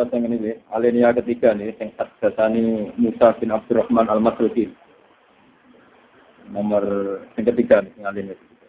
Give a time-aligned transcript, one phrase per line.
[0.00, 4.72] Wasa yang ini, alinea ketiga nih, yang hadasani Musa bin Abdurrahman al-Masruki.
[6.48, 6.80] Nomor
[7.36, 8.68] yang ketiga nih, alinea ketiga.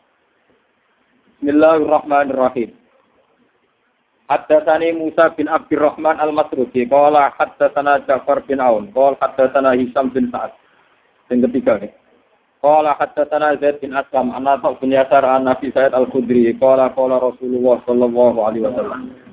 [1.39, 2.75] Bismillahirrahmanirrahim.
[4.27, 6.83] Hadasani Musa bin Abdurrahman al-Masruki.
[6.91, 8.91] Kala hadasana Ja'far bin Aun.
[8.91, 10.51] Kala hadasana Hisam bin Sa'ad.
[11.31, 11.95] Yang ketiga nih.
[12.59, 17.23] Qala haddatsana Zaid bin Aslam anna ta bin Yasar an Nabi Sa'id Al-Khudri qala qala
[17.23, 19.30] Rasulullah sallallahu alaihi wasallam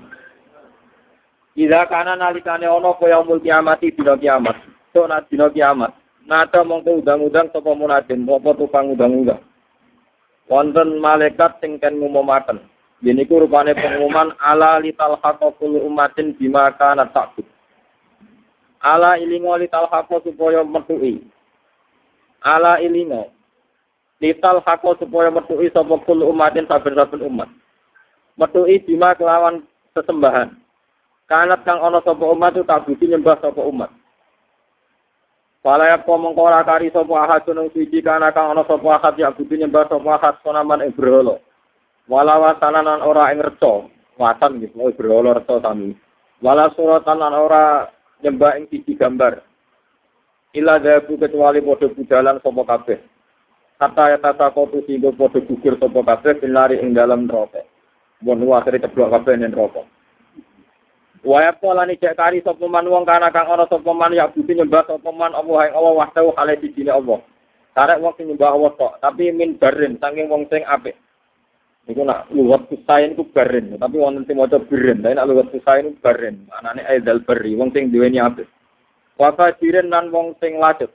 [1.59, 4.55] Ida kana nalikane ana kaya yaumul kiamati dina kiamat.
[4.95, 5.91] So na dina kiamat.
[6.23, 8.23] Nada mongko udang-udang sapa munadin?
[8.23, 9.43] Apa tukang udang-udang
[10.49, 12.59] wonten malaikat sing kan ngumumaken
[13.05, 17.45] yen iku rupane pengumuman ala lital haqul umatin bima kana takut
[18.81, 21.21] ala ilingo lital haqo supaya metuhi
[22.41, 23.29] ala ilingo
[24.19, 27.47] lital hako supaya metui sapa kul umatin saben-saben umat.
[28.35, 29.63] Metui bima kelawan
[29.95, 30.59] sesembahan
[31.29, 33.93] kanat kang ana sapa umat itu tak budi nyembah sapa umat
[35.59, 39.61] Palaya po mengkora kari sapa ahad sunung suci kana kang ana sapa ahad ya budi
[39.61, 41.37] nyembah sapa ahad sonaman ing berhala
[42.09, 43.85] wala wasananan ora ing reca
[44.17, 45.93] watan gitu berhala reca sami
[46.41, 47.93] wala suratan ora
[48.25, 49.45] nyembah ing siji gambar
[50.57, 52.97] Ila dabu kecuali podo budalan sopo kabeh.
[53.77, 57.61] Kata ya tata kotu sehingga podo gugur sopo kabeh binari ing dalam neraka.
[58.25, 59.85] Bon akhirnya ceblok kabeh ning neraka.
[61.27, 64.55] Waya pola ni cek kari sopo man wong kana kang ana sopo man ya budi
[64.55, 67.19] nyembah sopo man Allah yang Allah wahdahu hale dijine Allah.
[67.75, 70.99] Karek wong nyembah Allah kok, tapi min barin saking wong sing apik.
[71.89, 75.89] Iku nak luwat kusain ku barin, tapi wonten sing maca birin, tapi nak luwat kusain
[75.89, 76.45] ku barin.
[76.53, 78.45] Anane aidal bari, wong sing duweni apik.
[79.19, 80.95] wa fajirin lan wong sing lajut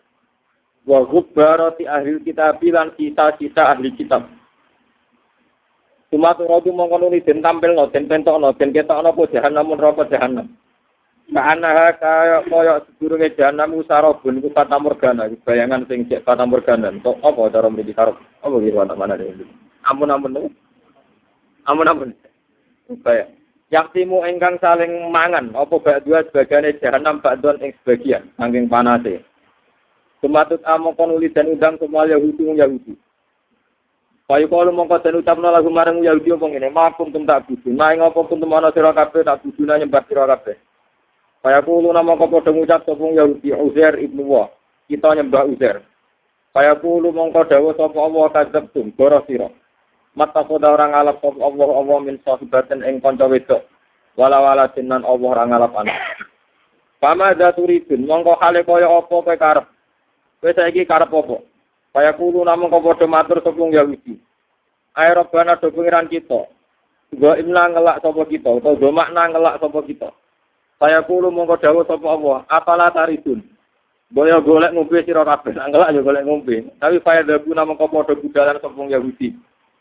[0.88, 4.24] wa gubbarati ahli kitab lan sisa-sisa ahli kitab
[6.14, 10.46] Sumat rodu mongko nuli den tampilno den pentokno den ketokno apa jahanam neraka jahanam
[11.34, 15.26] Kana kaya kaya sedurunge jahanam usarabun iku kata morgana.
[15.42, 16.94] Bayangan sing cek kata morgana.
[17.02, 18.14] Kok apa cara mriki karo
[18.46, 19.42] apa kira anak mana dhewe
[19.90, 20.54] ampun ampun
[21.66, 22.10] ampun ampun
[23.02, 23.34] kayak
[23.74, 29.26] Yaktimu engkang saling mangan, apa bak dua sebagiannya jahanam bak dua ing sebagian, saking panase.
[30.22, 32.94] Sumatut amokon dan udang semua Yahudi Yahudi.
[34.34, 37.70] Payu kalau mongko dan ucapna lagu marang Yahudi apa ngene, makum tum tak budu.
[37.70, 40.58] Nah ing apa pun temono sira kabeh tak buduna nyembah sira kabeh.
[41.46, 44.50] Kaya kulo nama kau padha ngucap sapa Yahudi Uzair ibnu Wa.
[44.90, 45.86] Kita nyembah Uzair.
[46.50, 49.54] Kaya kulo mongko dawuh sapa Allah kadzabtum, goro sira.
[50.14, 53.66] mata koda orang alap sop Allah Allah min sahibatin ing kanca wedok
[54.14, 55.98] wala wala jinan Allah orang alap anak
[57.02, 59.66] Pama turidun mongko hale kaya apa kowe karep
[60.40, 61.38] kowe saiki karep apa
[61.94, 64.18] kaya kulo namung kok padha matur sopung Yahudi
[64.94, 66.50] Ayo Rabbana do pengiran kita
[67.14, 70.10] Gua imna ngelak sapa kita utawa makna ngelak sapa kita
[70.82, 73.42] Kaya kulo mongko dawuh sapa Allah apalah taridun
[74.14, 76.70] Boyo golek ngombe sira kabeh, ngelak yo golek ngombe.
[76.78, 79.34] Tapi faedah guna mengko padha budalan sopung Yahudi.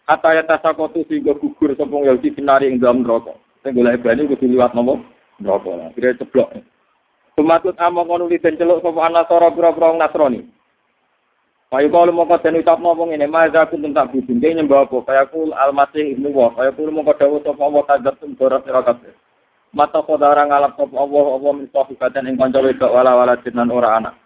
[0.09, 3.37] Kata ya tasakotu sehingga gugur sopong Yahudi binari ing dalam neraka.
[3.61, 5.05] Sing golek bani kudu liwat nopo?
[5.37, 5.93] Neraka.
[5.93, 6.49] Kira ceblok.
[7.37, 10.49] Sumatut among liden celuk sapa anasara pira-pira Nasrani.
[11.73, 15.09] Payu kalau mau kau ucap nopo ini, maza aku tentang bujung dia nyembah apa?
[15.09, 16.53] Kayak aku almasih ibnu wah.
[16.53, 18.85] Kayak aku mau kau dawuh sapa Allah kadzab tum dorat sira
[19.73, 23.97] Mata saudara ngalap sapa Allah Allah min sahibatan ing kanca wedok wala wala jinan ora
[23.97, 24.21] anak.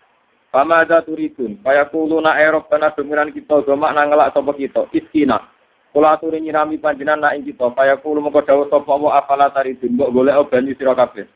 [0.51, 5.47] Pama ada turidun, kaya kuluna erok karena demiran kita gomak nangelak sapa kita, iskina.
[5.95, 10.11] Kula aturi nyirami panjenengan nak kita, kaya kulo mengko dawuh sapa wa afala taridun, mbok
[10.11, 11.31] golek obani sira kabeh.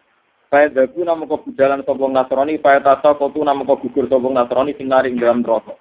[0.50, 4.74] Kaya dagu namo kok budalan sapa Nasrani, kaya tasa kotu namo kok gugur sapa Nasrani
[4.74, 5.78] sing naring dalam neraka.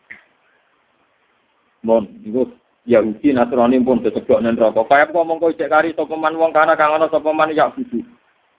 [1.84, 2.52] Mon, iku
[2.90, 4.82] Yahudi Nasrani pun tetep nang neraka.
[4.90, 8.02] Kaya kok mongko cek kari sapa man wong kana kang ana sapa man ya budu.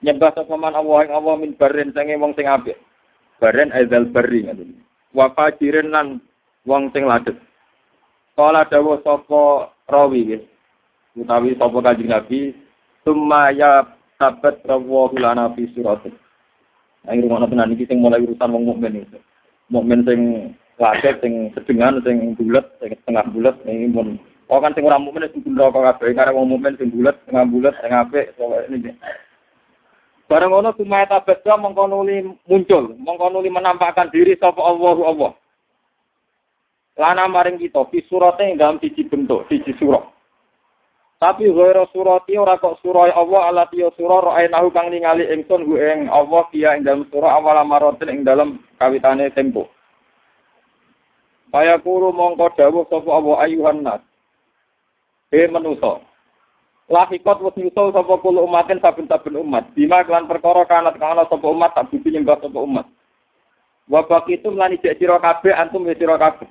[0.01, 2.79] Nyembah sapa man Allah ing Allah min baren sange wong sing apik.
[3.43, 4.79] Baren aizal barri ngoten.
[5.11, 6.23] Wa fajirin lan
[6.63, 7.35] wong sing ladet.
[8.39, 10.39] Kala dawuh sapa rawi ya.
[11.19, 12.55] Utawi sapa Kanjeng Nabi
[13.03, 13.83] sumaya
[14.15, 16.07] sabat rawu lana fi surat.
[17.01, 19.19] Ini rumah tenan iki sing mulai urusan wong mukmin itu.
[19.67, 20.19] Mukmin sing
[20.81, 24.17] wajar sing sedengan sing bulat sing setengah bulat ini pun
[24.51, 27.71] Oh kan sing ora mukmin sing neraka kabeh karena wong mukmin sing bulat setengah bulat
[27.79, 28.35] sing apik
[28.67, 28.91] ini.
[30.27, 35.31] Barang ono sumaya tabadha mongko nuli muncul, mongko nuli menampakkan diri sapa Allahu Allah.
[36.99, 40.03] Lana maring kita fi surate ing dalam siji bentuk, siji surah.
[41.15, 45.79] Tapi ghairu surati ora kok surah Allah ala tiyo surah ra'ainahu kang ningali ingsun hu
[45.79, 49.71] ing Allah dia ing dalam surah awal marotin ing dalam kawitane tempo.
[51.51, 53.99] Kaya kuru mongko dawuh sapa Allah ayuhan nas.
[55.35, 55.99] He manusa.
[56.87, 59.67] Lahikot wis nyusul sapa kulo umatin saben-saben umat.
[59.75, 62.87] Bima kelan perkara kanat kana sapa umat tak budi nyembah sapa umat.
[63.91, 66.47] Wa itu melani cek sira kabeh antum wis sira kabeh.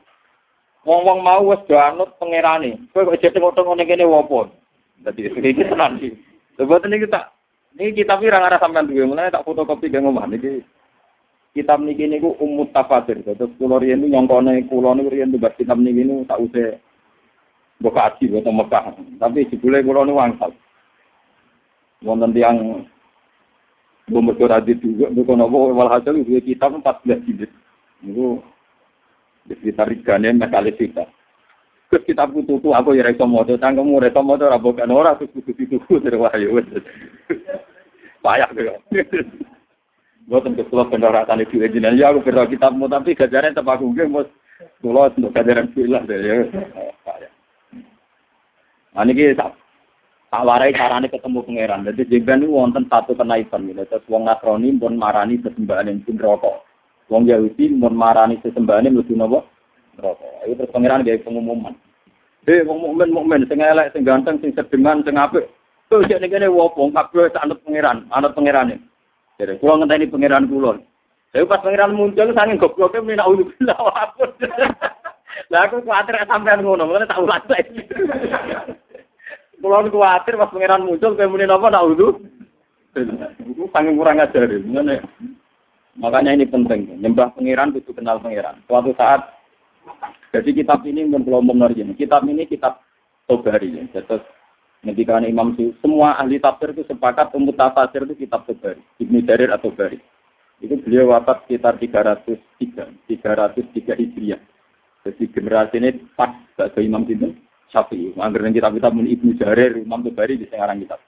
[0.85, 2.77] Wong-wong mau wis do anut pangerane.
[2.93, 4.53] Kowe kok jek ngono ngene kene wopo?
[5.01, 6.13] Dadi iki tenan iki.
[6.61, 7.33] Sebab ini kita
[7.81, 10.61] ini kitab ini orang sampean duwe mulai tak fotokopi gak ngomah niki
[11.55, 13.19] kitab niki niku umut tafsir.
[13.23, 16.79] Terus kula riyen nyongkone kula niku riyen tugas kitab niki niku tak usah
[17.81, 18.85] mbok kaji boten Mekah.
[19.19, 20.51] Tapi jebule kula niku wangsal.
[22.01, 22.87] Wonten tiyang
[24.11, 27.47] Bumur Radit juga, bukan nopo walhasil dua kitab 14 jilid.
[28.03, 28.43] Itu
[29.47, 31.07] di sekitar Rigane Mekalis kita.
[31.87, 36.19] Terus kitab tuh aku ya reso moto, tanggamu reso moto rabokan ora terus dituku dari
[36.19, 36.59] wahyu.
[38.27, 38.51] Payah
[40.31, 40.39] tuh.
[40.39, 44.07] Gue tentu kalau pendaratan itu ejinan ya aku berdoa kitabmu tapi gajaran tempat aku gue
[44.07, 44.23] mau
[44.79, 46.47] kalau untuk gajaran bilang deh ya.
[48.95, 49.55] Nah ini tak
[50.31, 51.87] warai carane ketemu pangeran.
[51.91, 53.83] Jadi jengben itu wonten satu kenaikan gitu.
[53.83, 56.63] Terus wong Nasrani pun marani sesembahan yang pun rokok.
[57.11, 59.43] Wong Yahudi pun marani sesembahan yang lebih nopo
[59.99, 60.47] rokok.
[60.47, 61.75] Itu terus pangeran gaya pengumuman.
[62.47, 65.47] Hei, wong mukmin mukmin, sing elek, sing ganteng, sing sedengan, sing apik.
[65.93, 68.35] Tuh jadi kene wopo, kabeh anut pangeran, anut.
[69.41, 70.77] Jadi kula ngenteni pangeran kula.
[71.33, 74.31] Saya pas pangeran muncul sange gobloknya meni nak ulu bila wapun.
[75.49, 77.81] Lah aku kuatir sampean ngono, ngene tak ulang lagi.
[79.61, 82.21] Kulo kuatir pas pangeran muncul kowe muni napa nak wudu.
[83.49, 85.01] Iku sange kurang ajar ngene.
[85.97, 88.61] Makanya ini penting, nyembah pangeran kudu kenal pangeran.
[88.69, 89.41] Suatu saat
[90.31, 91.97] jadi kitab ini belum ini.
[91.99, 92.85] Kitab ini kitab
[93.27, 93.75] Tobari.
[93.75, 94.03] Ya.
[94.03, 94.23] Terus
[94.81, 98.81] ketika Imam Su, semua ahli tafsir itu sepakat umum tafsir itu kitab Tobari.
[98.97, 100.01] Ibnu Jarir atau Tobari.
[100.61, 104.41] Itu beliau wafat sekitar 303, 303 Hijriah.
[105.01, 107.41] Jadi generasi ini pas ke Imam Sinten
[107.73, 108.13] Syafi'i.
[108.21, 111.01] Angger kitab-kitab Ibnu Jarir, Imam Tobari di sekarang kitab.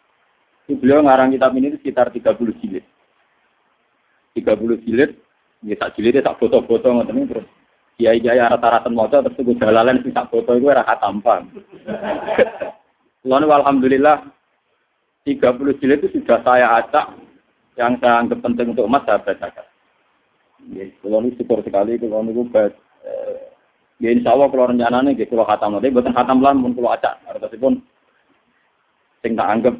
[0.64, 2.84] Itu beliau ngarang kitab ini sekitar 30 jilid.
[4.32, 5.10] 30 jilid,
[5.60, 7.46] ya tak jilid tak foto-foto ngoten terus
[8.00, 11.52] kiai kiai rata-rata moco terus jalalan sing tak foto itu raka tampang.
[13.22, 14.26] Lalu alhamdulillah
[15.26, 17.14] 30 jilid itu sudah saya acak
[17.78, 19.66] yang saya anggap penting untuk umat saya bacakan.
[20.74, 22.70] Ya, kalau syukur sekali kalau ini gue
[24.02, 27.22] Ya insya Allah kalau rencananya gitu kalau khatam nanti buatan khatam lah pun kalau acak
[27.62, 27.78] pun
[29.22, 29.74] sing tak anggap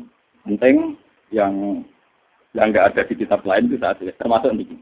[0.47, 0.95] penting
[1.35, 1.83] yang
[2.55, 4.79] yang nggak ada di kitab lain itu saat ini termasuk ini.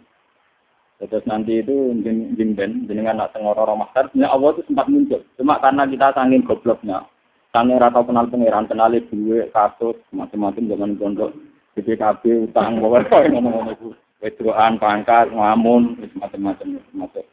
[1.01, 1.73] Terus nanti itu
[2.05, 5.21] jeng ben dengan anak tengoro mahtar, sebenarnya Allah itu sempat muncul.
[5.41, 7.09] Cuma karena kita sangin gobloknya,
[7.50, 11.31] sangin rata kenal pangeran, kenal duit, kasus, macam-macam zaman pondok,
[11.75, 13.88] BPKB, utang, bawa ngomong-ngomong itu,
[14.23, 17.25] wedroan, pangkat, ngamun, macam-macam, macam.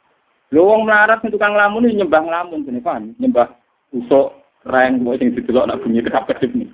[0.49, 3.51] Lu wong melarat itu tukang lamun ini nyembah lamun, ini kan, nyembah
[3.91, 4.31] usuk,
[4.63, 6.67] reng, buat yang didelok nak bunyi kerapet ini.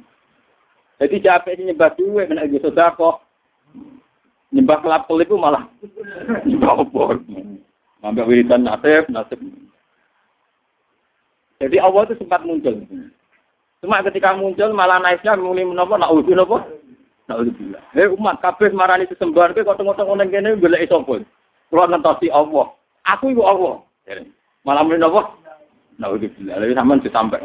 [1.02, 3.20] Jadi capek nyembah duit, menak sodako,
[4.54, 5.66] nyembah kelapel itu malah
[6.48, 7.20] nyembah obor.
[8.06, 9.40] Ngambil wiridan nasib, nasib.
[11.58, 12.84] Jadi Allah itu sempat muncul.
[13.84, 16.64] Cuma ketika muncul malah naiknya muni menapa nak udah napa?
[17.28, 21.20] Nak udah Eh umat kabeh marani sesembahan kowe kok tengok-tengok ning kene golek sapa?
[21.68, 22.72] Kulo ngentosi Allah.
[23.12, 23.84] Aku iku Allah.
[24.64, 25.36] Malah muni napa?
[26.00, 26.64] Nak udah bilang.
[26.64, 27.38] Lalu sampean disampe.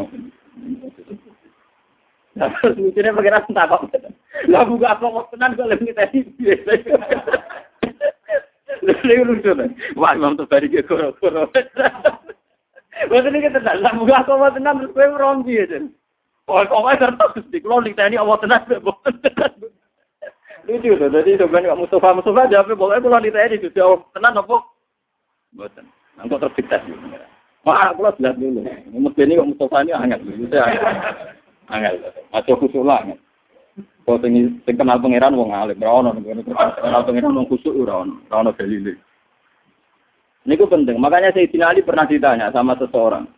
[2.78, 3.90] Lucunya pengiran takut.
[4.46, 6.22] Lah buka apa kok tenan kok lebih tadi.
[8.86, 9.74] Lalu lucu nih.
[9.98, 11.50] Wah, Imam Tobari ke koro-koro.
[13.10, 15.82] Maksudnya kita lah buka apa tenan terus gue merompi aja.
[16.48, 18.64] Kok gak terus Gusti, kalau ning tani Allah tenan
[20.68, 24.56] Lucu tuh, jadi sebenarnya Mustafa Mustafa jawabnya pokoknya kalau ditanya di Gusti Allah tenan apa?
[25.56, 25.84] Boten.
[26.16, 26.84] Nangkok terfiktas.
[27.64, 28.64] Wah, aku jelas dulu.
[28.92, 30.44] Mesti ini kok Mustafa ini hangat dulu.
[31.68, 31.94] Angel.
[32.32, 33.04] Aja khusuk lah.
[34.08, 38.24] Kok sing sing kenal pangeran wong alim, ora ono kenal pangeran wong khusuk ora ono,
[38.28, 38.96] ora ono dalile.
[40.48, 40.96] Niku penting.
[40.96, 43.28] Makanya Sayyidina Ali pernah ditanya sama seseorang.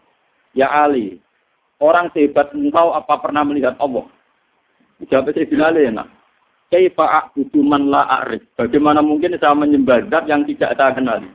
[0.55, 1.19] Ya Ali,
[1.81, 4.07] orang sehebat engkau apa pernah melihat Allah?
[5.09, 6.09] Jawab Sayyidina Ali enak.
[6.71, 8.47] Kaifa a'budu man la a'rif?
[8.55, 11.27] Bagaimana mungkin saya menyembah zat yang tidak saya kenali?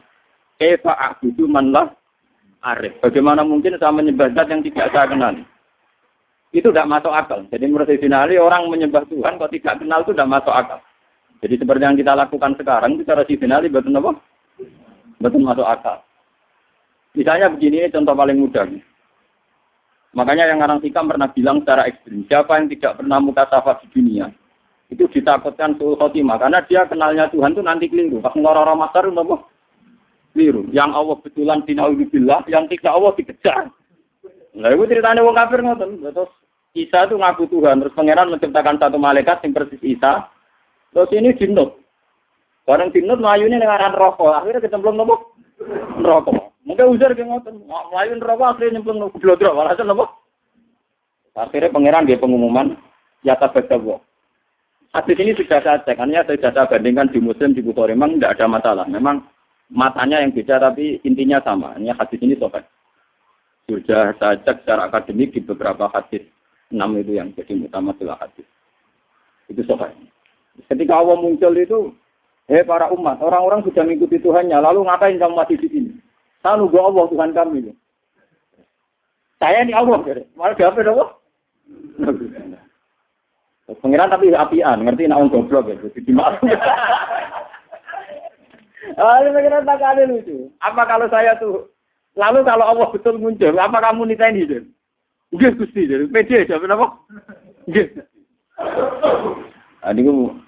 [0.61, 1.91] Kaifa a'budu man la
[2.63, 2.95] a'rif?
[3.03, 5.43] Bagaimana mungkin saya menyembah zat yang tidak saya kenali?
[6.55, 7.43] Itu tidak masuk akal.
[7.51, 10.79] Jadi menurut Ali, orang menyembah Tuhan kalau tidak kenal itu tidak masuk akal.
[11.43, 14.11] Jadi seperti yang kita lakukan sekarang, itu cara Sayyidina betul apa?
[15.19, 15.99] Betul masuk akal.
[17.11, 18.71] Misalnya begini, contoh paling mudah.
[20.15, 23.87] Makanya yang orang Sikam pernah bilang secara ekstrim, siapa yang tidak pernah muka safat di
[23.99, 24.31] dunia,
[24.87, 26.39] itu ditakutkan suul khotimah.
[26.39, 28.23] Karena dia kenalnya Tuhan itu nanti keliru.
[28.23, 29.35] Pas ngorong-ngorong makar, apa?
[30.35, 30.71] Liru.
[30.71, 33.71] Yang Allah betulan dinauzubillah, yang tidak Allah dikejar.
[34.55, 35.99] Nah, itu ceritanya wong kafir ngoten.
[35.99, 36.31] Terus
[36.75, 40.31] Isa itu ngaku Tuhan, terus pangeran menciptakan satu malaikat yang persis Isa.
[40.95, 41.75] Terus ini jinut.
[42.63, 45.35] Barang jinut ini dengan rokok, akhirnya kecemplung nopo
[45.99, 46.54] rokok.
[46.65, 50.09] Mungkin ujar kayak ngoten, melayu rokok akhirnya nyemplung nopo blodro, walhasil nopo.
[51.37, 52.73] Akhirnya pangeran dia pengumuman,
[53.21, 54.01] ya tabadawa.
[54.89, 58.39] Hadis ini sudah saya cek, hanya saya sudah bandingkan di Muslim, di Bukhari, memang tidak
[58.39, 58.85] ada masalah.
[58.87, 59.27] Memang
[59.67, 61.75] matanya yang beda, tapi intinya sama.
[61.75, 62.63] Ini hadis ini sobat.
[63.67, 66.23] Sudah saya cek secara akademik di beberapa hadis.
[66.71, 68.47] Enam itu yang jadi utama adalah hadis.
[69.51, 69.91] Itu sobat.
[70.71, 71.91] Ketika Allah muncul itu,
[72.47, 75.91] hei para umat, orang-orang sudah mengikuti Tuhannya, lalu ngapain kamu masih di sini?
[76.45, 77.73] Saya nunggu Allah Tuhan kami.
[79.41, 79.97] Saya ini Allah.
[80.37, 81.09] Malah apa Allah?
[83.81, 86.53] Pengiran tapi apian, ngerti nak orang goblok ya, jadi dimaklum.
[88.93, 90.53] Ah, ini pengiran tak ada lucu.
[90.61, 91.73] Apa kalau saya tuh,
[92.13, 94.69] lalu kalau Allah betul muncul, apa kamu niteni itu?
[95.33, 96.45] Gak gusti, jadi pede?
[96.45, 97.89] Gak.
[99.81, 100.44] Ini gue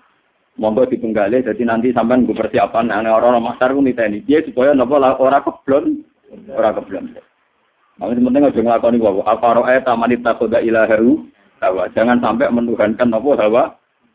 [0.57, 4.25] monggo ditunggali, jadi nanti sampai gue persiapan, aneh orang-orang masar gue niteni.
[4.25, 6.01] Dia supaya nopo orang keblon,
[6.49, 7.05] orang keblon.
[7.97, 9.21] Namun penting aja ngelakoni wawo.
[9.25, 11.25] Apa roe tamanita koda ilaheru,
[11.61, 11.89] hawa.
[11.93, 13.63] Jangan sampai menuhankan apa hawa.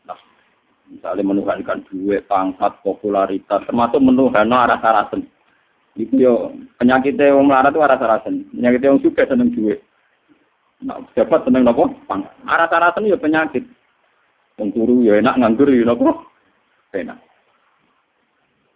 [0.07, 0.19] Nah,
[0.87, 5.27] misalnya menuhankan duit, pangkat, popularitas, termasuk menuhan rasa rasen.
[5.99, 6.33] Itu yo
[6.79, 8.47] penyakitnya yang melarat itu rasa rasen.
[8.55, 9.83] Penyakitnya yang suka seneng duit.
[10.83, 12.31] Nah, dapat seneng nopo pangkat.
[12.47, 13.67] Rasa rasen yo penyakit.
[14.59, 16.32] Yang turu ya enak nganggur ya nopo
[16.93, 17.17] enak.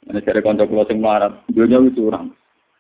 [0.08, 2.32] Ini cari konco kulo sing melarat, dunia itu orang.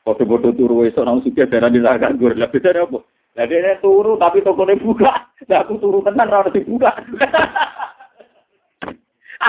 [0.07, 2.31] Foto-foto turu esok nang suka darah di zakat gue.
[2.39, 3.03] Lah beda apa?
[3.35, 5.27] Lah dia turu tapi tokonya buka.
[5.51, 6.95] Lah aku turu tenan ora dibuka.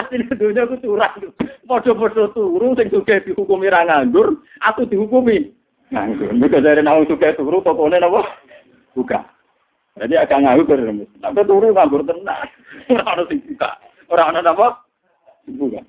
[0.03, 1.31] Aslinya dunia aku curang.
[1.63, 5.55] Foto-foto turu sing suka dihukumi ra nganggur, aku dihukumi
[5.95, 6.35] nganggur.
[6.35, 8.27] Mereka dari nang suka turu tokonya apa?
[8.99, 9.23] Buka.
[10.03, 10.83] Jadi agak nganggur.
[11.23, 12.51] Tapi turu nganggur tenan.
[12.91, 13.79] Ora ono sing buka.
[14.11, 14.43] Ora ono
[15.49, 15.57] apa?
[15.57, 15.81] Buka.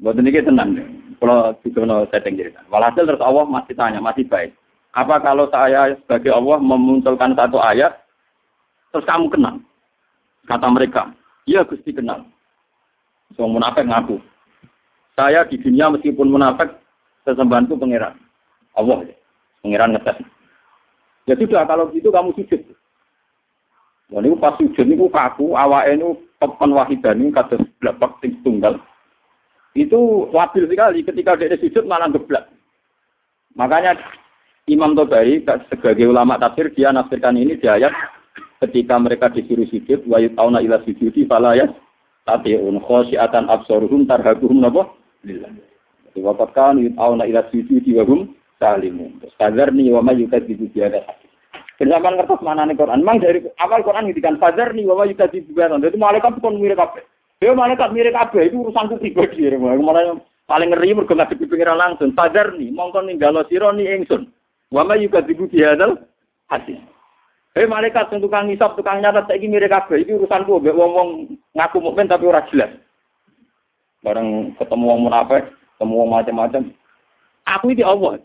[0.00, 0.70] Buat ini tenang.
[1.20, 1.52] Kalau
[1.84, 2.64] no setting cerita.
[2.72, 4.56] Walhasil terus Allah masih tanya, masih baik.
[4.96, 8.00] Apa kalau saya sebagai Allah memunculkan satu ayat,
[8.90, 9.60] terus kamu kenal?
[10.48, 11.12] Kata mereka,
[11.44, 12.24] iya Gusti kenal.
[13.36, 14.18] So munafik ngaku.
[15.14, 16.72] Saya di dunia meskipun munafik,
[17.28, 18.16] sesembahanku pangeran.
[18.72, 19.04] Allah,
[19.60, 20.18] pangeran ngetes.
[21.28, 22.64] Ya sudah, kalau gitu kamu sujud.
[24.10, 28.80] Dan ini pas sujud ini kaku, awak ini pepan wahidan ini kata belakang tunggal
[29.76, 32.50] itu wabil sekali ketika dia sujud malah geblak.
[33.54, 33.98] Makanya
[34.66, 37.94] Imam Tobari sebagai ulama tafsir dia nafsirkan ini di ayat
[38.66, 41.70] ketika mereka disuruh sujud wa yutauna ila sujudi fala yas
[42.26, 44.90] tatiun khosyiatan absaruhum tarhaquhum napa
[45.22, 45.54] lillah.
[46.10, 49.22] Jadi waqat kan yutauna ila sujudi wa hum salimun.
[49.38, 50.82] Fadarni wa may yukadzibu bi
[51.80, 53.00] Kenapa ngertos mana nih Quran?
[53.00, 55.80] Memang dari awal Quran ngitikan fadarni wa may yukadzibu bi hadha.
[55.80, 57.00] Jadi malaikat pun mirip kabeh.
[57.40, 59.48] Ya malaikat mirip kabeh itu urusanku pribadi.
[59.56, 60.12] Mulai
[60.44, 62.12] paling ngeri mergo ngadepi pengiran langsung.
[62.12, 64.28] Sadar nih, mongkon ninggalo sira ni ingsun.
[64.68, 66.04] Wa ma yukadibu bihadzal
[66.52, 66.76] hadis.
[67.56, 70.04] Hei malaikat sing tukang ngisap, tukang nyatet saiki mirip kabeh.
[70.04, 72.76] Iki urusanku mbek wong-wong ngaku mukmin tapi ora jelas.
[74.04, 76.62] Bareng ketemu wong munafik, ketemu wong macam-macam.
[77.56, 78.20] Aku ini Allah.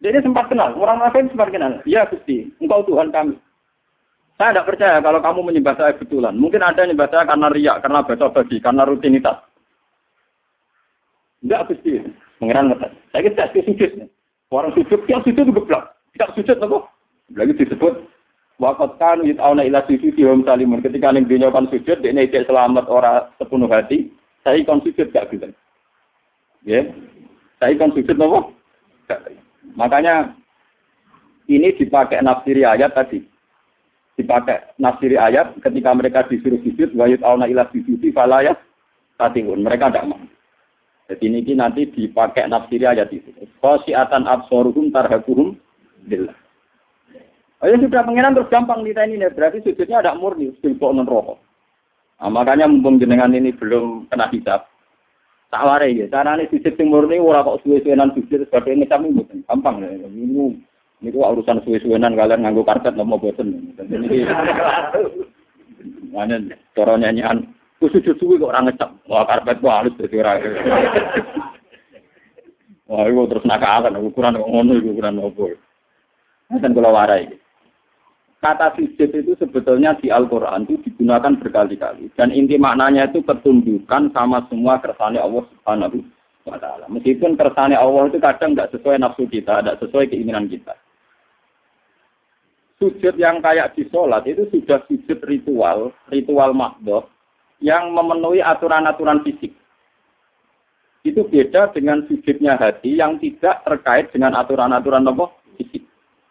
[0.00, 1.84] Jadi sempat kenal, orang munafik sempat kenal.
[1.84, 3.36] Ya Gusti, engkau Tuhan kami.
[4.40, 6.32] Saya tidak percaya kalau kamu menyembah saya betulan.
[6.40, 9.36] Mungkin ada yang menyembah saya karena riak, karena baca bagi, karena rutinitas.
[11.44, 12.00] Enggak, Gusti.
[12.40, 12.92] Mengeran ngetes.
[13.12, 13.90] Saya kira tidak sujud.
[14.48, 15.92] Orang sujud, yang sujud geblak.
[16.16, 16.78] Tidak sujud, apa?
[17.36, 17.94] Lagi disebut,
[18.60, 20.84] Wakat kan yit'auna ila sujud hum salimun.
[20.84, 24.12] Ketika yang dinyakan sujud, dia tidak selamat orang sepenuh hati.
[24.44, 25.56] Saya ikon sujud gak bilang.
[26.68, 26.84] Ya,
[27.56, 28.52] saya ikon sujud apa?
[29.74, 30.34] Makanya
[31.50, 33.26] ini dipakai nafsiri ayat tadi.
[34.14, 38.56] Dipakai nafsiri ayat ketika mereka disuruh sujud wayut auna ilah sujudi falayat
[39.18, 40.22] tatihun mereka tidak mau.
[41.10, 43.34] Jadi ini nanti dipakai nafsiri ayat itu.
[43.58, 45.58] Khosiatan absoruhum tarhakuhum
[46.06, 46.38] billah.
[47.60, 51.36] Oh ya sudah pengiran terus gampang kita ini berarti sujudnya ada murni silpok non rokok.
[52.20, 54.69] Nah, makanya mumpung jenengan ini belum kena hisap.
[55.50, 59.90] Tak ya, cara ini sujud yang murni ora kok suwe-suwenan sujud ngecam ini gampang ya.
[60.06, 60.46] Ini
[61.02, 63.74] ini urusan suwe-suwenan kalian nganggo karpet mau boten.
[63.74, 64.30] Ini
[66.14, 66.38] mana
[66.78, 67.50] cara nyanyian
[67.82, 68.94] sujud suwe kok orang ngecap.
[69.10, 70.38] Wah karpet gua halus dadi ora.
[72.86, 75.50] Wah itu terus nakalan ukuran ngono ukuran opo.
[76.62, 77.26] Dan kalau warai.
[78.40, 82.08] Kata sujud itu sebetulnya di Al-Quran itu digunakan berkali-kali.
[82.16, 86.00] Dan inti maknanya itu ketundukan sama semua kersane Allah Subhanahu
[86.48, 86.88] wa taala.
[86.88, 90.72] Meskipun kersane Allah itu kadang nggak sesuai nafsu kita, tidak sesuai keinginan kita.
[92.80, 97.04] Sujud yang kayak di sholat itu sudah sujud ritual, ritual makdoh,
[97.60, 99.52] yang memenuhi aturan-aturan fisik.
[101.04, 105.28] Itu beda dengan sujudnya hati yang tidak terkait dengan aturan-aturan apa?
[105.60, 105.84] fisik.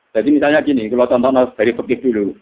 [0.10, 2.34] Jadi misalnya gini, kalau contoh dari fikih dulu.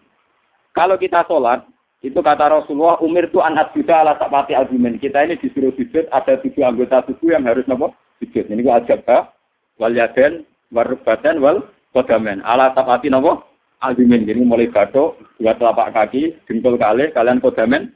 [0.72, 1.66] Kalau kita sholat,
[2.06, 5.02] itu kata Rasulullah, umir itu anak juga ala sapati argumen.
[5.02, 8.46] Kita ini disuruh sujud, ada tujuh anggota tubuh yang harus nopo sujud.
[8.48, 9.34] Ini gua ajabah,
[9.82, 12.46] wal yaden, warubatan, wal kodamen.
[12.46, 13.44] Ala sapati nopo
[13.82, 14.30] argumen.
[14.30, 17.92] Jadi mulai batuk, dua telapak kaki, jempol kali, kalian kodamen.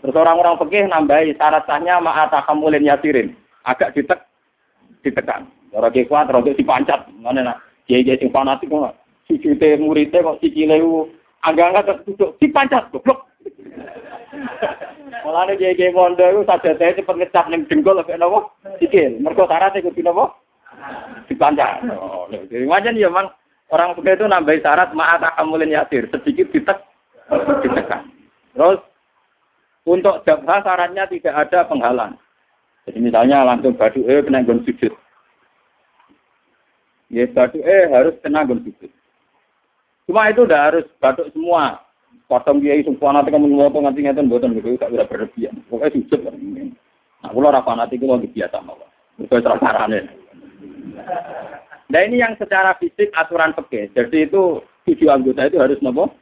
[0.00, 3.34] Terus orang-orang fikih nambahi syarat sahnya ma'ata kamulin yasirin.
[3.66, 4.22] Agak ditek,
[5.02, 5.50] ditekan.
[5.74, 7.08] Orang kuat, orang dipancat.
[7.18, 7.58] Mana nak?
[7.88, 8.70] Kiai-kiai sing fanatik
[9.26, 10.78] sujute muridnya kok sikile
[11.42, 13.26] agak-agak duduk dipancat goblok.
[15.22, 18.50] Mulane kiai-kiai pondok iku sajate cepet ngecap ning dengkul lek napa?
[18.82, 19.22] Sikil.
[19.22, 20.34] Mergo syarat iku napa?
[21.30, 21.86] Dipancat.
[21.94, 23.30] Oh, jadi wajan ya mang
[23.70, 26.78] orang suka itu nambahi syarat ma'ata kamulin yasir, sedikit ditek
[27.62, 28.10] ditekan.
[28.52, 28.80] Terus
[29.86, 32.14] untuk jabha syaratnya tidak ada penghalang.
[32.86, 34.90] Jadi misalnya langsung badu eh kena gon sujud.
[37.14, 38.90] Ya batu eh harus kena gon sujud.
[40.12, 41.80] Cuma itu udah harus batuk semua.
[42.28, 45.56] Potong dia itu nanti kamu ngomong nanti ngeten buatan gitu tak bisa berlebihan.
[45.72, 46.36] Pokoknya sujud kan.
[46.36, 48.92] Nah, kalau rafa nanti kalau biasa malah.
[49.16, 50.00] Itu carane.
[51.88, 53.88] Nah ini yang secara fisik aturan peke.
[53.96, 56.12] Jadi itu tujuh anggota itu harus nopo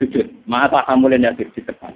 [0.00, 0.32] sujud.
[0.48, 1.92] Masa hamulin ya ditekan.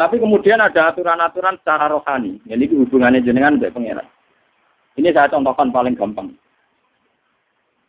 [0.00, 2.40] Tapi kemudian ada aturan-aturan secara rohani.
[2.48, 4.08] Ini hubungannya jenengan dengan pengiran.
[4.96, 6.32] Ini saya contohkan paling gampang.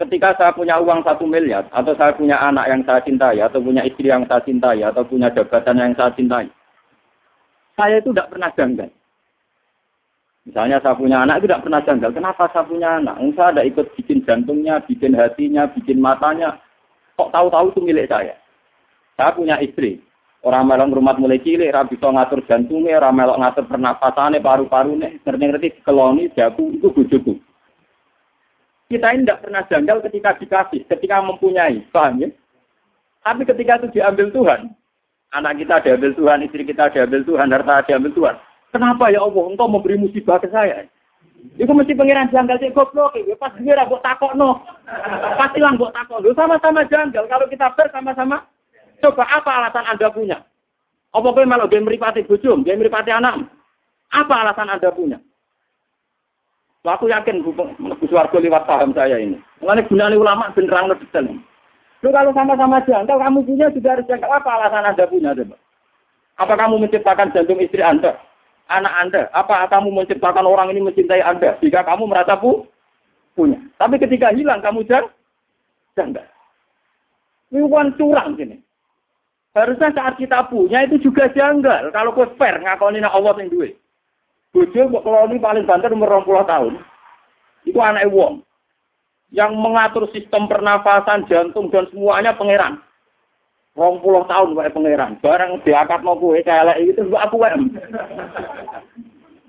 [0.01, 3.85] Ketika saya punya uang satu miliar, atau saya punya anak yang saya cintai, atau punya
[3.85, 6.49] istri yang saya cintai, atau punya jabatan yang saya cintai,
[7.77, 8.89] saya itu tidak pernah janggal.
[10.41, 12.11] Misalnya saya punya anak itu tidak pernah janggal.
[12.17, 13.15] Kenapa saya punya anak?
[13.37, 16.57] Saya ada ikut bikin jantungnya, bikin hatinya, bikin matanya.
[17.13, 18.33] Kok tahu-tahu itu milik saya?
[19.21, 20.01] Saya punya istri.
[20.41, 25.85] Orang melok rumah mulai cilik, rabi bisa ngatur jantungnya, orang melok ngatur pernapasannya, paru-parunya, ngerti-ngerti
[25.85, 27.37] keloni, jago, itu bujuku.
[28.91, 31.79] Kita ini tidak pernah janggal ketika dikasih, ketika mempunyai.
[31.95, 32.29] Paham ya?
[33.23, 34.75] Tapi ketika itu diambil Tuhan,
[35.31, 38.35] anak kita diambil Tuhan, istri kita diambil Tuhan, harta diambil Tuhan.
[38.75, 40.83] Kenapa ya Allah engkau memberi musibah ke saya?
[41.55, 43.35] Itu mesti pengiran janggal sih goblok ya.
[43.39, 44.59] Pas dia takok takokno.
[45.39, 46.29] Pasti lah takok takokno.
[46.35, 47.23] Sama-sama janggal.
[47.31, 48.43] Kalau kita bersama-sama
[48.99, 50.39] coba apa alasan Anda punya?
[51.11, 53.47] Apa kowe malah dia meripati bujum, dia meripati anak?
[54.11, 55.19] Apa alasan Anda punya?
[56.81, 59.37] Aku yakin Gus Wargo lewat paham saya ini.
[59.61, 61.29] Mengenai gunanya ulama benerang detail.
[62.01, 64.33] Lu kalau sama-sama jangkau, kamu punya juga harus jangkau.
[64.33, 65.37] Apa alasan Anda punya?
[65.37, 65.55] Coba?
[66.41, 68.17] Apa kamu menciptakan jantung istri Anda?
[68.65, 69.21] Anak Anda?
[69.29, 71.61] Apa kamu menciptakan orang ini mencintai Anda?
[71.61, 72.65] Jika kamu merasa pu
[73.37, 73.61] punya.
[73.77, 75.05] Tapi ketika hilang, kamu jang
[75.93, 76.25] janggal.
[77.53, 78.57] Ini bukan curang sini.
[79.53, 81.93] Harusnya saat kita punya itu juga janggal.
[81.93, 83.77] Kalau kau fair, ngakoni Allah yang duit.
[84.51, 86.73] Bojo mbok keloni paling banter umur 20 tahun.
[87.63, 88.43] Itu anak wong.
[89.31, 92.83] Yang mengatur sistem pernafasan, jantung dan semuanya pangeran.
[93.79, 95.15] 20 tahun wae pangeran.
[95.23, 97.55] Bareng diakatno kowe kelek itu mbok aku wae.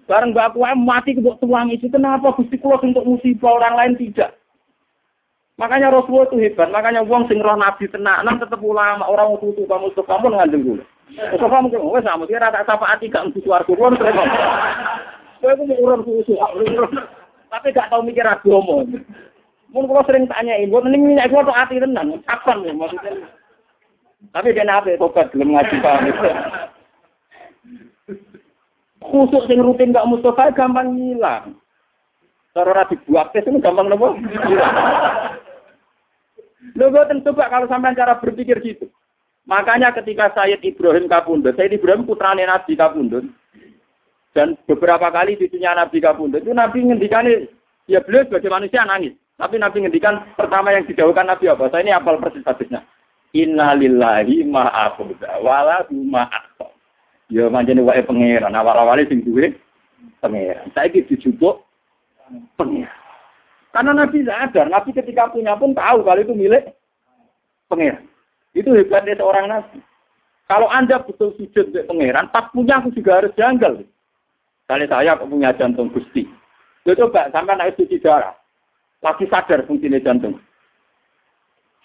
[0.07, 3.95] Bareng mbok aku wae mati kebok tuang itu kenapa Gusti kula untuk musibah orang lain
[3.99, 4.39] tidak.
[5.59, 6.71] Makanya Rasulullah itu hebat.
[6.71, 10.85] Makanya wong sing roh nabi tenan tetep ulama orang tutu kamu kamu ngandel kula.
[11.13, 14.17] Kamu kok wes sama kira tak sapa ati gak mesti swarga kuwi terus.
[15.43, 16.39] Kowe ku urun susu,
[17.51, 18.87] tapi gak tau mikir agama.
[19.73, 23.13] Mun kula sering tanyain, buat ning minyak kula tok ati tenan, kapan ya maksudnya.
[24.31, 26.05] Tapi dia nabe tobat belum ngaji paham.
[29.03, 31.59] Khusuk sing rutin gak Mustafa gampang hilang.
[32.55, 34.15] Cara ora dibuat tes itu gampang nopo?
[36.79, 38.87] Lho boten coba kalau sampai cara berpikir gitu.
[39.43, 43.27] Makanya ketika Sayyid Ibrahim Kapundut, Sayyid Ibrahim putrane Nabi Kapundut,
[44.33, 47.27] dan beberapa kali cucunya Nabi Kapundut, itu Nabi ngendikan,
[47.91, 49.19] ya beliau sebagai manusia nangis.
[49.35, 51.67] Tapi Nabi ngendikan pertama yang dijauhkan Nabi apa?
[51.75, 52.87] Saya ini apal persis hadisnya.
[53.35, 56.71] Inna lillahi ma'akhudha wala ma'akhudha.
[57.33, 59.57] Ya manjane wae pangeran, awal-awale sing duwe
[60.23, 60.71] pangeran.
[60.77, 61.65] Saiki dijupuk
[62.55, 63.01] pangeran.
[63.75, 66.77] Karena Nabi sadar, Nabi ketika punya pun tahu kalau itu milik
[67.67, 68.12] pangeran.
[68.53, 69.81] Itu hebatnya seorang nabi.
[70.49, 73.81] Kalau Anda betul sujud untuk pangeran, pas punya aku juga harus janggal.
[74.69, 76.29] Kali saya punya jantung gusti.
[76.85, 78.37] Yo coba sampai naik cuci darah.
[79.01, 80.37] Lagi sadar fungsinya jantung.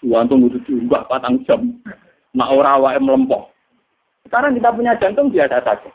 [0.04, 1.74] Jantung itu juga patang jam.
[2.36, 3.50] Nak ora wae melempok.
[4.28, 5.90] Sekarang kita punya jantung biasa saja.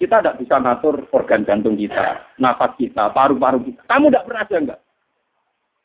[0.00, 3.84] Kita tidak bisa ngatur organ jantung kita, nafas kita, paru-paru kita.
[3.84, 4.78] Kamu tidak pernah janggal.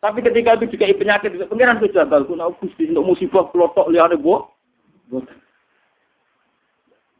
[0.04, 2.28] Tapi ketika itu juga penyakit, pengiran itu janggal.
[2.30, 4.44] Kuna gusti untuk musibah kelotok liane buah.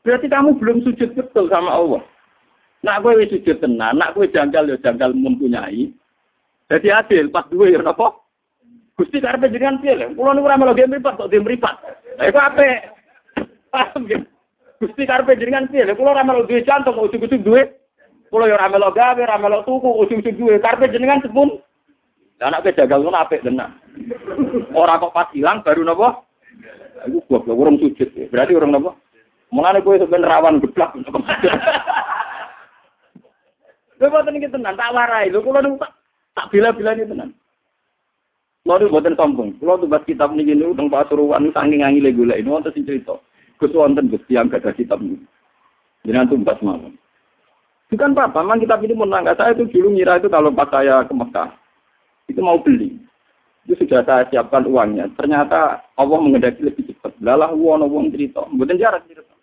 [0.06, 2.02] Berarti kamu belum sujud betul sama Allah.
[2.86, 5.90] Nak gue sujud tenan, nak gue janggal ya janggal mempunyai.
[6.70, 8.14] Jadi adil, pas dua ya apa?
[8.96, 10.14] Gusti karepe jenengan piye lho?
[10.16, 11.76] Kula niku ora melu game mripat kok game mripat.
[12.16, 12.40] Lah iku.
[13.74, 14.22] Paham nggih?
[14.80, 15.98] Gusti karepe jenengan piye lho?
[15.98, 17.76] Kula ora melu duwe jantung ujug-ujug duwe.
[18.32, 20.62] Kula ya ora melu gawe, ora melu tuku ujug-ujug duwe.
[20.94, 21.60] Jenengan sepun.
[22.40, 23.80] Lah nek jagal ngono apik tenan.
[24.76, 26.20] Ora kok pas hilang baru napa?
[27.08, 28.12] Iku goblok urung sujud.
[28.28, 28.92] Berarti urung napa?
[29.56, 30.92] Mulane kowe sampeyan rawan geblak.
[33.96, 35.32] Lha boten iki tenan tak warai.
[35.32, 35.96] Lho kula tak
[36.36, 37.32] tak bila-bilani tenan.
[38.66, 39.50] Kalau itu buatan sombong.
[39.62, 43.14] Kalau tuh kitab ini gini, utang pasuruan saking angin gula ini wonten sing cerita.
[43.62, 45.22] Gus wonten Gus yang gak ada kitab ini.
[46.02, 46.98] Jangan tumbas malam.
[47.94, 49.30] Bukan apa, memang kitab ini menang.
[49.38, 51.54] Saya itu dulu ngira itu kalau pas saya ke Mekah,
[52.30, 52.98] itu mau beli.
[53.66, 55.10] Itu sudah saya siapkan uangnya.
[55.18, 57.18] Ternyata Allah mengendaki lebih cepat.
[57.22, 58.46] Lalah uang uang cerita.
[58.54, 59.34] Bukan jarak cerita.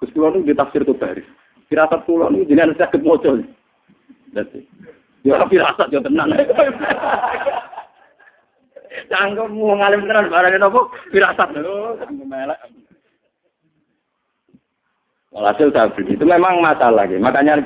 [0.00, 1.26] Gus Kulon itu ditafsir tuh baris.
[1.68, 3.44] Firasat Kulon itu jenengan sakit mocol.
[4.32, 4.60] Jadi,
[5.26, 6.32] ya firasat ya tenang.
[9.08, 10.80] Cangkem mau ngalim tenan barang apa?
[11.12, 12.60] Firasat lho, melek.
[15.28, 16.16] Walhasil saya beli.
[16.16, 17.04] Itu memang masalah.
[17.04, 17.20] Ya.
[17.20, 17.60] Makanya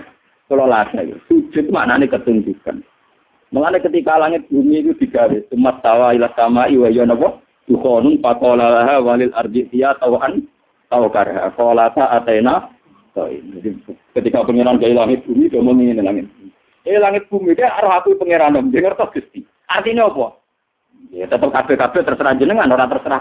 [0.50, 0.98] kalau lada,
[1.30, 2.82] sujud maknanya ketunjukan.
[3.52, 7.36] Mengenai ketika langit bumi itu digawe, semat tawa ila sama iwa ya napa?
[7.68, 10.48] Dukhonun pakola laha walil ardi tiya tawan
[10.88, 11.52] tawa karha.
[11.52, 12.72] Kolata atena.
[13.12, 13.76] Jadi
[14.16, 16.48] ketika pengiran dari langit bumi, dia menginginkan langit bumi.
[16.88, 19.40] Eh langit bumi, dia arah aku pengiran, dia ngerti Gusti.
[19.68, 20.40] Artinya apa?
[21.12, 23.20] Ya tetap kabeh-kabeh terserah jenengan, orang terserah.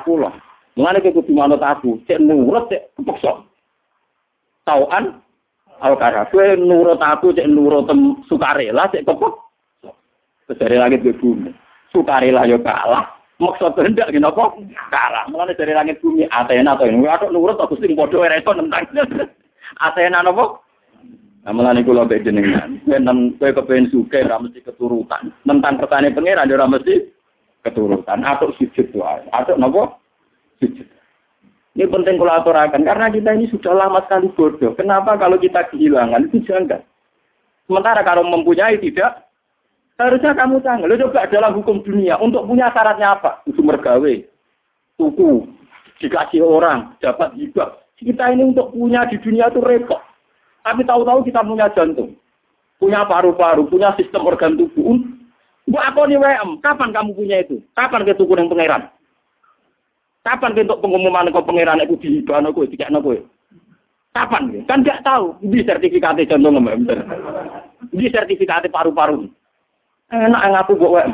[0.79, 3.43] Mulane kowe kudu manut aku, cek nurut cek kepeksa.
[4.63, 5.19] Tauan
[5.83, 7.91] al kara kowe nurut aku cek nurut
[8.31, 9.33] sukarela cek kepek.
[10.49, 11.51] Dari langit ke bumi.
[11.91, 13.07] Sukarela yo kalah.
[13.41, 14.53] Maksud kehendak gini apa?
[14.93, 15.25] Kalah.
[15.31, 17.07] Mulane dari langit bumi Athena atau ini.
[17.09, 18.85] Aku nurut aku sing padha reso nentang.
[19.85, 20.61] Athena napa?
[21.41, 22.77] Nah, mulane kula mbek jenengan.
[23.41, 25.33] Kowe kepen suke mesti keturutan.
[25.47, 27.09] Nentang pertanyaan pangeran ora mesti
[27.65, 29.97] keturutan atau sujud doa atau nopo
[30.61, 30.85] sujud.
[31.71, 34.75] Ini penting kalau aturakan karena kita ini sudah lama sekali bodoh.
[34.75, 36.83] Kenapa kalau kita kehilangan itu janggal.
[37.63, 39.30] Sementara kalau mempunyai tidak,
[39.99, 40.87] harusnya kamu tanggal.
[40.87, 43.41] Lo coba dalam hukum dunia untuk punya syaratnya apa?
[43.47, 44.13] Untuk mergawe,
[44.95, 45.47] tuku,
[46.01, 47.79] dikasih orang, dapat hibah.
[47.97, 50.01] Kita ini untuk punya di dunia itu repot.
[50.61, 52.17] Tapi tahu-tahu kita punya jantung,
[52.77, 55.01] punya paru-paru, punya sistem organ tubuh
[55.69, 57.61] Bu aku nih WM, kapan kamu punya itu?
[57.77, 58.89] Kapan kita tuku yang pangeran?
[60.21, 63.25] Kapan untuk pengumuman kau pangeran itu dihibah aku, tidak aku?
[64.11, 64.65] Kapan?
[64.67, 65.37] Kan tidak tahu.
[65.47, 66.77] Di sertifikatnya contoh nggak
[67.93, 69.29] Di sertifikatnya paru-paru.
[70.11, 71.11] Enak aku buat WM.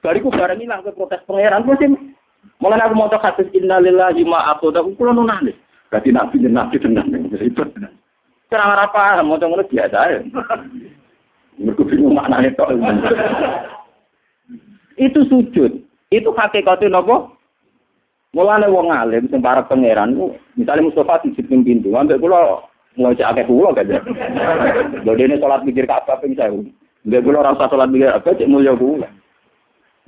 [0.00, 1.68] Bariku barang hilang ke protes pangeran.
[1.68, 1.92] Terus
[2.56, 5.52] mulai aku mau hadis innalillahi ma aku dah kulo nulis.
[5.92, 7.12] Berarti nabi nabi tenang.
[7.28, 7.68] Ribet.
[8.48, 9.20] Serang apa?
[9.20, 10.18] Mau tahu biasa ya.
[11.60, 12.72] Bingung maknanya kok.
[14.96, 15.72] itu sujud.
[16.08, 17.36] Itu hakikatnya nopo.
[18.32, 20.12] Mulane wong alim sing para pangeran
[20.60, 22.60] misalnya Mustafa sujud ning pintu, ambek kula
[23.00, 24.04] ngocek akeh kula gak
[25.08, 26.68] Lho dene salat mikir apa ping 1000.
[27.06, 29.06] Mbek kula ora usah salat mikir apa cek mulya kula.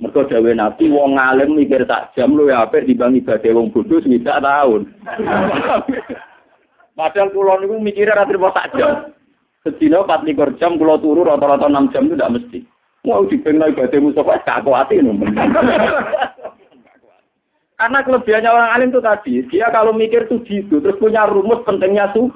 [0.03, 4.03] Mergo dawuh Nabi wong alim mikir tak jam lu ya apik dibanding ibadah wong bodoh
[4.03, 4.91] swidak tahun.
[6.99, 9.15] Padahal kula niku mikire ra trimo sak jam.
[9.63, 12.59] Sedina 24 jam kula turu rata-rata 6 jam itu tidak mesti.
[13.07, 14.99] Mau dipengno ibadah Mustafa gak kuati
[17.79, 22.11] Karena kelebihannya orang alim itu tadi, dia kalau mikir tuh gitu, terus punya rumus pentingnya
[22.11, 22.27] tuh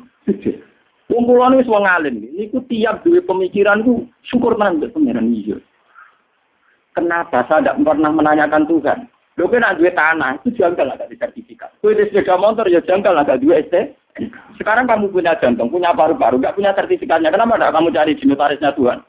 [1.14, 5.62] Kumpulan ini semua ngalim, ini ku tiap dua pemikiran ku syukur nanti pengiran hijau.
[6.98, 9.06] Kenapa saya tidak pernah menanyakan Tuhan?
[9.38, 11.70] Lo kan ada tanah, itu janggal ada di sertifikat.
[11.86, 13.94] Kue di sepeda motor ya janggal ada dua ST.
[14.58, 17.30] Sekarang kamu punya jantung, punya paru-paru, nggak punya sertifikatnya.
[17.30, 19.00] Kenapa tidak kamu cari di notarisnya Tuhan?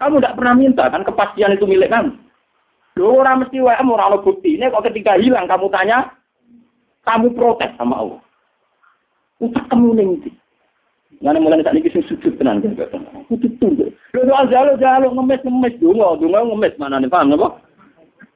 [0.00, 2.16] Kamu tidak pernah minta kan kepastian itu milik kamu.
[2.96, 4.56] Lo orang mesti WM orang bukti.
[4.56, 6.16] Ini kok ketika hilang kamu tanya,
[7.04, 8.20] kamu protes sama Allah.
[9.40, 10.00] Utak kamu
[11.24, 11.40] nanti.
[11.40, 12.84] Mulai saat ini sujud tenang juga.
[13.32, 13.88] Sujud tunggu.
[14.12, 17.56] Lo doa jalo jalo ngemes ngemes dungo dungo ngemes mana nih paham napa?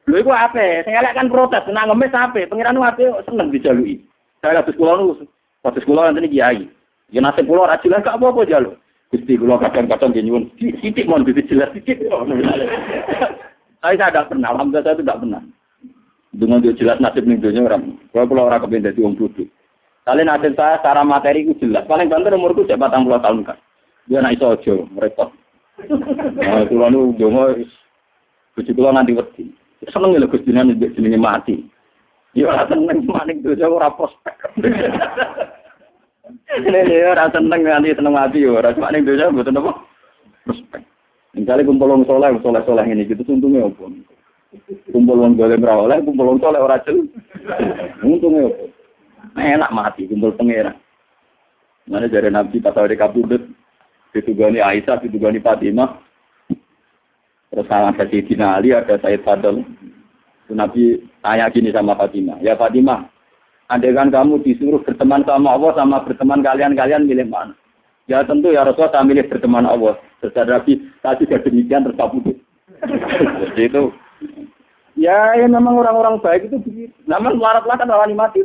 [0.09, 0.83] Lo itu apa?
[0.89, 2.49] Saya lihat kan protes, tenang ngemes apa?
[2.49, 3.21] Pengiran apa?
[3.29, 4.01] Seneng dijalui.
[4.41, 5.29] Saya lihat sekolah nu
[5.67, 6.65] Waktu sekolah nanti kiai.
[7.13, 8.77] Ya nasib pulau rajilah gak apa-apa jalo.
[9.13, 12.05] Gusti pulau kadang-kadang dia nyuwun sidik mau bibit jelas sidik.
[13.79, 15.39] Saya tidak pernah, alhamdulillah saya tidak pernah.
[16.35, 17.95] Dengan jelas nasib nih dunia orang.
[18.11, 19.47] Kalau pulau orang kepengen jadi uang bodoh.
[20.09, 21.85] Kalian hasil saya secara materi itu jelas.
[21.85, 23.61] Paling banter umurku cek 40 tahun kan.
[24.09, 25.29] Dia naik sojo, repot.
[26.41, 27.55] Nah, kula nu donga
[28.57, 29.53] bojo kula nanti wedi.
[29.93, 31.61] Seneng lho Gusti nek jenenge mati.
[32.33, 34.35] Ya ora seneng maning dosa ora prospek.
[36.57, 39.73] Ini ya ora seneng nganti seneng mati ya ora maning dosa mboten apa
[40.49, 40.83] prospek.
[41.37, 43.85] Misalnya kumpul wong soleh, soleh soleh ini gitu, untungnya apa?
[44.91, 47.05] Kumpul wong golem ora oleh, kumpul wong soleh ora jel.
[48.03, 48.78] Untungnya apa?
[49.39, 50.77] Enak mati, kumpul pangeran.
[51.89, 53.41] Mana dari Nabi pas hari kabudut,
[54.13, 56.05] ditugani Aisyah, ditugani Fatimah.
[57.49, 59.65] Terus sama Sayyidina Ali, ada Sayyid Fadl.
[60.53, 63.09] Nabi tanya gini sama Fatimah, ya Fatimah,
[63.69, 67.53] andaikan kamu disuruh berteman sama Allah sama berteman kalian-kalian milih mana?
[68.09, 70.01] Ya tentu ya Rasulullah saya milih berteman Allah.
[70.25, 72.37] Secara Nabi tadi sudah demikian terus kabudut.
[72.81, 73.83] Jadi itu
[74.97, 76.97] ya, ya memang orang-orang baik itu begitu.
[77.05, 78.41] Namun melarat lah kan rawani mati.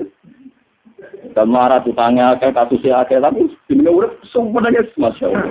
[1.34, 5.46] Dan marah tutangnya kayak kasusnya kayak tapi ini udah semuanya masya Allah.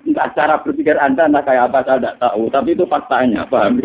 [0.00, 3.84] Entah cara berpikir anda entah kayak apa saya tidak tahu, tapi itu faktanya, paham?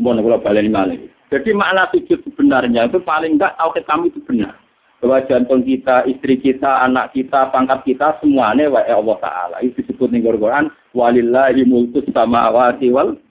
[0.00, 0.96] Mohon kalau balik malah.
[1.30, 4.56] Jadi makna sujud sebenarnya itu paling enggak tauhid kami itu benar.
[4.98, 9.56] Bahwa jantung kita, istri kita, anak kita, pangkat kita semuanya wa Allah Ta'ala.
[9.64, 10.68] Itu disebut nih Quran.
[10.92, 13.29] Walillahi mulkus samawati wal ardh.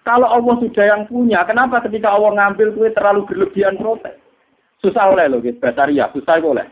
[0.00, 4.16] Kalau Allah sudah yang punya, kenapa ketika Allah ngambil kue terlalu berlebihan protes?
[4.80, 5.60] Susah oleh loh, gitu.
[5.60, 6.64] Basaria, susah oleh.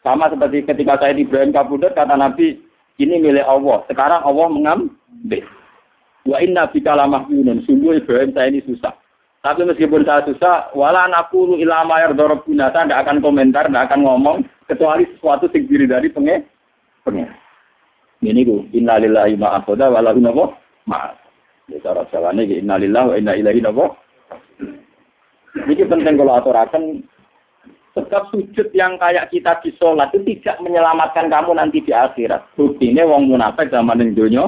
[0.00, 2.58] Sama seperti ketika saya di Ibrahim Kabudut, kata Nabi,
[2.96, 3.84] ini milik Allah.
[3.86, 5.44] Sekarang Allah mengambil.
[6.24, 7.60] Wa inna bika lamah yunun.
[7.68, 8.96] Sungguh Ibrahim saya ini susah.
[9.42, 14.00] Tapi meskipun saya susah, wala anakulu ilama dorok guna, saya tidak akan komentar, tidak akan
[14.06, 14.36] ngomong,
[14.70, 16.46] kecuali sesuatu yang diri dari penge,
[17.02, 17.26] penge.
[18.22, 20.54] Ini ku, innalillahi ma'akoda, walahu nabo,
[20.86, 21.21] ma'as.
[21.70, 23.94] Ya, cara jalannya, innalillahi wa inna ilahi nabo.
[25.52, 27.04] Ini penting kalau aturakan
[27.92, 32.40] Sebab sujud yang kayak kita di sholat itu tidak menyelamatkan kamu nanti di akhirat.
[32.56, 34.44] Buktinya wong munafik zaman yang dunia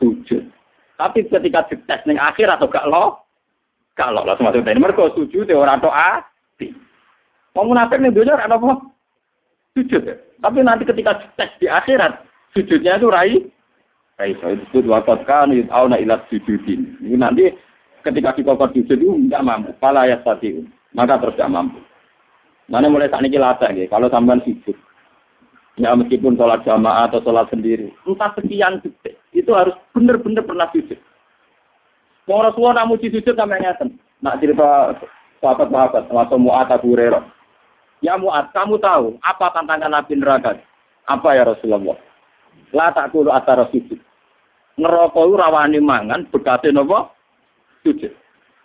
[0.00, 0.48] sujud.
[0.96, 3.20] Tapi ketika dites ning akhirat atau gak lo,
[4.00, 4.64] gak lo langsung masuk.
[4.64, 6.24] Mereka sujud ya orang doa.
[7.52, 8.80] Wong munafik ning dunia ada apa?
[9.76, 10.16] Sujud ya.
[10.40, 12.24] Tapi nanti ketika dites di akhirat,
[12.56, 13.44] sujudnya itu rai.
[14.20, 17.00] Rai so itu sujud wakot kan yut'auna ilat sujudin.
[17.00, 17.48] Ini nanti
[18.04, 19.72] ketika kita sujud itu tidak mampu.
[19.80, 20.20] Pala ya
[20.92, 21.80] Maka terus tidak mampu.
[22.68, 24.76] Mana mulai saat ini lata ya, kalau sampean sujud.
[25.80, 27.88] Ya meskipun sholat jamaah atau sholat sendiri.
[28.04, 29.16] Entah sekian detik.
[29.32, 31.00] Itu harus benar-benar pernah sujud.
[32.28, 33.88] Mau Rasulullah namu sujud sampai nyata.
[34.20, 35.00] Nak cerita
[35.40, 36.12] sahabat-sahabat.
[36.12, 37.24] Langsung Mu'at Abu Hurairah.
[38.04, 40.60] Ya Mu'at, kamu tahu apa tantangan Nabi neraka?
[41.08, 41.96] Apa ya Rasulullah?
[42.76, 43.98] La kulu atara sujud.
[44.78, 47.10] Ngerokok rawani mangan, bekasnya nopo
[47.82, 48.12] sujud.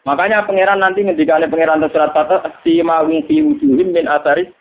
[0.06, 4.54] Makanya pangeran nanti ngendikane pangeran surat Fatah si mawing fi wujuhim min asaris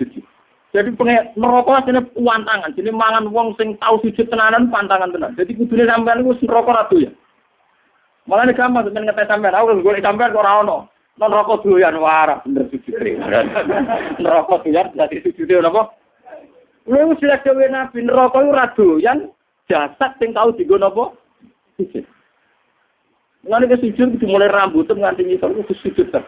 [0.00, 0.24] sujud.
[0.72, 2.72] Jadi pengen merokok asline pantangan.
[2.72, 5.36] Jadi mangan wong sing tahu sujud tenanan pantangan tenan.
[5.36, 7.12] Jadi kudune sampean iku merokok ratu ya.
[8.24, 10.88] Malah nek gampang sampean ngetes sampean, aku golek sampean ora ono.
[11.16, 12.96] Non rokok doyan warak bener sujud.
[14.24, 15.92] Nerokok doyan dadi sujude napa?
[16.88, 19.32] Lu wis lek dhewe nabi neraka ora doyan
[19.66, 21.14] jasad sing tahu digo napa?
[21.76, 22.06] Sujud.
[23.46, 26.22] Lalu ke sujud dimulai rambut nganti ngisor itu sujud ter.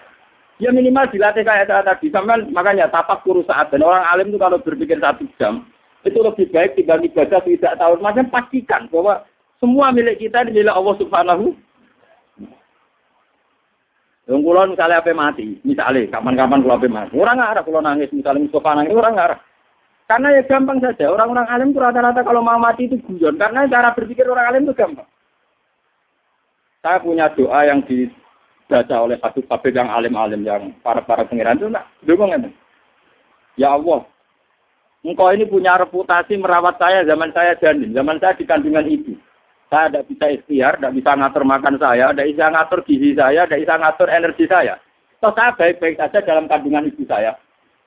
[0.59, 2.11] Ya minimal dilatih kayak saya tadi.
[2.11, 5.67] Sampai makanya tapak kuru saat dan orang alim itu kalau berpikir satu jam
[6.07, 7.99] itu lebih baik tinggal ibadah tidak tahu.
[8.03, 9.23] Macam pastikan bahwa
[9.59, 11.55] semua milik kita ini milik Allah Subhanahu.
[14.29, 18.13] Yang kulo misalnya apa mati, misalnya kapan-kapan kulo apa mati, orang nggak ada kulo nangis,
[18.13, 19.37] misalnya Mustafa nangis orang nggak ada.
[20.09, 23.93] Karena ya gampang saja, orang-orang alim itu rata-rata kalau mau mati itu guyon, karena cara
[23.93, 25.05] berpikir orang alim itu gampang.
[26.81, 31.69] Saya punya doa yang dibaca oleh satu kabir yang alim-alim yang para para pengiran itu
[31.69, 32.49] nak dukung itu.
[33.61, 34.09] Ya Allah,
[35.05, 39.13] engkau ini punya reputasi merawat saya zaman saya janin, zaman saya di kandungan ibu.
[39.69, 43.61] Saya tidak bisa ikhtiar, tidak bisa ngatur makan saya, tidak bisa ngatur gizi saya, tidak
[43.61, 44.75] bisa ngatur energi saya.
[45.21, 47.37] Toh saya baik-baik saja dalam kandungan ibu saya.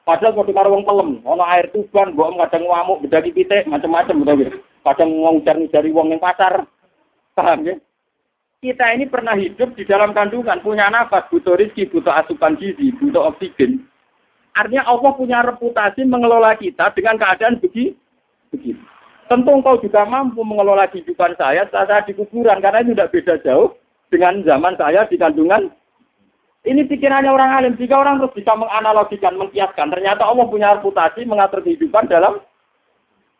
[0.02, 4.60] Padahal kalau karo wong pelem, ono air tuban, mbok kadang ngamuk, bedaki pitik, macam-macam betul
[4.82, 6.66] Kadang ngomong cari wong yang pasar.
[7.38, 7.76] Paham ya?
[8.62, 13.34] kita ini pernah hidup di dalam kandungan, punya nafas, butuh rezeki, butuh asupan gizi, butuh
[13.34, 13.90] oksigen.
[14.54, 17.98] Artinya Allah punya reputasi mengelola kita dengan keadaan begini.
[18.54, 18.78] begitu.
[19.26, 23.36] Tentu engkau juga mampu mengelola kehidupan saya saat saya di kuburan, karena itu tidak beda
[23.42, 23.74] jauh
[24.14, 25.74] dengan zaman saya di kandungan.
[26.62, 27.74] Ini pikirannya orang alim.
[27.74, 32.38] Jika orang terus bisa menganalogikan, mengkiaskan, ternyata Allah punya reputasi mengatur kehidupan dalam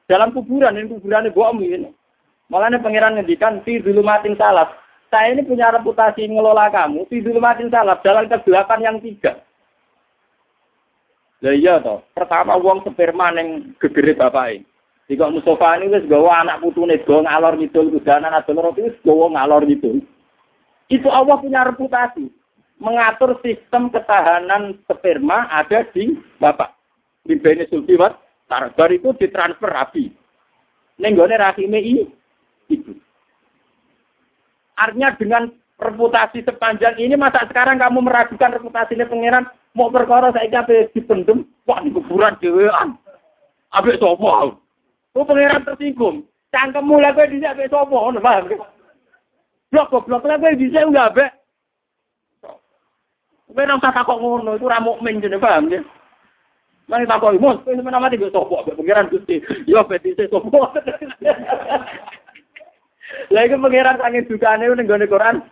[0.10, 0.74] dalam kuburan.
[0.74, 1.90] Ini kuburan ini bohong ini.
[2.50, 4.82] Malah ini pangeran ngendikan, fi matin salah
[5.12, 9.44] saya ini punya reputasi ngelola kamu, di makin salah, dalam kegelapan yang tiga.
[11.44, 14.64] Lah iya toh, pertama wong sperma ning gegere bapake.
[15.12, 19.28] Jika Mustafa ini wis gawa anak putune go ngalor ngidul kudanan adol roti wis gawa
[19.36, 20.00] ngalor ngidul.
[20.88, 22.32] Itu Allah punya reputasi
[22.82, 26.74] mengatur sistem ketahanan sperma ada di bapak.
[27.22, 28.18] Di bene sulfiwat,
[28.50, 30.10] tarbar itu ditransfer rapi.
[30.98, 32.02] Nenggone rahime i,
[32.74, 32.98] itu.
[34.74, 35.44] Artinya dengan
[35.78, 41.82] reputasi sepanjang ini masa sekarang kamu meragukan reputasinya pangeran mau perkara saya apa dipendem wah
[41.82, 42.94] di kuburan dewean
[43.74, 44.62] abek sopo
[45.18, 46.22] oh pangeran tersinggung
[46.54, 48.62] cangkemmu lah gue bisa abek sopo ngono paham
[49.74, 51.30] blok goblok lah enggak abek
[53.52, 55.84] Kowe ora usah takok ngono, itu ra mukmin jene paham ya.
[56.88, 59.44] Mari takok mus, kowe sampeyan mati kok sapa pengiran Gusti.
[59.68, 60.72] Yo beti se sapa.
[63.36, 65.44] Lah iku pengiran sange dukane ning gone Quran.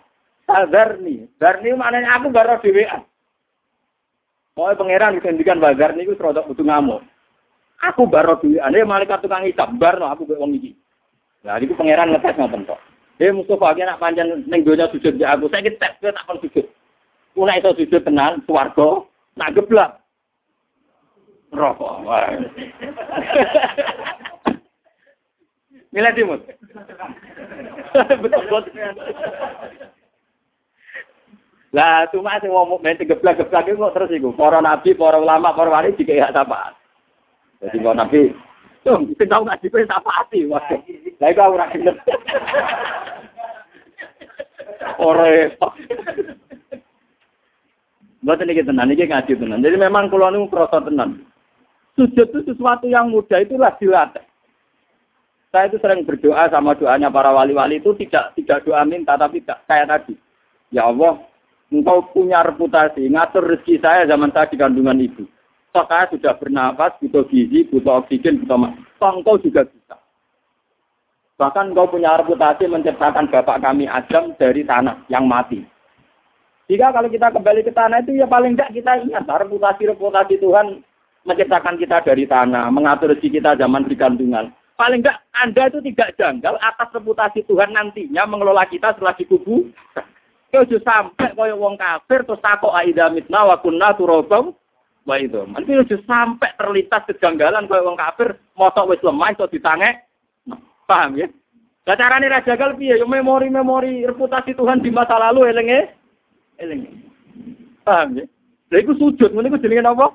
[0.48, 1.28] Sadarni.
[1.36, 3.04] Darni maknanya aku gak roh dhewean.
[4.56, 7.04] Mau pangeran dikendikan bazar niku rodok butuh ngamuk.
[7.84, 10.72] Aku baro dhewean, ya malaikat tukang hisab bar aku kok wong iki.
[11.44, 12.80] Lah iku pangeran ngetes ngoten kok.
[13.20, 16.64] Eh Mustafa ki nak panjang ning donya sujud di aku, saya tes tak kon sujud.
[17.40, 19.08] Kuna itu sujud tenan, swarga,
[19.40, 20.04] nak geblak.
[21.56, 22.04] Rokok.
[25.96, 26.44] Milih timut.
[28.20, 28.44] Betul
[31.72, 35.96] Lah cuma sing wong mukmin geblak-geblak iku terus iku para nabi, para ulama, para wali
[35.96, 36.76] dikek hak syafaat.
[37.64, 38.36] Jadi kalau nabi,
[38.84, 40.44] tuh sing tau ngaji kowe syafaati.
[41.24, 41.96] Lah iku ora gelem.
[45.00, 45.48] Ora
[48.30, 49.66] Buat ini tenan, ini ngaji tenan.
[49.66, 51.26] Jadi memang kalau ini merasa tenan.
[51.98, 54.22] Sujud itu sesuatu yang mudah itulah dilatih.
[55.50, 59.66] Saya itu sering berdoa sama doanya para wali-wali itu tidak tidak doa minta tapi tidak
[59.66, 60.14] kayak tadi.
[60.70, 61.26] Ya Allah,
[61.74, 65.26] engkau punya reputasi ngatur rezeki saya zaman saya di kandungan ibu.
[65.74, 68.78] So, saya sudah bernapas, butuh gizi, butuh oksigen, butuh mak.
[69.02, 69.98] engkau juga bisa.
[71.42, 75.66] Bahkan engkau punya reputasi menciptakan bapak kami Adam dari tanah yang mati.
[76.70, 80.86] Jika kalau kita kembali ke tanah itu ya paling tidak kita ingat reputasi-reputasi Tuhan
[81.26, 84.54] menciptakan kita dari tanah, mengatur rezeki kita zaman di kandungan.
[84.78, 89.66] Paling enggak Anda itu tidak janggal atas reputasi Tuhan nantinya mengelola kita setelah dikubur.
[90.50, 94.54] Kau sampai kau wong kafir terus takut aida mitna wa kunna turobam
[95.10, 95.42] itu.
[95.50, 100.06] Nanti ojo sampai terlintas kejanggalan kau wong kafir motok wis lemah itu ditangek.
[100.86, 101.28] Paham ya?
[101.86, 103.02] Nah, caranya raja gal piye?
[103.02, 105.99] memori-memori reputasi Tuhan di masa lalu elenge
[106.60, 106.86] eling.
[107.88, 108.26] Paham ya?
[108.70, 110.14] Lha iku sujud, ngene iku jenenge apa?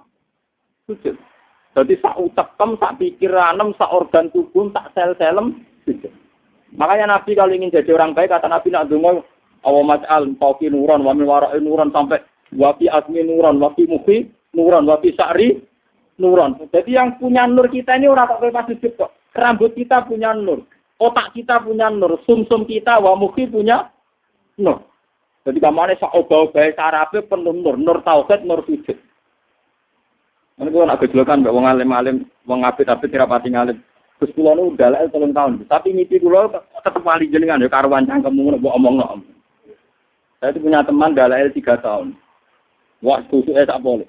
[0.86, 1.16] Sujud.
[1.74, 6.12] Jadi sak utekem, sak pikiranem, sak organ tubuh, sak sel-selem sujud.
[6.78, 9.26] Makanya Nabi kalau ingin jadi orang baik, kata Nabi nak dungo,
[9.66, 12.22] awa mas'al, tauki nuran, wa min warai nuran, sampai
[12.54, 15.58] wafi asmi nuran, wafi mufi nuran, wafi sa'ri
[16.22, 16.54] nuran.
[16.70, 19.10] Jadi yang punya nur kita ini orang tak pas sujud kok.
[19.34, 20.62] Rambut kita punya nur,
[21.02, 23.90] otak kita punya nur, sumsum -sum kita, wa mufi punya
[24.62, 24.93] nur.
[25.44, 28.96] Jadi kamane sak obah-obah sarape penuh nur, nur tauhid, nur sujud.
[30.54, 32.16] Ini gue nak gejolakan mbak wong alim-alim,
[32.48, 33.76] wong apit-apit kira pati ngalim.
[34.16, 38.32] Terus kulo nu dalek telung tahun, tapi mimpi kulo tetep wali jenengan ya karuan cangkem
[38.32, 39.20] ngono mbok omong no.
[40.38, 42.14] Saya itu punya teman dalek tiga tahun.
[43.02, 44.06] Wah, susu eh tak boleh.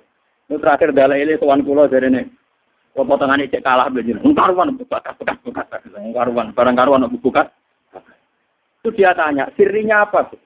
[0.47, 2.23] Ini terakhir dalek ini tuan kulo dari ini.
[2.95, 4.21] Potongan ini cek kalah belajar.
[4.23, 5.67] Karuan buka bekas bekas
[6.15, 7.49] karuan barang karuan buka.
[8.79, 10.39] Itu dia tanya, sirinya apa tuh?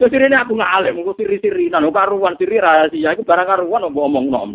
[0.00, 4.26] Terus ini aku ngalim, aku siri-sirinan, aku karuan, siri rahasia, aku barang karuan, aku ngomong
[4.32, 4.50] nom.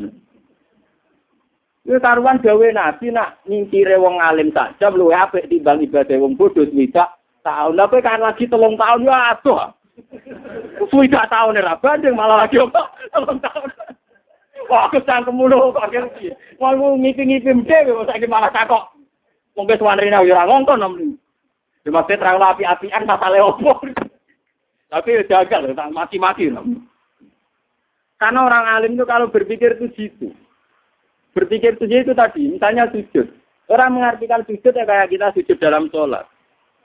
[1.85, 6.65] Ini karuan gawe nabi nak nyingkire wong alim saja, lu apik timbang ibadah wong bodoh
[6.65, 7.13] swidak
[7.45, 7.77] tahun.
[7.77, 9.69] Lah kan lagi telung tahun ya aduh.
[10.89, 13.69] Swidak tahun ora banding malah lagi kok telung tahun.
[14.65, 16.33] Wah, aku cangkem mulu kok iki.
[16.57, 18.97] Mau ngipi-ngipi dhewe kok saiki malah takok.
[19.53, 20.97] Wong wis wanrina ora ngongkon nom.
[21.85, 23.77] Dimaksud terlalu api-apian masale opo.
[24.89, 26.63] Tapi ya jaga loh, mati-mati loh.
[28.15, 30.27] Karena orang alim itu kalau berpikir itu gitu.
[31.35, 33.27] Berpikir itu itu tadi, misalnya sujud.
[33.67, 36.23] Orang mengartikan sujud ya kayak kita sujud dalam sholat.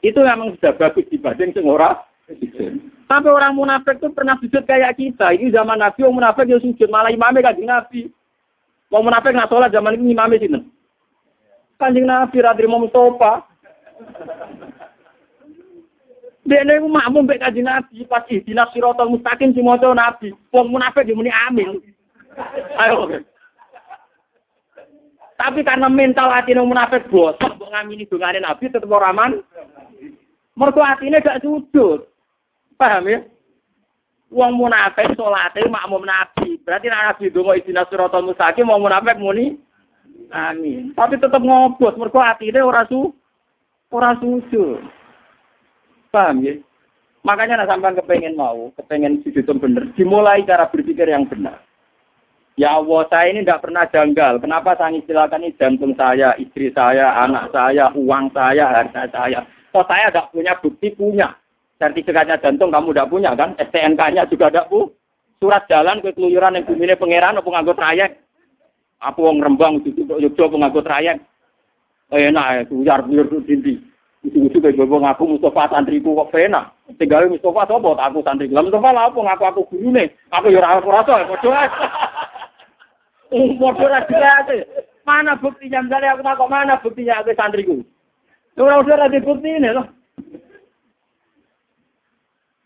[0.01, 2.83] Itu memang sudah bagus dibanding semua sujud.
[3.07, 5.35] Tapi orang munafik itu pernah sujud kayak kita.
[5.37, 6.89] Ini zaman Nabi, orang munafik ya sujud.
[6.89, 8.09] Malah imamnya kan Nabi.
[8.91, 10.61] Mau munafik nggak sholat zaman ini imamnya sini.
[11.79, 13.47] Kanjeng Nabi radri Mustafa.
[16.51, 20.35] Dia ini makmum baik kaji nabi pas ihdinas sirotol mustaqim si moco nabi.
[20.51, 21.79] Wong munafik di muni amin.
[22.75, 23.07] Ayo.
[25.39, 29.39] Tapi karena mental hati nang munafik bosok mbok ngamini dongane nabi tetep ora aman.
[30.59, 32.11] Mergo atine gak sujud.
[32.75, 33.23] Paham ya?
[34.35, 36.59] Wong munafik salate makmum Nabi.
[36.67, 39.55] Berarti nek Nabi donga idina siratal mustaqim wong munafik muni
[40.35, 40.99] amin.
[40.99, 43.15] Tapi tetep ngobos mergo atine ora su
[43.95, 44.99] ora susu.
[46.11, 46.59] Paham ya?
[47.23, 51.61] Makanya nak sampean kepengen mau, kepengen sujud bener, dimulai cara berpikir yang benar.
[52.57, 54.41] Ya Allah, saya ini tidak pernah janggal.
[54.41, 59.41] Kenapa saya istilahkan ini jantung saya, istri saya, anak saya, uang saya, harta saya.
[59.71, 61.29] Kok saya tidak punya bukti punya.
[61.81, 63.57] Sertifikatnya jantung kamu tidak punya kan?
[63.57, 64.93] STNK-nya juga tidak punya.
[65.41, 68.13] Surat jalan ke keluyuran yang bumi pangeran apa nganggo trayek.
[69.01, 71.17] Aku wong Rembang itu Yogyo penganggo trayek.
[72.13, 73.25] Enak ya, uyar buyur
[74.21, 74.39] dindi.
[74.47, 76.73] Itu-itu kayak gue ngaku Mustafa santriku kok pena.
[77.01, 78.53] Tinggal Mustafa sopo aku santri.
[78.53, 80.09] Lah Mustafa lah apa ngaku aku guru nih.
[80.33, 81.51] Aku ya ora ora ya padha
[83.87, 84.57] ora dilate.
[85.09, 87.77] Mana buktinya misalnya aku takut mana buktinya aku santriku.
[88.61, 89.87] Ora ora ada bukti ini loh.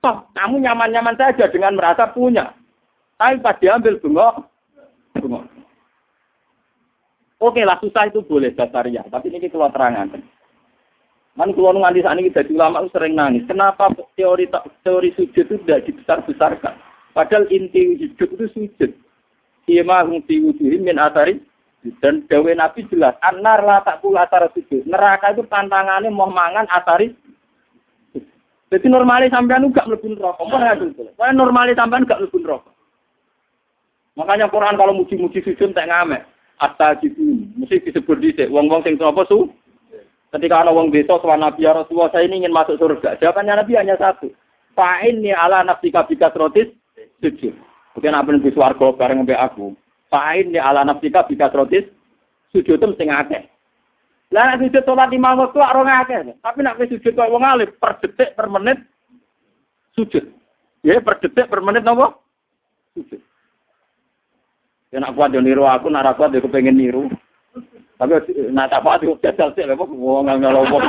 [0.05, 2.52] Toh, kamu nyaman-nyaman saja dengan merasa punya.
[3.16, 4.36] Tapi pas diambil bengok,
[5.16, 5.48] bengok.
[7.40, 9.00] Oke lah, susah itu boleh dasarnya.
[9.09, 10.20] Tapi ini kita terangkan.
[11.35, 13.43] Man kalau nganti saat ini jadi ulama sering nangis.
[13.51, 14.47] Kenapa teori
[14.87, 16.78] teori sujud itu tidak dibesar-besarkan?
[17.11, 18.91] Padahal inti sujud itu sujud.
[19.66, 20.39] Ima hum fi
[20.78, 21.43] min atari
[22.01, 24.89] dan dawe Nabi jelas, anar la tak pula asar sujud.
[24.89, 27.12] Neraka itu tantangannya mau mangan asari.
[28.72, 30.43] Jadi normalnya sampean gak mlebu neraka.
[30.43, 31.03] Ngadu itu?
[31.14, 32.70] Wah normalnya sampean gak mlebu neraka.
[34.14, 36.24] Makanya Quran kalau muji-muji sujud tak ngamek.
[37.03, 37.20] Gitu,
[37.61, 39.53] mesti disebut di wong-wong sing apa su?
[40.35, 43.22] Ketika ada orang desa soal Nabi ya Rasulullah, saya ini ingin masuk surga.
[43.22, 44.35] Jawabannya Nabi hanya satu.
[44.74, 46.74] Fa'in ni ala nafsi kabika trotis
[47.22, 47.55] sujud.
[47.95, 49.78] Mungkin apa nih warga bareng mbak aku.
[50.11, 51.87] Fa'in ni ala nafsi kabika trotis
[52.51, 53.39] sujud itu mesti ngake.
[54.35, 56.35] Lah nek sujud sholat lima waktu orang ngake.
[56.43, 58.82] Tapi nak sujud kok wong alim per detik per menit
[59.95, 60.35] sujud.
[60.82, 62.26] Ya per detik per menit nopo?
[62.99, 63.22] Sujud.
[64.91, 67.07] Ya nak kuat yo niru aku, nak kuat yo kepengen niru.
[68.05, 68.20] Tapi
[68.52, 70.84] nak apa itu jajal sih, lepas wong nggak ngelompok,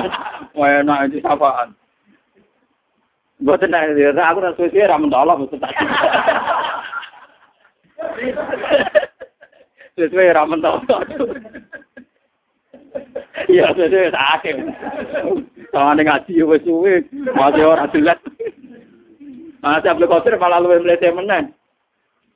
[0.59, 1.71] enak itu sapaan.
[3.39, 5.75] Gue tenang dia, aku rasa sih ramen Allah betul tadi.
[9.95, 10.99] Sesuai ramen Allah.
[13.47, 14.55] Iya, sesuai sakit.
[15.71, 17.03] Sama dengan wes suwe,
[17.35, 18.19] masih orang jelas.
[19.63, 21.55] Masih Abdul Qadir malah lu melihat menen.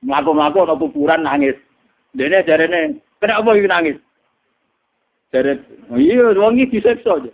[0.03, 1.55] Melaku-melaku atau kuburan nangis.
[2.15, 2.43] Dene
[3.19, 3.99] kenapa nangis?
[5.29, 7.29] Oh iya, wong iki disiksa aja.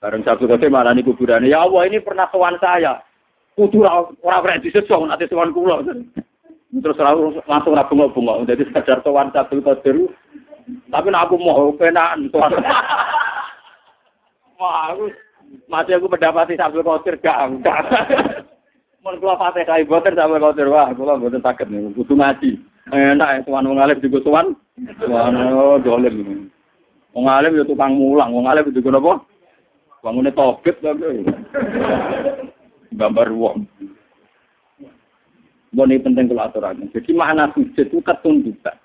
[0.00, 1.44] Bareng satu kali malah nih kuburan.
[1.44, 3.04] Ya Allah, ini pernah kawan saya.
[3.52, 5.84] Kudu orang orang disiksa, nanti kawan kulo.
[6.72, 6.96] Terus
[7.44, 10.08] langsung rabu bunga Jadi sadar kawan satu kali
[10.88, 12.54] Tapi nak aku mau penaan tuan.
[14.56, 15.12] Wah, aku
[15.68, 17.82] masih aku mendapati sambil kotir gak enggak.
[19.02, 22.50] Mun kula fatih kai boten sambil kotir wah, kula boten nih, kudu ngaji.
[22.94, 24.46] Enak ya tuan ngalih juga tuan.
[25.02, 26.46] Tuan oh dolim.
[27.12, 29.20] Wong alim ya tukang mulang, wong alim juga napa?
[30.00, 31.22] Bangune tobit tapi.
[32.96, 33.68] Gambar wong.
[35.72, 36.84] Ini penting kalau aturan.
[36.92, 38.76] Jadi makna sujud itu ketundukan.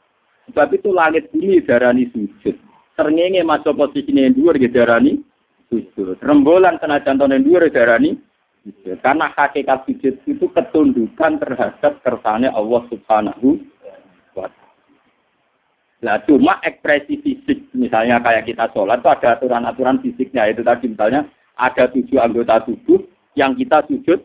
[0.47, 2.55] Sebab itu langit bumi darani sujud.
[2.95, 5.19] Sernenge masuk posisi yang dua darani
[5.67, 6.15] sujud.
[6.23, 8.15] Rembolan kena jantung yang dua darani
[8.63, 8.95] sujud.
[9.03, 13.59] Karena hakikat sujud itu ketundukan terhadap kersane Allah Subhanahu.
[15.98, 20.45] Nah, cuma ekspresi fisik, misalnya kayak kita sholat, itu ada aturan-aturan fisiknya.
[20.54, 21.26] Itu tadi misalnya
[21.58, 23.02] ada tujuh anggota tubuh
[23.34, 24.22] yang kita sujud,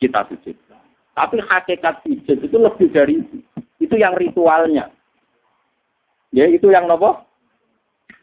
[0.00, 0.56] kita sujud.
[1.12, 3.36] Tapi hakikat sujud itu lebih dari itu.
[3.82, 4.88] Itu yang ritualnya.
[6.32, 7.20] Ya, itu yang nopo.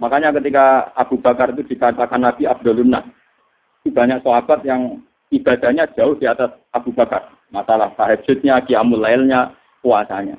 [0.02, 2.92] Makanya ketika Abu Bakar itu dikatakan Nabi Abdulun
[3.86, 7.30] banyak sahabat yang ibadahnya jauh di atas Abu Bakar.
[7.54, 9.54] Masalah tahajudnya, kiamul lailnya,
[9.86, 10.36] puasanya.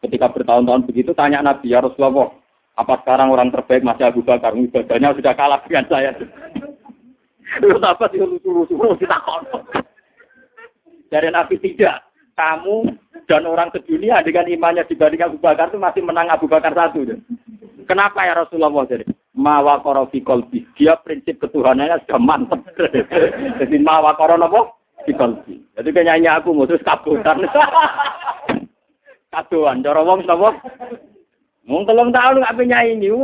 [0.00, 2.32] Ketika bertahun-tahun begitu, tanya Nabi, ya Rasulullah,
[2.80, 4.56] apa sekarang orang terbaik masih Abu Bakar?
[4.56, 6.16] Ibadahnya sudah kalah dengan saya.
[7.60, 9.18] Terus apa sih lucu-lucu kita
[11.12, 12.08] Dari Nabi tidak.
[12.38, 12.88] Kamu
[13.28, 17.04] dan orang sedunia dengan imannya dibanding Abu Bakar itu masih menang Abu Bakar satu.
[17.84, 18.88] Kenapa ya Rasulullah?
[18.88, 19.04] Jadi,
[19.36, 20.64] mawa korofi kolbi.
[20.78, 22.64] Dia prinsip ketuhanannya sudah mantap.
[23.60, 24.60] Jadi mawa korofi apa?
[25.04, 25.54] Di kolbi.
[25.76, 27.44] Jadi penyanyi aku mutus kabutan.
[29.30, 30.58] Kadoan cara wong sapa
[31.64, 33.14] mung telung tahun gak nyanyi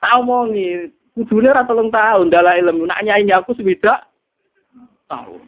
[0.00, 4.08] tau mongi kudune ora telung tahun dalah ilmu nak nyanyi aku sewidak
[5.06, 5.44] tahun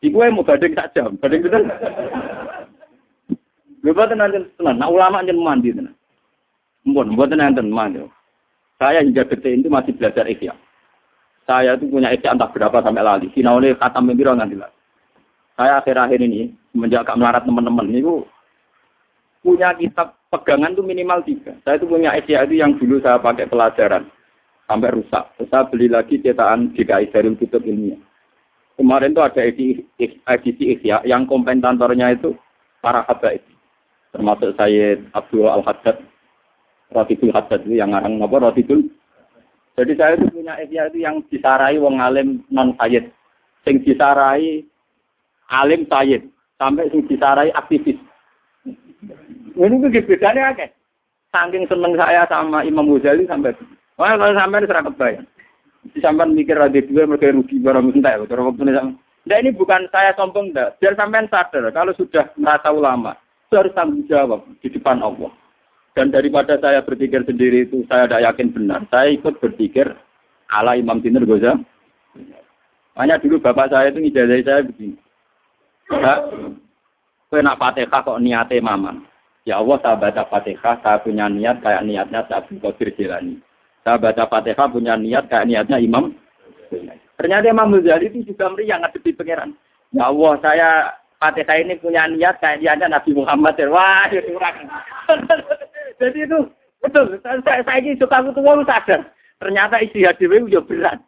[0.00, 1.68] iku mau badhe sak jam badhe pinten
[3.86, 5.94] Lha boten nanti tenan, nak ulama njen mandi tenan.
[6.82, 8.02] Mbon, boten nanten mandi.
[8.82, 10.58] Saya hingga detik itu masih belajar ikhya.
[11.46, 13.30] Saya itu punya ikhya entah berapa sampai lali.
[13.30, 14.74] Sinaune kata nganti lah.
[15.54, 18.26] Saya akhir-akhir ini, menjaga melarat teman-teman, itu
[19.46, 21.54] punya kitab pegangan tuh minimal tiga.
[21.62, 24.10] Saya itu punya Asia itu yang dulu saya pakai pelajaran
[24.66, 25.24] sampai rusak.
[25.38, 28.02] Terus saya beli lagi cetakan DKI dari Kutub Ilmiah.
[28.76, 32.36] Kemarin tuh ada edisi, edisi Isya yang komentatornya itu
[32.84, 33.40] para habaib.
[34.12, 35.96] Termasuk saya Abdul Al-Haddad,
[36.92, 38.84] Rotidul Haddad itu yang ngarang apa Rotidul.
[39.80, 43.08] Jadi saya itu punya Isya itu yang disarai wong alim non sayyid.
[43.64, 44.60] Sing disarai
[45.48, 46.28] alim sayyid.
[46.60, 47.96] Sampai sing disarai aktivis.
[49.56, 50.70] Ini tuh bedanya akeh.
[51.32, 53.56] Saking seneng saya sama Imam Ghazali sampai
[53.96, 55.26] Wah, kalau sampai ini serang kebayang.
[55.96, 58.28] Sampai mikir ada dua mereka rugi barang entah ya.
[58.28, 58.62] Cara waktu
[59.26, 60.76] Nah ini bukan saya sombong enggak.
[60.78, 65.32] Biar sampai sadar kalau sudah merasa ulama itu harus tanggung jawab di depan Allah.
[65.96, 68.80] Dan daripada saya berpikir sendiri itu saya tidak yakin benar.
[68.92, 69.96] Saya ikut berpikir
[70.52, 71.56] ala Imam Dinur Goza.
[73.00, 74.96] Hanya dulu bapak saya itu ngijazah saya begini.
[75.86, 76.18] Pak,
[77.28, 78.92] saya nak fatihah kok niatnya mama.
[79.46, 83.42] Ya Allah saya baca fatihah, saya punya niat kayak niatnya saya Qadir Jilani.
[83.86, 86.10] Saya baca Fatihah punya niat kayak niatnya Imam.
[87.14, 89.54] Ternyata Imam Ghazali itu juga meriang ngadepi pangeran.
[89.94, 90.68] Ya Allah, saya
[91.22, 93.54] Fatihah ini punya niat kayak niatnya Nabi Muhammad.
[93.70, 94.66] Wah, itu kurang.
[96.02, 96.50] Jadi itu
[96.82, 97.14] betul.
[97.22, 99.06] Saya, saya ini suka tua sadar.
[99.38, 100.98] Ternyata isi hati itu berat.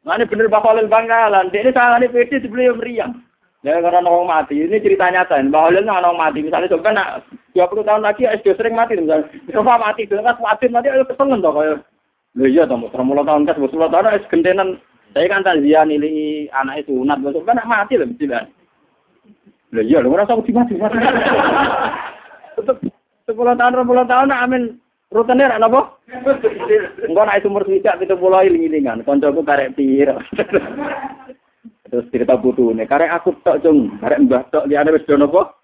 [0.00, 1.52] Mana bener Khalil Bangkalan.
[1.52, 3.20] Dia ini sangat pede sebelum meriang.
[3.66, 4.54] Ya karena orang mati.
[4.54, 5.42] Ini cerita nyata.
[5.42, 6.38] Mbak Khalil orang mati.
[6.46, 7.26] Misalnya coba nak
[7.58, 8.94] 20 tahun lagi SD sering mati.
[8.94, 10.06] Misalnya, coba mati.
[10.06, 11.82] Dengan mati mati ayo kesengen toh.
[12.38, 14.78] Lho iya toh, termulo tahun kas, musuh tahun es gentenan.
[15.10, 18.44] Saya kan takziah nilai anak itu unat, besok kan mati lah mesti lah.
[19.74, 20.78] Lho iya, lho merasa uji mati.
[23.26, 24.78] Sepuluh tahun, sepuluh tahun, amin.
[25.08, 25.96] Rutenya rak napa?
[27.00, 30.12] Engko nek umur swidak 70 iling-ilingan, kancaku karek pir.
[31.88, 35.56] Terus cerita putune, karek aku tok cung, karek mbah tok liyane wis do napa?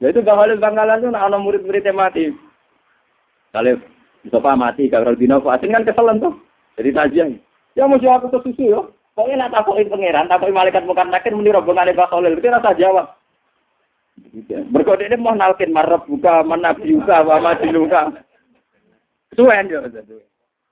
[0.00, 2.32] Ya itu Bang Bangkalan tuh ana murid-muridnya mati.
[3.52, 3.76] Kalau
[4.24, 6.32] Mustafa mati, kalau dino fatin kan keselan tuh.
[6.80, 7.28] Jadi tajian.
[7.76, 8.80] Ya mau jawab ke susu yo.
[9.12, 12.40] Pokoknya nak takokin pangeran, takokin malaikat muka nakir muni rombongan Pak Khalil.
[12.40, 13.06] Kita rasa jawab.
[14.72, 18.12] Berkode ini mau nalkin marab buka, menabi buka, apa diluka.
[19.32, 19.80] Kesuwen yo.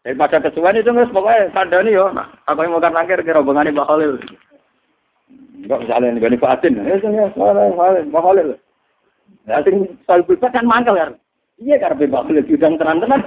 [0.09, 2.09] Daripada kesuwen itu nggak pokoknya kandani yo.
[2.49, 4.17] Aku yang muka nakir ke rombongan Pak Khalil.
[5.61, 6.81] Enggak misalnya ini gani fatin.
[6.81, 7.29] Ya, ya,
[8.09, 8.57] Pak Khalil.
[9.45, 11.13] Ya, sing soal kan mangkel kan.
[11.61, 13.21] Iya karena Pak Khalil bidang tenan-tenan.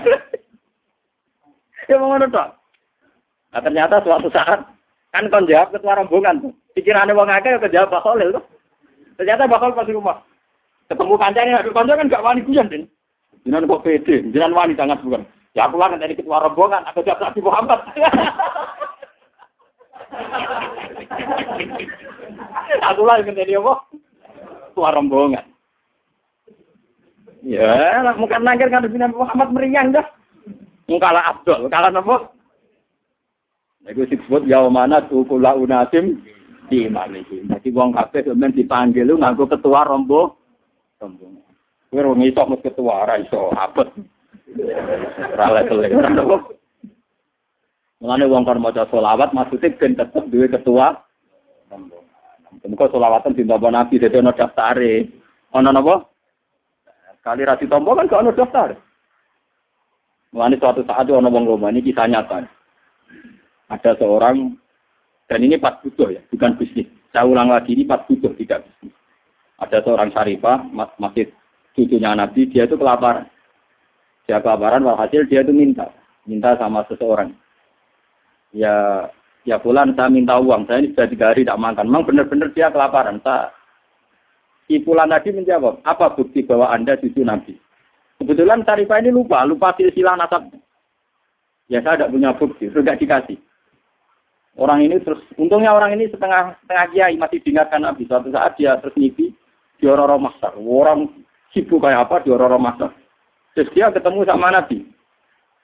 [1.86, 2.34] ya mau ngono.
[2.34, 4.66] Nah ternyata suatu saat
[5.14, 6.54] kan kon jawab ketua rombongan tuh.
[6.74, 8.44] Pikirannya wong akeh ke jawab Pak Khalil tuh.
[9.22, 10.18] Ternyata Pak Khalil rumah.
[10.90, 12.90] Ketemu kancane habis kanca kan gak wani guyon, Den.
[13.46, 15.22] Jenengan kok pede, jenengan wani sangat bukan.
[15.52, 17.80] Ya aku kan dari ketua rombongan, aku jawab Nabi Muhammad.
[22.88, 23.74] aku lah yang jadi apa?
[24.72, 25.46] Ketua rombongan.
[27.44, 30.08] Ya, lah muka nangkir kan Nabi Muhammad meriang dah.
[30.88, 32.32] Kalah Abdul, kalah apa?
[33.88, 36.22] Itu disebut ya mana tuh kula unasim
[36.70, 37.44] di maliki.
[37.50, 40.38] Jadi wong kabeh semen dipanggil lu nganggo ketua rombo.
[41.02, 41.28] Rombo.
[41.92, 43.90] Kowe ora iso ketua ora iso abet.
[45.36, 46.40] Ora level.
[48.02, 50.98] Mulane wong kon maca selawat maksudnya ben tetep duwe ketua.
[52.66, 55.06] Muga selawatan dintampa Nabi dadi ana daftare.
[55.54, 56.10] Ana napa?
[57.22, 58.74] Kali rasi tombol kan ada daftar.
[60.34, 62.48] Mulanya suatu saat ada orang Roma ini kisah nyata.
[63.70, 64.58] Ada seorang
[65.28, 66.88] dan ini pas butuh ya, bukan bisnis.
[67.12, 68.96] Saya ulang lagi ini pas butuh tidak bisnis.
[69.60, 70.68] Ada seorang syarifah,
[71.00, 71.32] masih
[71.76, 73.30] cucunya Nabi, dia itu kelaparan.
[74.30, 75.90] Dia kelaparan, walhasil dia itu minta,
[76.30, 77.34] minta sama seseorang.
[78.52, 79.08] Ya,
[79.48, 81.88] ya bulan saya minta uang, saya ini sudah tiga hari tidak makan.
[81.90, 83.20] Memang benar-benar dia kelaparan.
[83.24, 83.52] Saya
[84.72, 87.60] Si Fulan tadi menjawab, apa bukti bahwa Anda cucu Nabi?
[88.24, 90.48] Kebetulan Sarifah ini lupa, lupa silsilah nasab.
[91.68, 93.36] Ya saya tidak punya bukti, sudah dikasih.
[94.56, 98.08] Orang ini terus, untungnya orang ini setengah setengah kiai masih diingatkan Nabi.
[98.08, 99.36] Suatu saat dia terus ngipi
[99.76, 100.56] di orang-orang masak.
[100.56, 101.00] Orang
[101.52, 102.92] sibuk kayak apa di orang-orang masak.
[103.56, 104.88] Terus dia ketemu sama Nabi.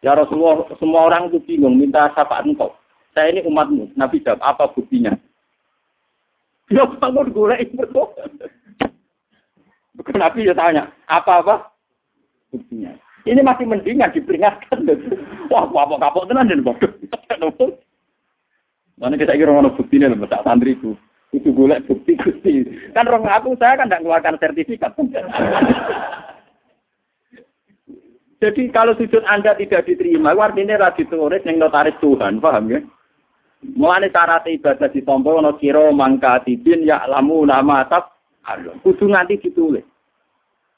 [0.06, 2.76] Ya Rasulullah, semua orang itu bingung, minta syafaat engkau.
[3.18, 3.90] Saya ini umatmu.
[3.98, 5.18] Nabi jawab, apa buktinya?
[6.70, 7.72] Ya bangun golek
[10.14, 11.74] Nabi ya tanya, apa-apa?
[12.54, 12.94] Buktinya.
[13.26, 14.88] Ini masih mendingan diperingatkan.
[15.52, 16.92] Wah, apa kapok tenan dan bodoh.
[18.98, 20.96] Mana kita kira orang bukti ini loh, santri itu.
[21.36, 22.64] Itu golek bukti bukti.
[22.96, 24.96] Kan orang aku saya kan tidak mengeluarkan sertifikat.
[28.38, 32.80] Jadi kalau sujud Anda tidak diterima, artinya radi tulis yang notaris Tuhan, paham ya?
[33.66, 38.14] Mulane syarat ibadah ditampa ana kira mangka tidin ya lamu nama tab
[38.86, 39.82] kudu nganti ditulis.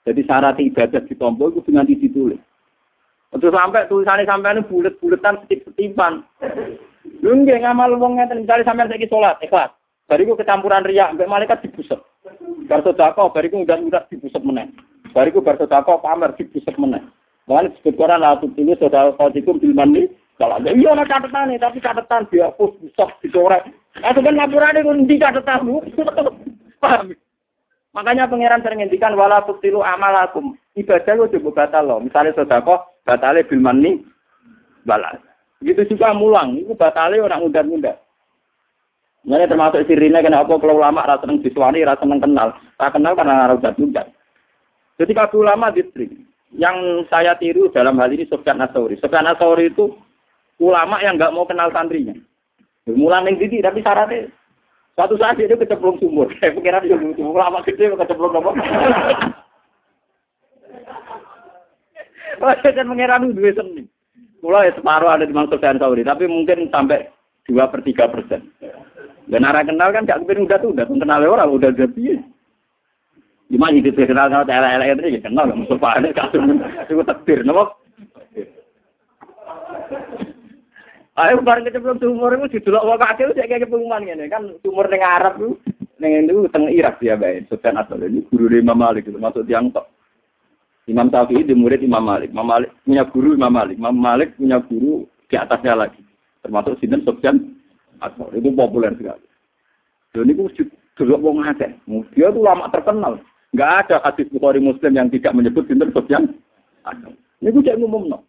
[0.08, 2.40] Jadi syarat ibadah ditampa kudu nganti ditulis.
[3.36, 6.24] Untuk sampai tulisannya sampai ini bulet-buletan setip-setipan.
[7.22, 9.76] Lu nggak ngamal wong misalnya sampai saiki sholat ikhlas.
[10.10, 12.02] Bariku kecampuran riak, mbak malaikat dibusuk.
[12.66, 14.74] Bar sedekah bariku udah-udah dibusuk meneh.
[15.14, 17.06] Bariku bar sedekah pamer dibusuk meneh.
[17.50, 20.06] Mulane disebut Quran la tutilu sedekah qadikum bil mani.
[20.38, 23.66] Kalau ada iya ana catatan tapi catatan dihapus busuk dicorek.
[23.98, 25.82] Itu kan lapurane ku ndi catatan lu.
[26.84, 27.12] Paham?
[27.92, 30.54] Makanya pangeran sering ngendikan wala tutilu amalakum.
[30.78, 32.00] Ibadah lu coba batal loh.
[32.00, 34.06] Misalnya sedekah batale bil mani
[34.86, 35.18] balas.
[35.60, 38.00] Begitu juga mulang, itu batale orang muda-muda.
[39.28, 42.56] Ini termasuk sirine kenapa kalau ulama rasa seneng diswani, rasa seneng kenal.
[42.80, 44.08] Tak kenal karena rasa muda.
[44.96, 46.08] Jadi kalau ulama distrik,
[46.56, 48.98] yang saya tiru dalam hal ini Sofyan Asauri.
[48.98, 49.94] Sofyan Asauri itu
[50.58, 52.16] ulama yang nggak mau kenal santrinya.
[52.90, 54.34] Mulang yang titi, tapi syaratnya
[54.98, 56.34] suatu saat dia kecemplung sumur.
[56.42, 57.38] Saya pengiran dia sumur.
[57.38, 58.52] Ulama gede kecemplung apa?
[62.40, 63.84] Oh, kan mengeran dua seni.
[64.40, 67.12] Mulai separuh ada di Sofyan Sauri, tapi mungkin sampai
[67.44, 68.48] dua per tiga persen.
[69.28, 72.16] Dan arah kenal kan gak kepikiran udah tuh, udah kenal orang, udah jadi.
[73.50, 77.82] Cuma hidup kenal sama elek-elek itu ya kenal, Mustafa ini kasur itu takdir, nopo.
[81.20, 85.04] Ayo bareng kecemplung sumur itu didulok wong kakek itu kayak pengumuman ngene kan sumur ning
[85.04, 85.60] Arab itu
[86.00, 87.44] ning itu teng Irak ya bae.
[87.52, 89.92] Sultan Asal ini guru Imam Malik itu masuk tiang tok.
[90.88, 92.32] Imam Syafi'i di murid Imam Malik.
[92.32, 93.76] Imam Malik punya guru Imam Malik.
[93.76, 96.00] Imam Malik punya guru di atasnya lagi.
[96.40, 97.36] Termasuk Sinten Sofyan
[98.00, 98.32] Asal.
[98.32, 99.28] Itu populer sekali.
[100.16, 100.48] Dan itu
[100.96, 101.76] dulu wong akeh.
[102.16, 103.20] Dia itu lama terkenal.
[103.50, 106.30] Enggak ada hadis Bukhari Muslim yang tidak menyebut Sinten Sofyan
[106.86, 107.14] Asal.
[107.40, 108.20] Ini gue ngomong no.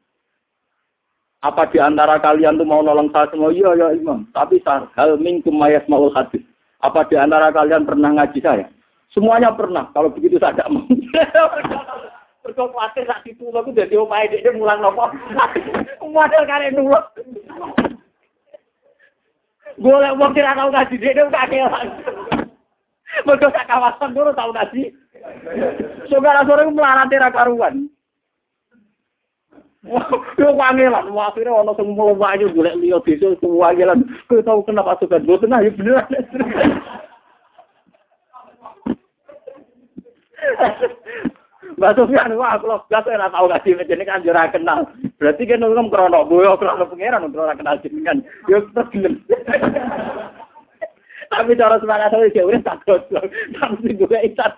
[1.40, 3.48] Apa di antara kalian tuh mau nolong saya semua?
[3.48, 4.28] Iya, ya Imam.
[4.36, 6.44] Tapi hal minkum mayas maul hadis.
[6.84, 8.68] Apa di antara kalian pernah ngaji saya?
[9.10, 9.88] Semuanya pernah.
[9.96, 10.84] Kalau begitu saya tidak mau.
[12.40, 15.12] Mergo kuwatir sak ditulung ku dadi dhekne mulang napa.
[16.04, 17.04] Model kare nulung.
[19.80, 21.88] Golek wong kira tau ngaji dhekne kakelan.
[23.26, 24.94] Mergo sak kawasan dulu tau ngaji.
[26.08, 27.90] Saudara sore ku melarate ra karuan.
[30.36, 34.04] Yo pangelan, akhirnya ono sing mulo wae golek liya desa jalan.
[34.28, 36.04] Kowe tau kenapa suka boten ayo beneran.
[41.80, 43.72] Mbak Sofyan, wah, kalau gas saya tahu nggak sih,
[44.04, 44.84] kan jurah kenal.
[45.16, 46.84] Berarti kan nunggu krono boyo, krono
[47.56, 48.20] kenal tergelem.
[51.30, 53.30] Tapi cara semangat saya jauh tak goblok.
[53.30, 54.52] Tapi gue ikut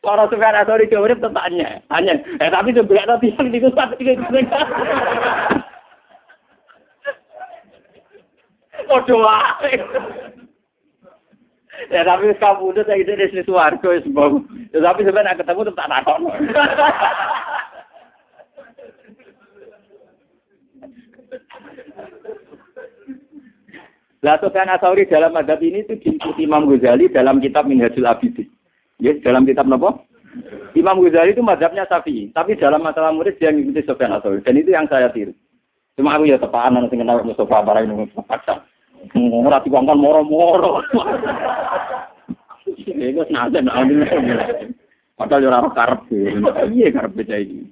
[0.00, 2.14] Cara semangat saya jauh tetap tanya, tanya.
[2.42, 4.18] Eh tapi juga nanti yang di kusat itu.
[8.90, 9.42] Oh doa.
[11.94, 14.42] Ya tapi kamu udah saya ide di suarco ya semua.
[14.74, 16.26] Ya tapi sebenarnya ketemu tetap nakon.
[16.26, 17.39] Lah
[24.38, 28.46] Sufyan Asauri dalam adab ini itu diikuti Imam Ghazali dalam kitab Minhajul Abidin.
[29.00, 30.04] Ya, dalam kitab apa?
[30.78, 34.70] Imam Ghazali itu madhabnya Syafi'i, tapi dalam masalah murid dia mengikuti Sufyan Asauri dan itu
[34.70, 35.34] yang saya tiru.
[35.98, 38.62] Cuma aku ya tepanan sing kenal Mustafa Barai nunggu paksa.
[39.16, 40.84] Ora dikongkon moro-moro.
[42.76, 43.66] Iku senajan
[45.18, 46.00] Padahal ora karep.
[46.72, 47.68] Iya karep beda ini.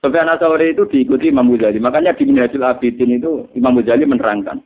[0.00, 1.76] Sofyan Asauri itu diikuti Imam Ghazali.
[1.76, 4.64] Makanya di Minhajul Abidin itu Imam Ghazali menerangkan.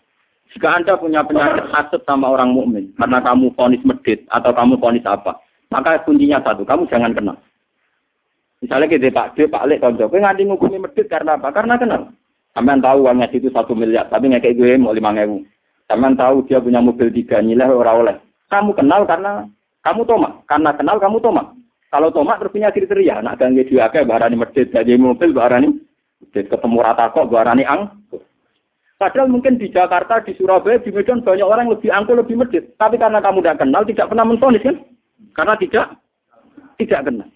[0.54, 5.02] Jika Anda punya penyakit hasut sama orang mukmin karena kamu ponis medit atau kamu ponis
[5.02, 5.42] apa,
[5.74, 7.36] maka kuncinya satu, kamu jangan kenal.
[8.62, 11.50] Misalnya kita Pak D, Pak Lek, kowe nganti ngukumi medit karena apa?
[11.50, 12.14] Karena kenal.
[12.54, 15.42] Sampean tahu uangnya itu satu miliar, tapi nggak kayak gue mau lima ribu.
[15.90, 18.16] Sampean tahu dia punya mobil tiga nilai ora oleh.
[18.46, 19.42] Kamu kenal karena
[19.82, 21.50] kamu tomak, karena kenal kamu tomak.
[21.90, 25.82] Kalau tomak terus punya kriteria, nak ganggu dia kayak barani medit, jadi mobil barani
[26.30, 28.03] ketemu rata kok barani ang.
[28.94, 32.78] Padahal mungkin di Jakarta, di Surabaya, di Medan banyak orang lebih angkuh, lebih medit.
[32.78, 34.76] Tapi karena kamu tidak kenal, tidak pernah menfonis kan?
[35.34, 35.86] Karena tidak
[36.78, 37.28] tidak kenal.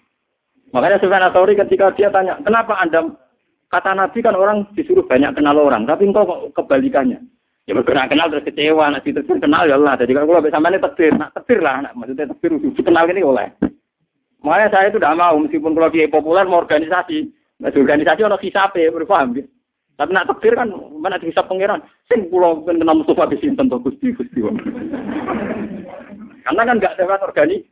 [0.71, 3.11] Makanya Sufyan Atsauri ketika dia tanya, kenapa Anda
[3.69, 7.21] Kata Nabi kan orang disuruh banyak kenal orang, tapi engkau kok kebalikannya.
[7.69, 9.93] Ya berkenal kenal terus kecewa, nanti terus kenal ya Allah.
[9.93, 13.53] Jadi kalau sampai sampai tetir, nak tetir lah, nak maksudnya tetir kenal ini oleh.
[14.41, 17.29] Makanya saya itu tidak mau, meskipun kalau dia populer mau organisasi,
[17.61, 19.49] nah, organisasi orang hisape, berpaham gitu.
[19.99, 21.83] Tapi nak tetir kan mana bisa pangeran.
[22.07, 24.39] Sing pulau kan kenal Mustafa di sini tentu gusti gusti.
[26.47, 27.67] Karena kan nggak lewat organik.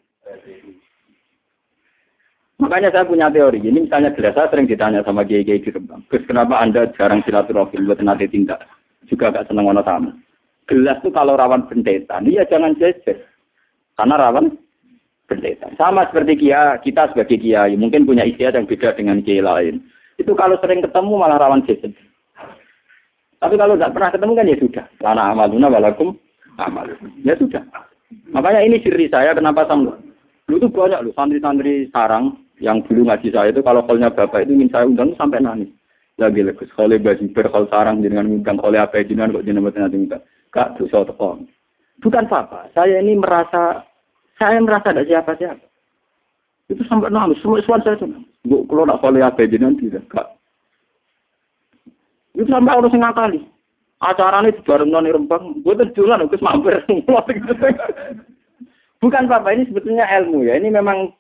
[2.59, 3.63] Makanya saya punya teori.
[3.63, 6.03] Ini misalnya jelas saya sering ditanya sama kiai kiai di Rembang.
[6.11, 8.65] Terus kenapa anda jarang silaturahim buat nanti tindak?
[9.07, 10.11] Juga gak seneng ono tamu.
[10.67, 13.23] Gelas tuh kalau rawan pendeta, ya jangan jejer.
[13.95, 14.57] Karena rawan
[15.31, 15.71] pendeta.
[15.79, 19.79] Sama seperti kia, kita sebagai kiai mungkin punya istiadat yang beda dengan kiai lain.
[20.17, 21.93] Itu kalau sering ketemu malah rawan jejer.
[23.37, 24.85] Tapi kalau tidak pernah ketemu kan ya sudah.
[25.01, 26.17] Lana amaluna walakum
[26.57, 26.89] amal.
[27.21, 27.61] Ya sudah.
[28.33, 29.93] Makanya ini siri saya kenapa sama.
[30.47, 34.55] Lu tuh banyak loh santri-santri sarang yang dulu ngaji saya itu kalau kolnya bapak itu
[34.57, 35.69] ingin saya undang sampai nangis.
[36.17, 40.17] Lagi legus kolnya baju berkol sarang dengan undang kolnya apa jenengan kok jenengan nanti minta.
[40.49, 41.45] Kak dosa tekon.
[42.01, 42.71] Bukan apa.
[42.73, 43.85] Saya ini merasa
[44.39, 45.65] saya merasa tidak siapa-siapa.
[46.71, 47.37] Itu sampai nangis.
[47.43, 48.07] Semua suara saya itu.
[48.47, 50.07] Bu, kalau nak kolnya apa jenengan tidak.
[50.09, 50.36] Kak.
[52.37, 53.41] Itu sampai sing ngakali.
[53.97, 55.65] Acaranya di bareng noni rembang.
[55.65, 56.77] Gue terjualan, gue mampir.
[59.01, 60.61] Bukan apa ini sebetulnya ilmu ya.
[60.61, 61.17] Ini memang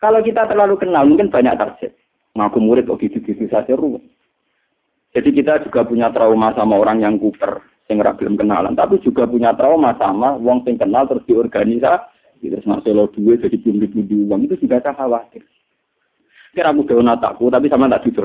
[0.00, 1.92] kalau kita terlalu kenal mungkin banyak target.
[2.32, 4.00] Ngaku murid kok gitu-gitu saja ruwet.
[5.12, 8.76] Jadi kita juga punya trauma sama orang yang kuper, sing belum kenalan.
[8.76, 12.48] Tapi juga punya trauma sama wong sing kenal terus diorganisasi.
[12.48, 15.42] Terus masuk lo duit jadi belum dibudi uang itu juga saya khawatir.
[16.54, 18.24] Kira aku udah takut tapi sama tak jujur.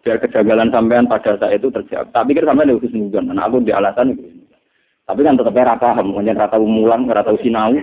[0.00, 2.08] Biar kejagalan sampean pada saat itu terjawab.
[2.12, 3.36] Tapi kira sampean itu semuanya.
[3.36, 4.24] Nah aku di alasan itu.
[5.04, 7.74] Tapi kan tetap rata paham, kemudian rata umulan, rata sinau.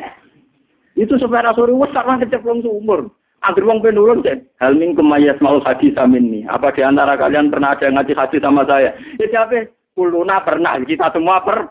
[0.95, 3.11] Itu supaya sore wes karena keceplong sumur.
[3.45, 4.41] Agar wong penurun deh.
[4.57, 6.43] Hal min kemayas mau hadis amin nih.
[6.49, 8.97] Apa di antara kalian pernah ada ngaji hadis sama saya?
[9.21, 9.69] Ya siapa?
[9.93, 10.73] Kuluna pernah.
[10.81, 11.69] Kita semua per.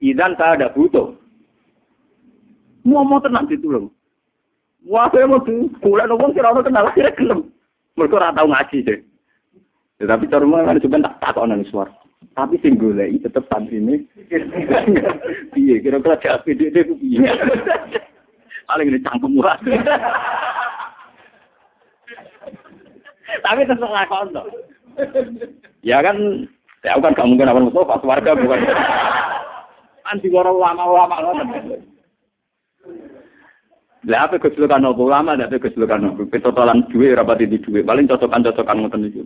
[0.00, 1.12] Idan saya ada butuh.
[2.88, 3.92] Mau mau tenang ditulung.
[4.88, 5.70] Wah, saya mau tuh.
[5.84, 7.40] Nongol kira orang kenal akhirnya gelem.
[7.94, 8.98] Mereka tau ngaji deh.
[10.02, 11.94] Ya, tapi cara kan cuma tak takut nang suara.
[12.34, 14.02] Tapi sing golek tetep ini.
[15.54, 17.22] Piye kira-kira jawab dia piye?
[18.66, 19.62] Paling ini cangkem murah.
[23.46, 24.42] Tapi terserah kono.
[25.86, 26.18] Ya kan,
[26.82, 28.58] ya kan gak mungkin apa pas warga bukan.
[30.02, 31.78] Kan di orang ulama-ulama ngoten.
[34.10, 36.18] Lah apa kesulitan nopo ulama, ada kesulitan.
[36.26, 39.22] Petotolan duwe rapat di duwe, paling cocokan-cocokan ngoten itu.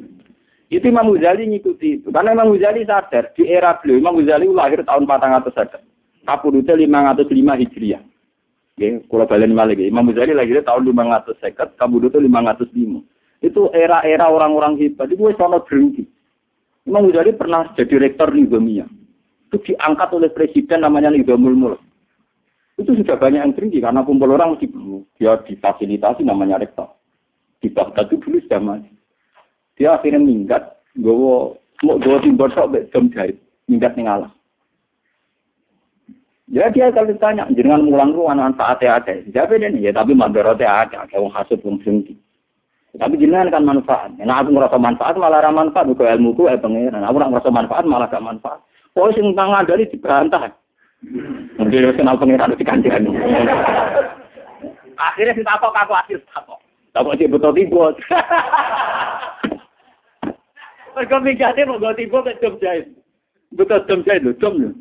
[0.66, 2.08] Itu Imam Ghazali ngikuti itu.
[2.10, 5.78] Karena Imam Ghazali sadar, di era beliau, Imam Ghazali lahir tahun 400 saja.
[6.26, 8.02] Kapudutnya 505 Hijriah.
[8.76, 13.06] Ya, kalau balen malah Imam Ghazali lahir tahun 500 seket, kabudutnya 505.
[13.46, 15.06] Itu era-era orang-orang hebat.
[15.06, 16.02] Itu sangat berhenti.
[16.82, 18.90] Imam Ghazali pernah jadi rektor Nizamiyah.
[19.46, 21.80] Itu diangkat oleh presiden namanya Nizamul Mulk.
[22.76, 24.68] Itu sudah banyak yang tinggi karena kumpul orang mesti
[25.16, 26.92] dia difasilitasi namanya rektor.
[27.62, 28.95] Di Baghdad itu dulu sudah mati.
[29.76, 30.62] Dia akhirnya minggat,
[30.96, 33.36] gue mau gue timbul sok jam jahit,
[33.68, 34.32] minggat ning alam.
[36.46, 39.14] Ya dia kalau ditanya, jangan mulang lu manfaatnya ada.
[39.34, 42.14] Jawab ini ya tapi mandorotnya ada, ada yang hasut yang tinggi.
[42.96, 44.14] Tapi jenengan kan manfaat.
[44.16, 47.04] Nah aku ngerasa manfaat malah ra manfaat ilmu ilmuku eh pengiran.
[47.04, 48.62] Aku nak ngerasa manfaat malah gak manfaat.
[48.96, 50.48] Oh sing tangan dari dibantah.
[51.60, 53.12] Mungkin wis kenal pengiran dikandani.
[54.96, 56.60] Akhirnya kita takok aku akhir takok.
[56.96, 57.92] Takok sih betul tiba.
[60.96, 62.88] Mergo migate mau go tiba ke jam jahit.
[63.52, 64.72] Betul jam jahit lho, jam lho.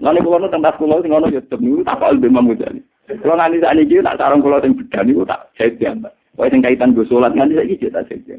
[0.00, 2.80] Lalu kalau nonton tas kulo sing ngono ya jam niku takok lebih mamudani.
[3.04, 6.16] Kalau nanti saat ini tak sarang kulo sing bedan niku tak jahit diambak.
[6.40, 8.38] Wah, yang kaitan gue sholat nanti lagi cerita saja.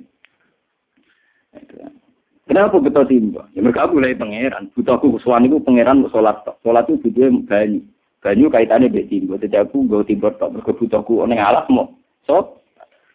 [2.47, 3.45] Kenapa betul timba?
[3.53, 4.71] Ya mereka mulai pangeran.
[4.73, 6.41] Butuh aku kesuan itu pangeran sholat.
[6.63, 7.83] Sholat itu butuh banyu.
[8.23, 9.37] Banyu kaitannya be timba.
[9.37, 10.57] Jadi aku gue timba tok.
[10.57, 11.93] Mereka butuh aku oneng alas mau.
[12.23, 12.63] So,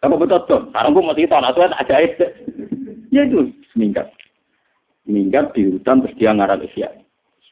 [0.05, 0.61] apa betul tuh?
[0.69, 1.41] Sekarang gue mau cerita.
[1.41, 2.13] Nah, soalnya ajaib.
[3.15, 4.11] Ya itu seminggat.
[5.07, 6.91] Seminggat di hutan terus dia ngarang Isya.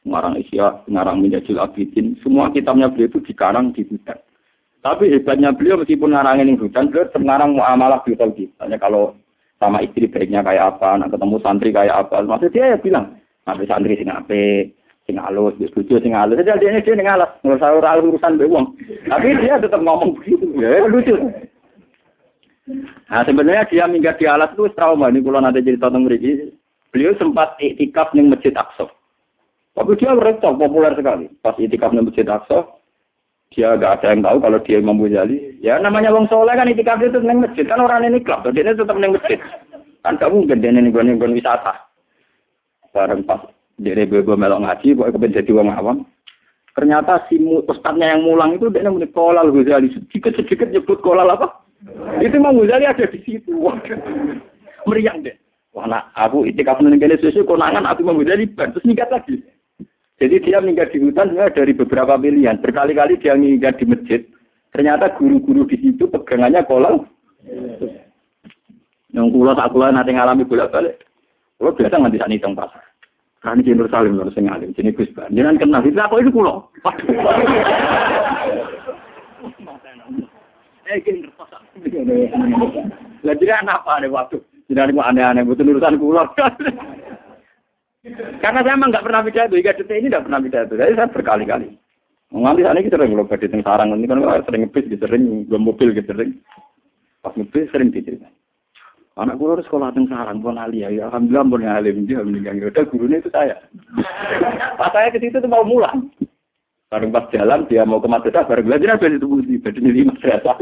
[0.04, 2.20] Ngarang Isya, ngarang Minjajul Abidin.
[2.20, 4.20] Semua kitabnya beliau itu dikarang di hutan.
[4.84, 8.52] Tapi hebatnya beliau meskipun ngarangin yang hujan, beliau ngarang muamalah beliau tadi.
[8.52, 9.16] Misalnya kalau
[9.64, 12.20] sama istri baiknya kayak apa, nak ketemu santri kayak apa.
[12.28, 13.06] Maksudnya dia ya bilang,
[13.48, 14.76] nanti santri sing ape,
[15.08, 16.36] sing halus, dia setuju sing halus.
[16.44, 18.76] Jadi dia dia ngalas, usah urusan urusan bewong.
[19.08, 21.16] Tapi dia tetap ngomong begitu, ya lucu.
[22.64, 25.12] Nah sebenarnya dia minggat di alat itu trauma.
[25.12, 26.48] Ini kalau nanti jadi tentang mereka,
[26.96, 28.88] beliau sempat itikaf di masjid Aqsa.
[29.74, 31.28] Tapi dia rektor populer sekali.
[31.44, 32.64] Pas itikaf di masjid Aqsa,
[33.52, 35.60] dia gak ada yang tahu kalau dia Imam Ghazali.
[35.60, 38.96] Ya namanya wong soleh kan itikaf itu neng masjid kan orang ini klub, dia tetap
[38.96, 39.42] neng masjid.
[40.04, 41.84] Kan kamu gede nih gue gue wisata.
[42.96, 43.44] Bareng pas
[43.82, 45.98] dia gue melok ngaji, gue kepen jadi wong awam.
[46.74, 47.38] Ternyata si
[47.70, 49.92] ustadznya yang mulang itu dia namanya kolal Ghazali.
[49.92, 51.63] Sedikit sedikit nyebut kolal apa?
[52.24, 53.52] Itu Imam Ghazali ada di situ.
[54.88, 55.36] Meriang deh.
[55.74, 59.44] Wah, nak aku itikaf neng susu konangan aku Imam Ghazali terus nikat lagi.
[60.22, 62.62] Jadi dia meninggal di hutan dari beberapa pilihan.
[62.62, 64.22] Berkali-kali dia meninggal di masjid.
[64.72, 67.04] Ternyata guru-guru di situ pegangannya kolam.
[69.14, 71.04] Yang kula tak kula nanti ngalami bolak-balik.
[71.60, 72.84] Kula biasa nganti sak nitong pasar.
[73.44, 75.28] Kan iki Nur Salim lho sing alim, jenenge Gus Ban.
[75.36, 76.64] Jenengan kenal itu aku itu kula.
[80.84, 81.00] Eh.
[83.24, 84.38] Lah jadi apa nih waktu?
[84.70, 86.30] Jadi aneh-aneh betul urusan kula.
[88.44, 90.74] Karena saya emang nggak pernah pidato, hingga detik ini nggak pernah pidato.
[90.76, 91.68] Jadi saya berkali-kali.
[92.34, 95.64] Nganti saat ini kita sering lomba di sarang, ini kan sering ngebis, gitu, sering belum
[95.70, 96.42] mobil, gitu, sering.
[97.22, 98.28] Pas ngebis sering dicerita.
[99.14, 102.58] Anak guru harus sekolah teng sarang, pun alia, ya alhamdulillah pun alim dia meninggal.
[102.58, 103.56] Ya udah gurunya itu saya.
[104.76, 106.10] Pas saya ke situ tuh mau mulang.
[106.94, 110.58] Bareng pas jalan dia mau ke madrasah, bareng belajar apa itu budi, badannya lima madrasah.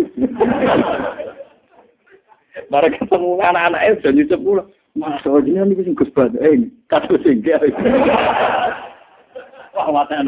[2.71, 4.67] Bareng ketemu anak-anaknya sudah nyucap pulang.
[4.95, 7.43] Mas, oh ini kan sing Gus eh kata sing
[9.75, 10.23] Wah, mata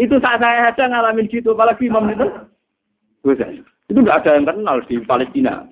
[0.00, 2.24] Itu saat saya aja ngalamin gitu, apalagi imam itu.
[3.92, 5.68] Itu enggak ada yang kenal di Palestina.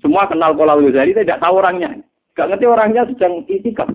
[0.00, 2.00] Semua kenal Pola Ghazali, tidak tahu orangnya.
[2.32, 3.92] Gak ngerti orangnya sedang itikaf.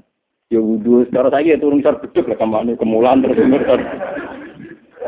[0.54, 2.38] Ya wudhu, secara saya ya turun besar beduk lah,
[2.78, 3.82] kemulan terus.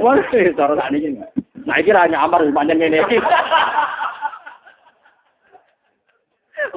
[0.01, 1.21] Wah, secara saya ini.
[1.63, 2.99] Nah, ini hanya amar sepanjang ini.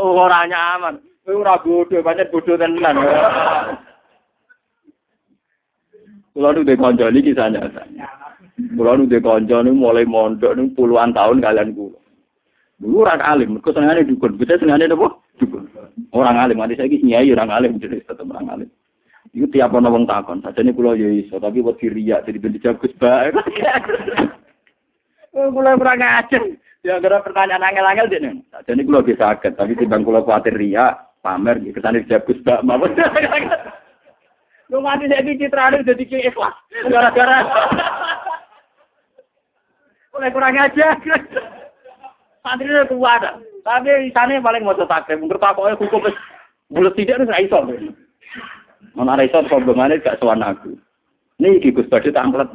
[0.00, 0.94] oh, orangnya aman.
[1.26, 2.96] Kowe ora bodoh, pancen bodoh tenan.
[6.36, 7.82] Kulo nu de kanca iki nyata.
[8.76, 11.98] Kulo nu de kanca mulai mondok nu puluhan tahun kalian kulo.
[12.76, 15.08] Dulu orang alim, mereka senengane dukun, kita senengane apa?
[15.40, 15.64] Dukun.
[16.12, 18.68] Orang alim, nanti saya nyai orang alim, jadi tetap orang alim.
[19.36, 22.64] Itu tiap orang wong takon, saja ini kulo ya iso, tapi buat riak, jadi benci
[22.64, 23.36] jagus baik.
[25.36, 26.40] Kulo kurang ajar,
[26.80, 28.40] ya gara pertanyaan angel-angel deh nih.
[28.48, 32.64] Saja ini kulo bisa sakit, tapi timbang kulo khawatir riak, pamer gitu kesane jagus mbak
[32.64, 32.96] mawon.
[34.72, 36.56] Lu mati citra ada jadi kayak ikhlas.
[36.88, 37.38] Gara-gara
[40.16, 40.96] oleh kurang aja.
[42.40, 43.22] Santri kuat.
[43.62, 45.22] Tapi di sana paling mau takrim.
[45.22, 46.08] Mungkin takutnya hukum
[46.72, 47.58] bulat tidak itu iso.
[48.96, 50.76] Mana iso problemnya gak sowan aku.
[51.40, 52.48] Ini Gus Badi tangklet.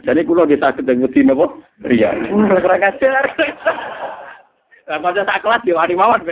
[0.00, 2.16] Jadi kulo kita ketemu di nopo Ria.
[2.16, 3.24] Kurang ajar.
[4.88, 6.24] Lah kok tak kelas di wani mawon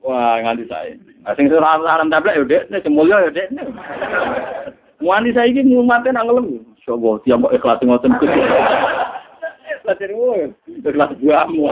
[0.00, 0.96] Wah, nganti saya.
[0.96, 3.52] Nah, sing salam salam tablet ya dek, nek mulya ya dek.
[5.04, 6.64] Wani saiki ngumaten nang ngelem.
[6.80, 8.40] Coba tiap ikhlas ngoten kuwi.
[9.84, 10.48] Lajeng woe,
[10.80, 11.68] ikhlas buamu.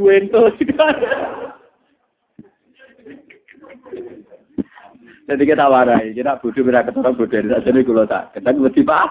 [0.00, 0.40] Wento
[5.30, 9.08] Jadi kita warai, kita bodoh kita ketara bodoh dari jadi kalau tak, kita mesti pak.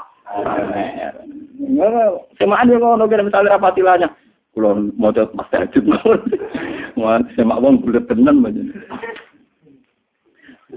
[2.36, 4.10] Semaan yang ngono kira misalnya rapatilanya,
[4.52, 6.20] Kulo maca Mas Tahajud mawon.
[7.00, 8.76] Wah, semak wong bulet tenan banyak.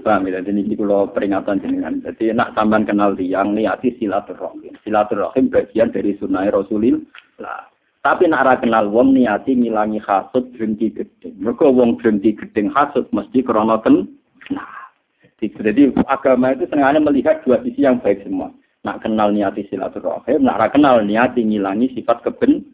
[0.03, 1.99] Paham ya, jadi ini kalau peringatan jenengan.
[2.03, 4.73] Jadi nak sampean kenal tiang niati silaturahim.
[4.81, 7.72] Silaturahim bagian dari sunnah Rasulillah.
[8.03, 11.39] Tapi nak ra kenal wong niati ngilangi hasud berhenti gedeng.
[11.39, 14.03] Mereka wong berhenti gedeng hasud mesti krono ken.
[14.51, 14.91] Nah,
[15.39, 18.51] jadi agama itu sengaja melihat dua sisi yang baik semua.
[18.83, 22.67] Nak kenal niati silaturahim, nak ra kenal niati ngilangi sifat keben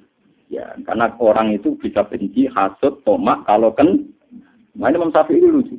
[0.50, 4.02] Ya, karena orang itu bisa benci, hasut, tomak, kalau kan,
[4.74, 5.78] nah ini Imam Syafi'i lucu.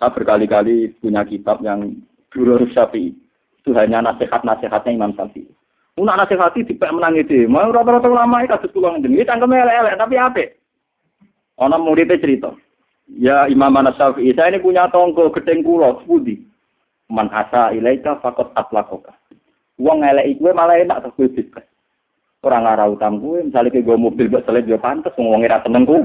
[0.00, 2.00] Saya berkali-kali punya kitab yang
[2.32, 3.12] Durur Syafi'i.
[3.60, 5.52] Itu hanya nasihat-nasihatnya Imam Syafi'i.
[5.94, 7.46] Una nasihati dipek menang itu.
[7.46, 9.22] Mau rata-rata ulama itu kasus tulang ini.
[9.22, 10.44] Ini cangkem elek-elek, tapi apa?
[11.54, 12.50] Orang muridnya cerita.
[13.14, 16.42] Ya Imam Syafi'i, saya ini punya tonggo gedeng kulo, budi.
[17.06, 19.14] Man asa ilaika fakot atlakoka.
[19.78, 21.62] Uang elek itu malah enak, tapi bebas.
[22.44, 25.88] Orang arah utang gue, misalnya kayak gue mobil buat selesai dia pantas, ngomongin rasa seneng
[25.88, 26.00] gue.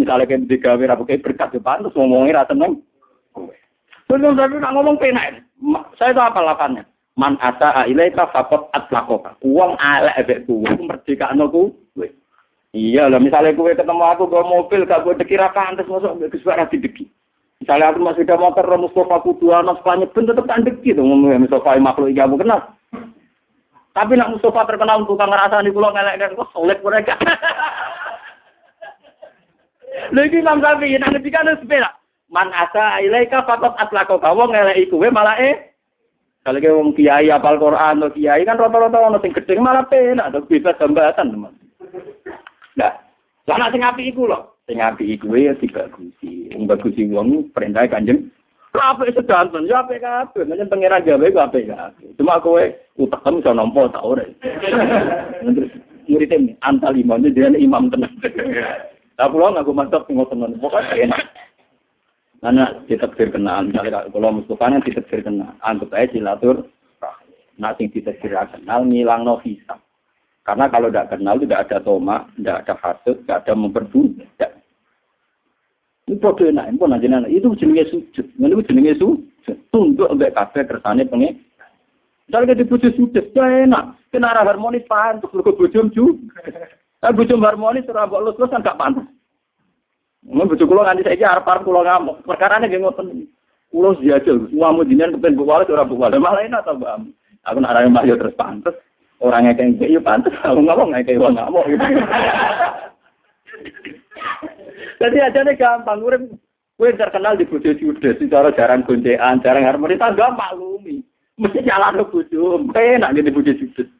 [0.00, 2.80] Misalnya kayak tiga wira pakai berkat dia pantas, ngomongin rasa seneng.
[4.08, 5.44] Belum tapi nak ngomong penak.
[6.00, 6.84] Saya itu apa lapannya?
[7.12, 9.36] Man asa ilaika fakot atlakoka.
[9.44, 11.76] Uang ala ebek gue, itu merdeka anakku.
[12.72, 16.64] Iya lah, misalnya gue ketemu aku gue mobil, gak gue dikira pantas, masuk gue kesuara
[16.72, 17.04] dideki.
[17.60, 20.96] Misalnya aku masih ada motor, Mustafa Kudu, anak sepanjang pun tetap kan deki.
[20.96, 22.60] Mustafa makhluk yang kamu kenal.
[23.92, 27.14] Tapi nak Mustafa terkenal ngerasa di pulau ngelek kan kok solid mereka.
[30.16, 31.92] Lagi Imam Syafi'i nang ada sepeda.
[32.32, 35.71] Man asa ilaika fatot atlako kawo ngelek iku we malah eh.
[36.42, 40.34] Kalau ke wong kiai apal Quran atau kiai kan rata-rata ono sing gedhe malah penak
[40.34, 41.54] atau bebas hambatan teman.
[42.74, 42.98] Nah,
[43.46, 44.50] lah nak sing apik iku lho.
[44.66, 46.50] Sing apik iku ya dibagusi.
[46.50, 48.26] Wong bagusi wong perintah Kanjeng
[48.72, 50.48] Kabeh sedanten, ya apik kabeh.
[50.48, 52.08] Menyang pangeran gawe ku apik kabeh.
[52.16, 52.64] Cuma kowe
[52.96, 54.24] utekem iso nampa ta ora.
[56.08, 58.16] Muridnya antal imam, dia imam tenang.
[59.20, 60.58] Lah kula ngaku mantap ngoten ngoten.
[60.58, 61.20] Pokoke enak.
[62.42, 66.66] Karena ditekdir kenal, misalnya kalau Mustafa yang ditekdir kenal, anggap aja silatur,
[67.54, 69.38] nah sing ditekdir kenal, ngilang no.
[70.42, 74.52] Karena kalau tidak kenal tidak ada toma, tidak ada hasud, tidak ada memperbudak.
[76.10, 78.26] Ini produk enak, pun aja itu jenenge sujud.
[78.34, 79.56] Ini jenenge sujud.
[79.70, 81.38] Tunduk sampai kabeh kersane pengen.
[82.26, 84.02] Misalnya di bujuk sujud, ya enak.
[84.10, 85.54] Kena arah harmonis pantas, lu ke
[85.94, 86.42] juga.
[87.06, 89.06] Nah, harmonis, ora mbok lulus kan gak pantas.
[90.22, 92.22] Mun bojo kula nganti saiki arep-arep kula ngamuk.
[92.22, 93.26] Perkarane nggih ngoten.
[93.74, 96.20] Kula jajal, semua mujinan kepen bu wales ora bu wales.
[96.22, 97.10] Malah enak ta, Mbak.
[97.42, 98.74] Aku nak arep mbak yo terus pantes.
[99.18, 101.66] Orang kayak yo pantes, aku ngomong kayak wong ngamuk.
[105.02, 110.30] Jadi aja nih gampang, urip terkenal di bojo judes, cara jarang goncekan, jarang harmonis, tangga
[110.30, 111.02] maklumi.
[111.38, 113.90] Mesti nyalano bojo, enak di bojo judes.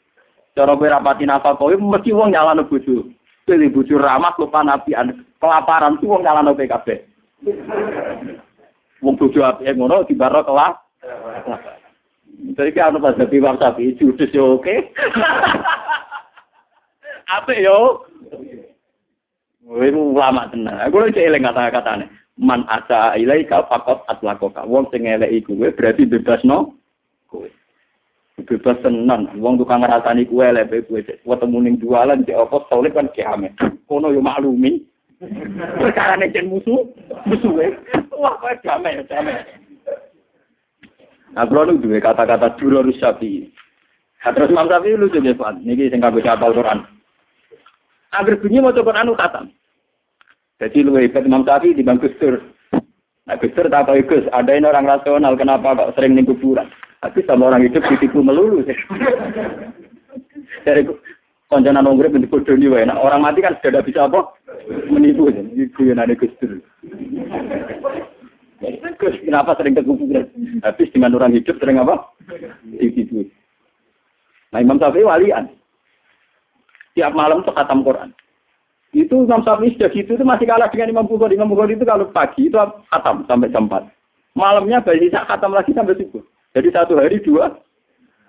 [0.55, 3.11] Cara kowe rapati nafal kowe mesti wong nyalano bojo.
[3.43, 6.87] Kowe bojo ramah lupa nabian, kelaparan tuh wong nyalano PKB.
[9.03, 10.79] Wong bojo apike ngono dibaro kelah.
[12.43, 14.71] Jadi kan ana pas dadi wong sapi judes yo oke.
[17.39, 18.07] Apik yo.
[19.67, 20.79] Kowe ulama tenan.
[20.87, 22.07] Aku lho eling kata-katane.
[22.39, 24.63] Man asa ilaika faqat atlakoka.
[24.71, 25.03] Wong sing
[25.75, 26.79] berarti bebasno
[27.27, 27.51] kowe.
[28.41, 29.29] Bebas tenan.
[29.37, 33.53] Wong tukang ngrasani elek kowe cek ketemu ning jualan cek apa soleh kan kiamat.
[33.85, 34.81] Kono yo maklumi.
[35.79, 36.83] Perkara nek musuh,
[37.29, 37.53] musuh
[38.17, 39.39] Wah, kowe damai, damai.
[41.33, 43.49] Nah, kalau duwe kata-kata harus sapi.
[44.23, 45.65] Terus Imam Syafi'i lu juga Pak.
[45.65, 46.87] Niki sing kanggo hafal Quran.
[48.15, 49.17] Agar bunyi mau coba anu.
[50.61, 52.39] Jadi lu hebat Imam Syafi'i di Bang Gustur.
[53.27, 56.71] Nah, Gustur tak tahu Gus, ada orang rasional kenapa kok sering ning kuburan.
[57.03, 58.79] Tapi sama orang hidup ditipu melulu sih.
[60.63, 60.87] Dari
[61.51, 64.39] konjonan orang bentuk bodoh nih nah, orang mati kan sudah bisa apa
[64.87, 66.63] menipu itu yang ada Gustur.
[69.03, 70.31] Gus, kenapa sering ke kuburan?
[70.63, 72.07] Habis dengan orang hidup sering apa?
[72.71, 73.27] Ditipu.
[74.55, 75.51] Nah Imam Syafi'i walian.
[76.95, 78.15] Tiap malam tuh khatam Quran.
[78.95, 81.35] Itu Imam Syafi'i sudah gitu itu masih kalah dengan Imam Bukhari.
[81.35, 82.57] Imam Bukhari itu kalau pagi itu
[82.95, 83.91] khatam sampai jam 4.
[84.39, 86.23] Malamnya bisa khatam lagi sampai subuh.
[86.53, 87.49] Jadi satu hari dua,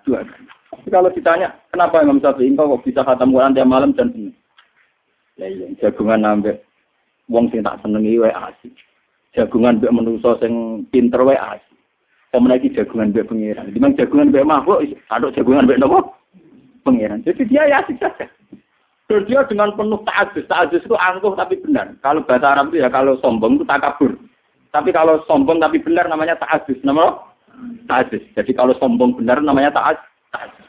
[0.08, 0.24] dua.
[0.72, 4.32] Tapi kalau ditanya, kenapa Imam Syafi'i kok bisa khatam Quran tiap malam dan ini?
[5.36, 6.56] Ya iya, jagungan nambah.
[7.28, 8.74] Wong sing tak senengi wae asik
[9.34, 11.74] jagungan mbek manusa sing pinter wae asik.
[12.30, 13.70] Pemen iki jagungan mbek pangeran.
[13.74, 15.98] Dimang jagungan mbek makhluk, ada jagungan mbek napa?
[16.86, 17.22] Pangeran.
[17.26, 18.26] Jadi dia ya asik saja.
[19.04, 20.48] Terus dia dengan penuh ta'adus.
[20.48, 21.92] Ta'adus itu angkuh tapi benar.
[22.00, 24.16] Kalau bahasa Arab itu ya kalau sombong itu takabur.
[24.72, 26.80] Tapi kalau sombong tapi benar namanya ta'adus.
[26.80, 27.12] Nama
[27.90, 28.24] ta'adus.
[28.34, 30.66] Jadi kalau sombong benar namanya ta'adus.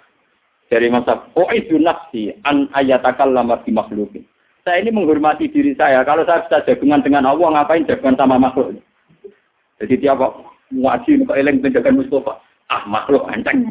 [0.66, 4.26] Dari masa O'idu nafsi an di makhlukin
[4.66, 6.02] saya ini menghormati diri saya.
[6.02, 8.74] Kalau saya bisa jagungan dengan Allah, ngapain jagungan sama makhluk?
[9.78, 10.42] Jadi dia kok
[10.74, 12.42] ngaji kok eling penjagaan Mustafa.
[12.74, 13.70] Ah makhluk enteng.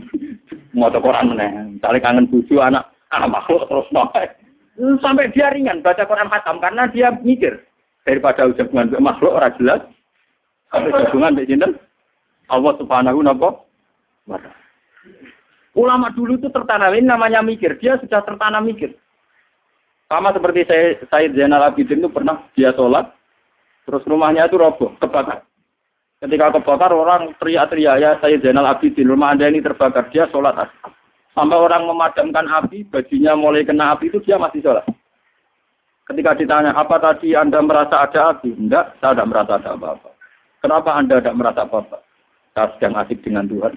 [0.71, 1.51] Mau Quran meneh.
[1.75, 4.31] Misalnya kangen buju anak, ah makhluk terus nopai.
[5.03, 7.59] Sampai dia ringan baca Quran khatam karena dia mikir
[8.07, 9.83] daripada jagungan makhluk orang jelas.
[10.71, 11.75] Sampai jagungan dengan
[12.49, 14.39] Allah Subhanahu wa
[15.75, 17.75] Ulama dulu itu tertanam ini namanya mikir.
[17.83, 18.95] Dia sudah tertanam mikir.
[20.07, 23.11] Sama seperti saya, Said Zainal Abidin itu pernah dia sholat,
[23.83, 25.43] terus rumahnya itu roboh, kebakar.
[26.23, 30.07] Ketika kebakar, orang teriak-teriak, ya Said Zainal Abidin, rumah anda ini terbakar.
[30.15, 30.71] Dia sholat.
[31.35, 34.87] Sampai orang memadamkan api, bajunya mulai kena api itu dia masih sholat.
[36.05, 38.53] Ketika ditanya, apa tadi Anda merasa ada api?
[38.53, 40.09] Enggak, saya tidak merasa ada apa-apa.
[40.61, 42.04] Kenapa Anda tidak merasa apa-apa?
[42.55, 43.75] Sedang asik dengan Tuhan.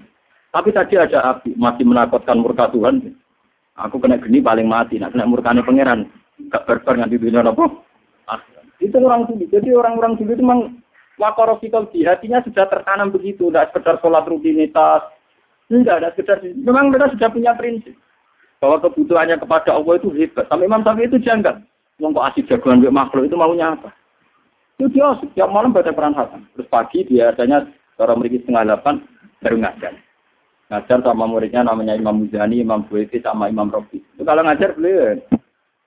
[0.54, 3.14] Tapi tadi ada api, masih menakutkan murka Tuhan.
[3.74, 6.06] Aku kena geni paling mati, nak kena murkane pangeran
[6.46, 7.64] gak barbar nganti dunia apa?
[8.30, 8.40] Ah,
[8.78, 9.44] itu orang dulu.
[9.50, 10.60] Jadi orang-orang dulu itu memang
[11.18, 13.50] wakorofikal di hatinya sudah tertanam begitu.
[13.50, 15.02] Tidak sekedar sholat rutinitas.
[15.66, 16.38] Tidak ada sekedar.
[16.42, 17.98] Memang mereka sudah punya prinsip.
[18.62, 20.46] Bahwa kebutuhannya kepada Allah itu hebat.
[20.46, 21.62] Sampai Imam Syafi'i itu janggal.
[21.98, 23.90] Wong kok asik jagoan makhluk itu maunya apa?
[24.78, 26.46] Itu dia tiap malam baca Quran Hasan.
[26.54, 27.66] Terus pagi biasanya
[27.98, 28.94] orang memiliki setengah delapan
[29.42, 29.92] baru ngajar.
[30.68, 34.04] Ngajar sama muridnya namanya Imam Muzani, Imam Bueti, sama Imam Robi.
[34.14, 35.16] Itu kalau ngajar beliau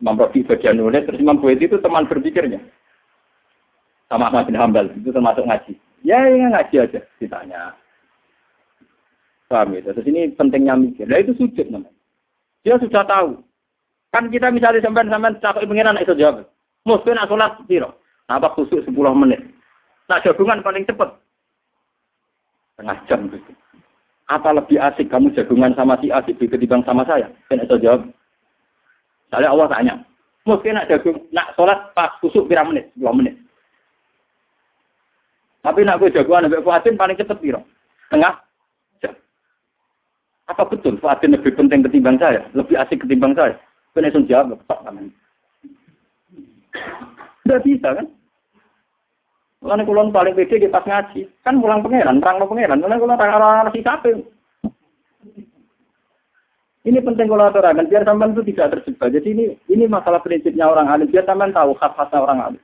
[0.01, 2.57] Imam Rabi bagian nulis, terus Imam Bueti itu teman berpikirnya.
[4.09, 5.77] Sama Ahmad bin Hambal, itu termasuk ngaji.
[6.01, 7.77] Ya, ya ngaji aja, ditanya.
[9.47, 9.93] Paham ya?
[9.93, 11.05] Terus ini pentingnya mikir.
[11.05, 11.93] Nah itu sujud namanya.
[12.63, 13.43] Dia sudah tahu.
[14.11, 16.47] Kan kita misalnya sampai-sampai cakap pengiran itu jawab.
[16.87, 17.99] Mungkin nak sholat piro.
[18.31, 19.43] Apa khusus 10 menit.
[20.07, 21.19] Nah jagungan paling cepat.
[22.81, 23.53] Tengah jam gitu.
[24.25, 27.29] Apa lebih asik kamu jagungan sama si asik ketimbang sama saya?
[27.45, 28.09] Kan itu jawab.
[29.29, 29.95] Saya Allah tanya,
[30.49, 33.37] mungkin nak jagung, nak sholat pas kusuk berapa menit, dua menit.
[35.61, 37.61] Tapi nak gue jagoan nabi Fuadin paling cepat piro?
[38.09, 38.33] Tengah
[38.97, 39.13] jam.
[40.49, 42.41] Apa betul Fuadin lebih penting ketimbang saya?
[42.57, 43.53] Lebih asik ketimbang saya?
[43.93, 44.95] Kena langsung jawab, ketok kan.
[47.45, 48.07] Tidak bisa kan?
[49.61, 52.81] Mulane kulon paling pede di pas ngaji, kan pulang pangeran, terang pangeran.
[52.81, 54.25] Mulane kulon orang orang sikapin.
[56.81, 59.13] Ini penting kalau aturakan, biar sampean itu tidak terjebak.
[59.13, 61.05] Jadi ini ini masalah prinsipnya orang alim.
[61.13, 62.61] Biar sampean tahu khas-khasnya orang alim.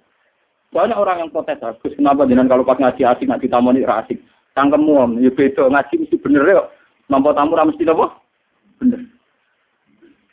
[0.74, 4.18] Banyak orang yang protes, Gus, kenapa jangan kalau pas ngaji asik, ngaji tamu ini asik.
[4.58, 6.66] Tangkemu, ya beda, ngaji mesti bener ya.
[7.14, 8.06] Nampak tamu mesti apa?
[8.82, 9.00] Bener.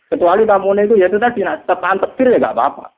[0.09, 2.94] Kecuali tamu itu ya itu tadi, nak tepan tebir ya gak apa-apa.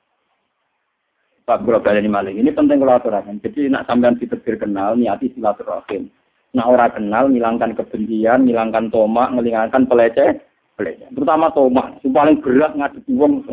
[1.46, 2.42] Pak Bro ini maling.
[2.42, 3.38] Ini penting kalau aturakan.
[3.38, 6.10] Jadi nak sampean ditebir kenal, niati silaturahim.
[6.58, 10.42] Nak orang kenal, hilangkan kebencian, hilangkan tomak, menghilangkan peleceh,
[10.74, 11.06] peleceh.
[11.14, 13.46] Terutama tomak, yang paling berat ngadepi wong.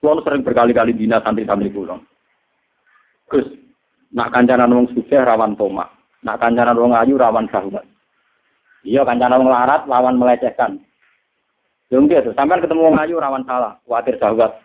[0.00, 1.96] Kulo sering berkali-kali bina santri-santri kulo.
[3.32, 3.48] Gus,
[4.12, 5.88] nak kancanan wong sugih rawan tomak.
[6.20, 7.88] Nak kancanan wong ayu rawan syahwat.
[8.84, 10.76] Iya kancanan wong larat lawan melecehkan.
[11.88, 14.60] Yang gitu, sampai ketemu wong ayu rawan salah, khawatir syahwat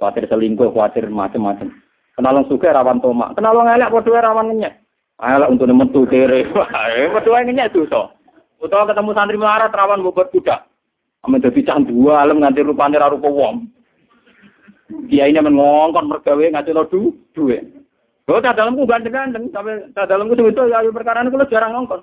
[0.00, 1.68] khawatir selingkuh, khawatir macam-macam.
[2.16, 4.74] Kenal wong suka rawan tomak, kenal wong elek padha rawan ngenyek.
[5.20, 8.16] Elek untuk metu kere, padha ngenyek dosa.
[8.60, 10.64] Utawa ketemu santri melarat rawan bobot kuda.
[11.28, 13.68] Ame dadi cah dua alam nganti rupane ra rupa wong.
[15.12, 17.60] Kiai ini mengongkon mergawe nganti lo du duwe.
[18.30, 22.00] Oh, tak dalamku ganteng-ganteng, sampai tak dalamku itu ya perkara ini jarang ngongkon.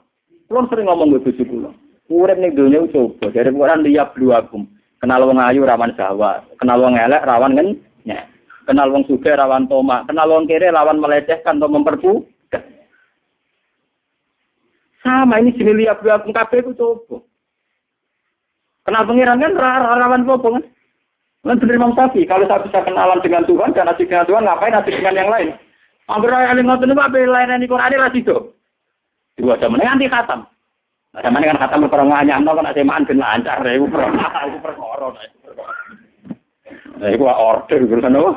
[0.52, 1.72] Kulo sering ngomong ke bojo kula.
[2.12, 4.68] Urip ning donya coba, dari Quran liya bluakum.
[5.00, 8.24] Kenal wong ayu rawan sahwat, kenal wong elek rawan ngen Ya.
[8.64, 12.24] Kenal wong suge rawan toma, kenal wong kiri rawan melecehkan atau memperbu.
[15.04, 17.24] Sama ini sini lihat dua kabeh itu coba.
[18.88, 20.64] Kenal pengiran kan rawan apa kan?
[21.48, 24.76] Kan bener Imam Syafi'i, kalau saya bisa kenalan dengan Tuhan dan asik dengan Tuhan, ngapain
[24.84, 25.56] asik dengan yang lain?
[26.12, 28.38] Anggur yang lain ngotot itu apa lain ini Quran ini itu.
[29.40, 30.44] Dua jam ini nanti khatam.
[31.16, 35.08] Ada mana kan khatam berkorong nganyam, kan ada maan ben lancar, itu perkara.
[36.98, 38.32] Nah, itu order urusan apa?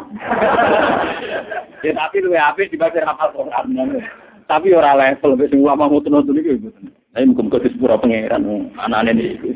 [1.87, 4.05] ya tapi lu apik dibaca hafal Quran.
[4.45, 6.69] Tapi ora level wis ulama mutun-mutun iki gitu.
[7.17, 9.51] Nah, muga-muga disepura pangeran anane iki.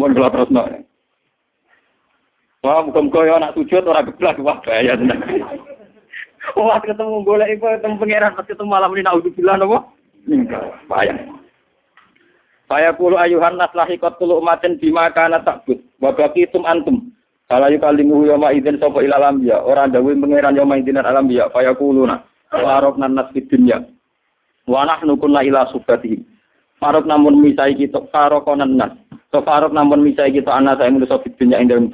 [0.00, 0.62] Mun kula terusno.
[2.64, 5.20] Wah, muga-muga ya anak sujud ora geblak wah bahaya tenan.
[6.56, 9.78] Wah, ketemu golek iku ketemu pangeran pas ketemu malam ini naudzubillah napa?
[10.88, 11.14] Bahaya.
[12.64, 15.84] Saya kulo ayuhan nas lahikot kulo umatin bima kana takbut.
[16.00, 17.12] Wa baqitum antum.
[17.50, 19.58] Kala yukalimu yoma idin sopo ilalam ya.
[19.58, 21.50] Orang dawi mengeran yoma idin alam ya.
[21.50, 22.22] Faya kuluna.
[22.54, 23.82] Warok nanas dunya.
[24.70, 26.22] Wanah nukunna ila subati.
[26.78, 28.06] Farok namun misai kita.
[28.14, 28.94] Farokonan nas.
[29.34, 31.90] So farok namun misai kita anak saya menuso dunya ing dalam.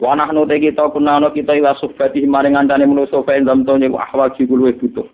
[0.00, 2.24] Wanah nute kita kunano kita ila subati.
[2.24, 3.68] Maring andane menuso fa ing dalam.
[3.68, 5.04] Wahwa jikulu butuh.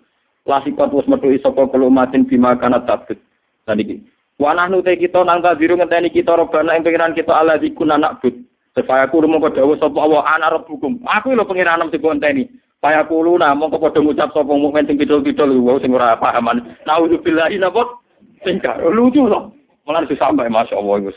[0.47, 3.19] Lasikot wis metu isopo kulumatin bima kanat tabut.
[3.67, 3.99] Tadi
[4.39, 8.35] Wanah nute kita nang tadiru ngenteni kita robana ing pengiran kita ala dikun anak but.
[8.75, 10.99] Supaya kulo mongko dawuh sapa Allah ana rabbukum.
[11.07, 12.51] Aku lho pengiranem sing konteni.
[12.75, 16.75] Supaya kulo na mongko padha ngucap sapa mukmin sing kidul-kidul wae sing ora pahaman.
[16.83, 18.03] Nauzubillahi napa?
[18.43, 18.59] Sing
[18.91, 19.39] lucu to.
[19.87, 21.15] Malah wis sampai masyaallah Gus.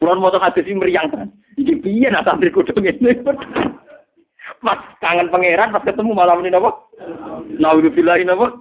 [0.00, 1.28] Kulo mau hadis iki meriang kan.
[1.60, 3.20] Iki piye nak santri kudu ngene.
[4.64, 6.72] Pas kangen pangeran pas ketemu malam ini napa?
[7.62, 8.58] Nauzubillahi napa?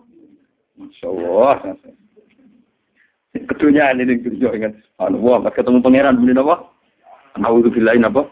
[0.77, 1.79] Masyaallah.
[3.33, 4.73] Kedunya ini yang ingat.
[5.01, 6.76] Allah, pas ketemu pangeran ini napa?
[7.37, 8.25] Nauzubillahi napa?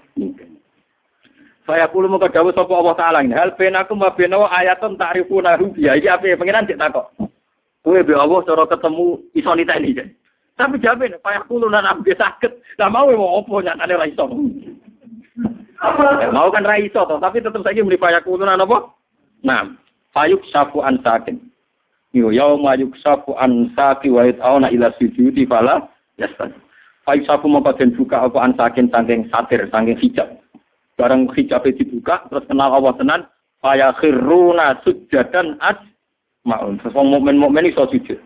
[1.65, 3.33] Saya kulo muka dawuh sapa Allah taala ini.
[3.33, 5.97] Hal benakum wa benawa ayatun ta'rifuna rubiya.
[5.97, 7.09] Iki apa pengiran cek takok.
[7.81, 9.97] Kowe be Allah cara ketemu iso niteni.
[10.55, 12.77] Tapi jamin payah kulo lan ambe sakit.
[12.77, 14.25] Lah mau mau opo nyatane ra iso.
[16.33, 18.93] mau kan ra iso to, tapi tetep saiki muni payah kulo lan apa?
[19.41, 19.73] Nah,
[20.13, 21.41] fayuk safu an sakin.
[22.13, 25.89] Yo yauma an saki wa yata'una ila sujudi fala
[26.21, 26.53] yastan.
[27.05, 30.41] Fai sapu mau den buka apa ansakin saking satir, saking hijab.
[30.97, 33.21] Barang hijab itu dibuka, terus kenal Allah tenan,
[33.61, 35.77] faya khiruna sujadan as
[36.49, 36.81] maun.
[36.81, 38.17] Sesong mukmin mukmin iso sujud.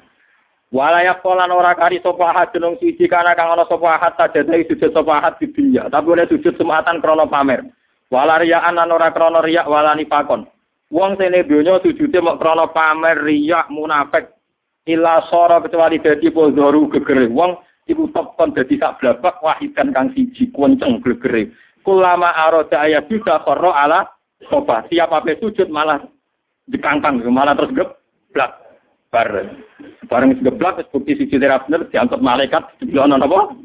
[0.69, 4.93] Walayak polan ora kari sapa ahad jeneng suci kana kang ana sapa ahad sajada sujud
[4.93, 5.89] sapa ahad di dunya.
[5.89, 7.65] Tapi oleh sujud sematan krana pamer.
[8.13, 10.45] Wala riyaan lan ora krana riyak wala nifakon.
[10.93, 14.29] Wong sene donya sujude mok krana pamer riyak munafik.
[14.85, 17.25] Ila sora kecuali dadi podhoru gegere.
[17.33, 17.57] Wong
[17.89, 21.49] iku topon dadi sak blabak wahidan kang siji kunceng glegere
[21.81, 24.05] kulama arada ayat bisa korro ala
[24.47, 25.99] sofa siap apa sujud malah
[26.69, 28.53] dikangkang malah terus geblak.
[29.09, 29.65] Bareng.
[30.05, 31.89] Bareng geblak terus bukti siji ora bener
[32.21, 33.57] malaikat dibilang apa?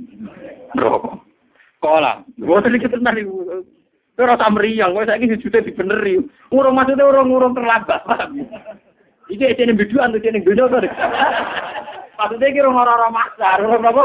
[0.73, 1.25] Rokok
[1.85, 2.25] kola.
[2.41, 3.13] Gue sedikit tenar
[4.15, 6.23] Ora ta mriyang, kowe saiki sujute dibeneri.
[6.55, 7.99] Urung maksudnya urung urung terlambat.
[9.27, 10.79] Iki ene biduan tuh ene donya to.
[12.15, 14.05] Maksudnya kira orang-orang maksa, orang apa?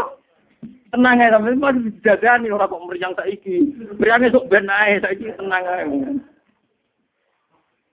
[0.90, 3.62] Tenang ae sampe masih dijajani ora kok meriang saiki.
[4.02, 5.86] Meriange sok ben ae saiki tenang ae.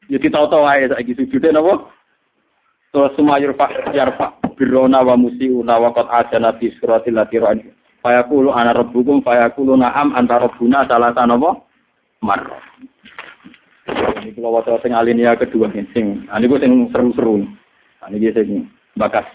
[0.08, 1.92] Ya ditau-tau ae saiki sujude napa?
[2.96, 7.60] Terus sumayur pak yarfa birona wa musiuna wa qad ajana fi suratil latiran.
[8.00, 11.60] Fayaqulu ana rabbukum fayaqulu na'am rabbuna salah sanapa?
[12.24, 12.40] Mar.
[14.24, 17.44] Ini kalau waca sing alinea kedua sing, ini gue sing seru-seru.
[18.08, 18.66] Ini dia sing
[18.98, 19.28] bakas.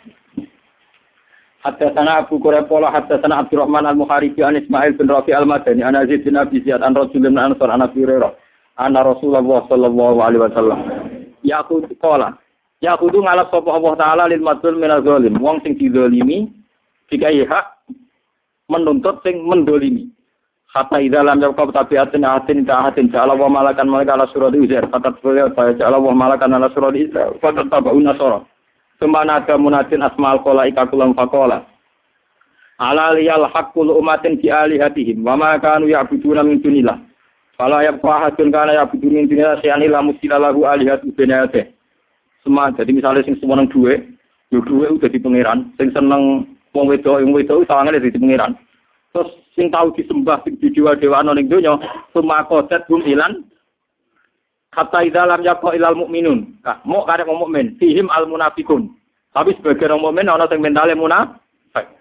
[1.62, 6.26] Hatta sana Abu Quraybah hatta sana Abdurrahman al-Muharibi an Ismail bin Rafi al-Madani an Aziz
[6.26, 8.34] bin Abi Ziyad an Rasul bin Ansar an Abi Hurairah
[8.82, 10.80] anna Rasulullah sallallahu alaihi wasallam.
[11.46, 12.34] Yaqul qala
[12.82, 15.38] yaqudu ngalap sapa Allah taala lil madlul min zalim.
[15.38, 16.50] Wong sing dizalimi
[17.14, 17.78] dikai hak
[18.66, 20.10] menuntut sing mendolimi.
[20.74, 24.88] Hatta idza lam yaqab tabiatin atin ta atin ja'ala wa malakan malaka ala surati uzair
[24.90, 27.06] fatat beliau ja'ala wa malakan ala surati
[27.38, 28.42] fatat tabaun nasara
[29.02, 31.66] Semana ada munadin asma'al kola ikakulam fakola.
[32.78, 33.18] Ala
[33.50, 35.26] hakul umatin di alihatihim.
[35.26, 37.02] Wa ma kanu ya'buduna min dunillah.
[37.58, 41.74] Fala yabqa hadun kana ya'buduna min dunillah syai'an illa musila lahu alihatu benayate.
[42.46, 44.02] Semua jadi misalnya sing semua duwe,
[44.50, 48.58] yo duwe udah di pangeran, sing seneng wong wedok wong wedok sawangane dadi pangeran.
[49.14, 51.78] Terus sing tahu disembah sing didewa-dewa ning donya,
[52.14, 53.46] semua kodet bum ilan
[54.72, 56.56] Kata idalam yako ilal mukminun.
[56.88, 57.76] Mau karek mukmin.
[57.76, 58.96] Fihim al munafikun.
[59.36, 61.92] Tapi sebagai orang mukmin ana sing mentale munafik.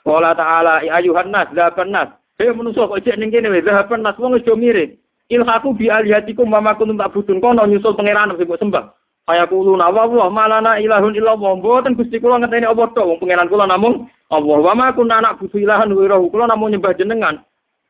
[0.00, 2.12] Sekolah ta'ala ya ayuhan nas dzaban nas.
[2.36, 5.00] Hei manusa kok cek ning kene wis dzaban nas wong mirip.
[5.32, 8.92] Ilhaku bi alihatikum mama kuntum tak budun kono nyusul pangeran sing sembah.
[9.24, 11.56] Kaya kulo nawa wa malana ilahun illallah.
[11.56, 15.40] Mboten Gusti kula ngeteni apa tok wong pangeran kula namung Allah wa ma kunna anak
[15.40, 17.40] butuh ilahan wa kula namung nyembah jenengan.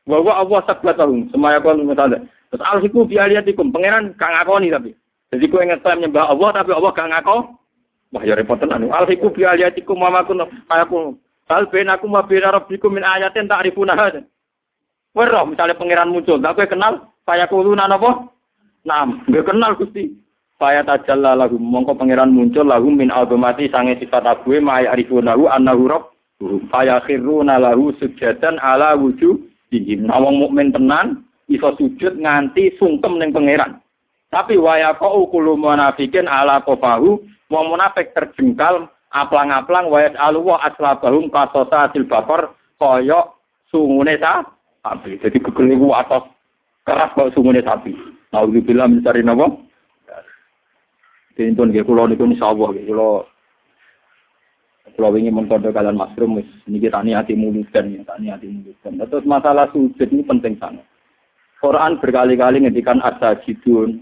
[0.07, 1.31] Wa wa Allah sabbatahum.
[1.35, 2.23] Semaya kula mutanda.
[2.51, 4.91] Terus alhiku bialiyatikum, pangeran kang ngakoni tapi.
[5.31, 7.55] Jadi kue ngeklaim nyembah Allah tapi Allah kang ngako.
[8.11, 8.91] Wah ya repot tenan.
[8.91, 9.31] Alhiku
[9.95, 11.15] mamakun kayaku.
[11.47, 14.23] Hal ben aku ma bina rabbikum min ayatin ta'rifuna hada.
[15.11, 18.31] Weroh misalnya pangeran muncul, tak kue kenal, kaya kuluna napa?
[18.87, 20.15] Nam, gak kenal Gusti.
[20.55, 25.91] Faya tajalla lagu mongko pangeran muncul lagu min automati sange sifat abue ma ya'rifunahu annahu
[25.91, 26.05] rabb.
[26.71, 29.35] Faya khiruna lahu sujadan ala wujuh
[29.73, 30.07] dihim.
[30.07, 33.83] Nawang mukmin tenan, iso sujud nganti sungkem ning pangeran.
[34.31, 37.19] Tapi waya kau kulo munafikin ala kofahu,
[37.51, 43.35] wong munafik terjengkal aplang-aplang wayat aluwa aslabahum kasota asil bakor koyok
[43.67, 45.19] sungune sapi.
[45.19, 46.31] Jadi kekeliru atas
[46.87, 47.91] keras kok sungune sapi.
[48.31, 49.51] Nah, bilang mencari nama.
[51.35, 53.27] Jadi pun nggih kula niku insyaallah nggih kula
[54.91, 58.99] kalau ingin mengkode kalian masrum, ini kita niati mulutkan, ya, niati mulutkan.
[58.99, 60.83] Terus masalah sujud ini penting sangat.
[61.61, 64.01] Quran berkali-kali ngendikan asa jidun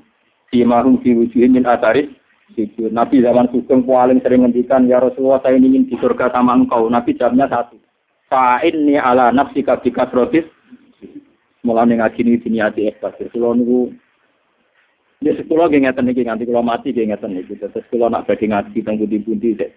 [0.49, 2.07] di wujuhin min ataris
[2.55, 2.89] sujud.
[2.89, 6.89] Nabi zaman sugeng paling sering ngendikan ya Rasulullah saya ingin di surga sama engkau.
[6.89, 7.77] Nabi jamnya satu.
[8.29, 10.45] Fa'in ni ala nafsi kabika rotis.
[11.59, 13.19] Mulai ngaji ini diniati ikhlas.
[13.19, 13.91] Kalau nunggu
[15.19, 17.59] Ya sekolah gak ngeten iki nganti kula mati gak ngeten iki.
[17.59, 19.75] Terus kula nak badhe ngaji teng pundi-pundi sik.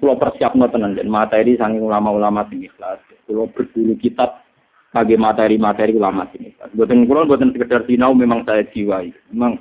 [0.00, 2.96] Kula persiapno tenan materi saking ulama-ulama sing ikhlas.
[3.28, 4.47] Kula berburu kitab
[4.92, 6.54] bagi materi-materi ulama sini.
[6.72, 9.12] Buatan kulon, buatan sekedar sinau memang saya jiwai.
[9.32, 9.60] Memang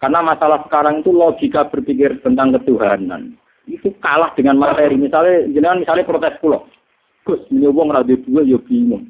[0.00, 3.36] karena masalah sekarang itu logika berpikir tentang ketuhanan
[3.70, 4.98] itu kalah dengan materi.
[4.98, 6.66] Misalnya, jangan misalnya protes pulau.
[7.22, 9.06] Gus, ini uang radio dua ya bingung.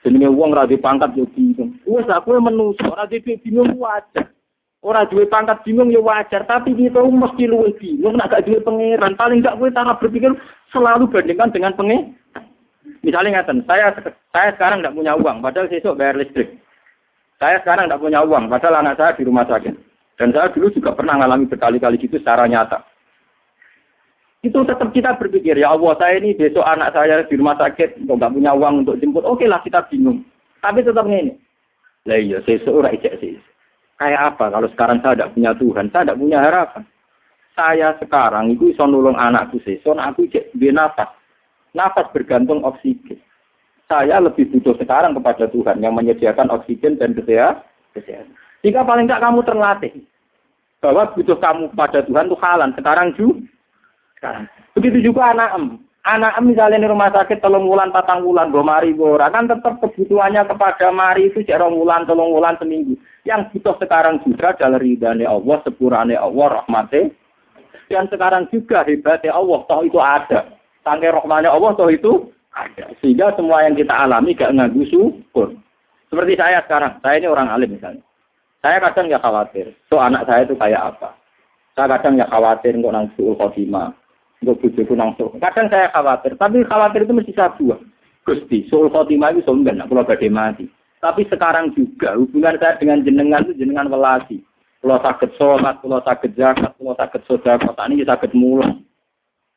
[0.00, 1.76] Ini uang radio pangkat ya bingung.
[1.84, 4.32] Wes aku menusuk radio bingung wajar.
[4.80, 9.12] Orang duwe pangkat bingung ya wajar, tapi kita mesti luwih bingung nak gak duwe pangeran.
[9.12, 10.32] Paling gak kowe cara berpikir
[10.72, 12.16] selalu bandingkan dengan pangeran.
[13.00, 13.96] Misalnya ngeten, saya
[14.30, 16.60] saya sekarang tidak punya uang, padahal besok bayar listrik.
[17.40, 19.72] Saya sekarang tidak punya uang, padahal anak saya di rumah sakit.
[20.20, 22.84] Dan saya dulu juga pernah mengalami berkali-kali gitu secara nyata.
[24.44, 28.32] Itu tetap kita berpikir, ya Allah, saya ini besok anak saya di rumah sakit, nggak
[28.32, 30.20] punya uang untuk jemput, oke lah kita bingung.
[30.60, 31.36] Tapi tetap ini.
[32.08, 33.36] Lah iya, saya seorang ijek sih.
[34.00, 36.82] Kayak apa kalau sekarang saya tidak punya Tuhan, saya tidak punya harapan.
[37.52, 41.19] Saya sekarang itu bisa nolong anakku seson, aku dia nafas.
[41.72, 43.18] Nafas bergantung oksigen.
[43.90, 48.30] Saya lebih butuh sekarang kepada Tuhan yang menyediakan oksigen dan kesehatan.
[48.62, 49.94] Jika paling tidak kamu terlatih
[50.80, 52.70] bahwa butuh kamu kepada Tuhan itu halan.
[52.76, 54.48] Sekarang juga.
[54.76, 55.64] Begitu juga anak em.
[56.08, 59.28] Anak em misalnya di rumah sakit tolong wulan, patang wulan, dua mari, bora.
[59.28, 62.96] Kan tetap kebutuhannya kepada mari itu cek wulan, tolong wulan seminggu.
[63.28, 67.12] Yang butuh sekarang juga adalah ridhani Allah, sepurane Allah, rahmatnya.
[67.90, 70.46] Dan sekarang juga hebatnya Allah, toh itu ada.
[70.80, 72.90] Tangke rohmanya Allah toh itu ada.
[73.00, 75.54] Sehingga semua yang kita alami gak ngagu syukur.
[76.10, 78.02] Seperti saya sekarang, saya ini orang alim misalnya.
[78.60, 81.16] Saya kadang ya khawatir, so anak saya itu kayak apa.
[81.72, 83.94] Saya kadang ya khawatir untuk nang suul khotimah,
[84.44, 87.80] untuk bujuku nang Kadang saya khawatir, tapi khawatir itu mesti buang.
[88.26, 90.68] Gusti, sul khotimah itu sumben, kalau badhe mati.
[91.00, 94.44] Tapi sekarang juga hubungan saya dengan jenengan itu jenengan welasi.
[94.84, 98.84] Kalau sakit sholat, kalau sakit zakat, kalau sakit sodako, ini sakit mulang.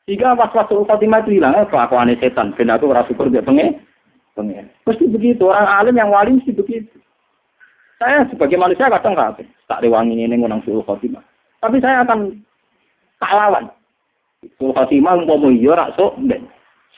[0.04, 2.52] Pas-pas sul khotimah itu hilang, eh, kelakuan setan.
[2.60, 3.80] Ben aku rasa syukur dia pengen.
[4.36, 4.68] Pengen.
[4.84, 5.48] Mesti begitu.
[5.48, 6.92] Orang alim yang wali mesti begitu.
[8.04, 11.24] Saya sebagai manusia kadang nggak tak rewangi ini ngunang sul khotimah.
[11.64, 12.36] Tapi saya akan
[13.24, 13.72] tak lawan.
[14.60, 16.20] Sul khotimah mau iya sok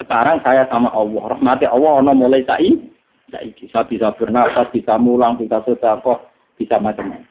[0.01, 1.37] Sekarang saya sama Allah.
[1.37, 2.73] Rahmati Allah ono mulai sai.
[3.29, 6.25] Saiki saya bisa bernafas, bisa mulang, bisa sedekah,
[6.57, 7.25] bisa macam-macam.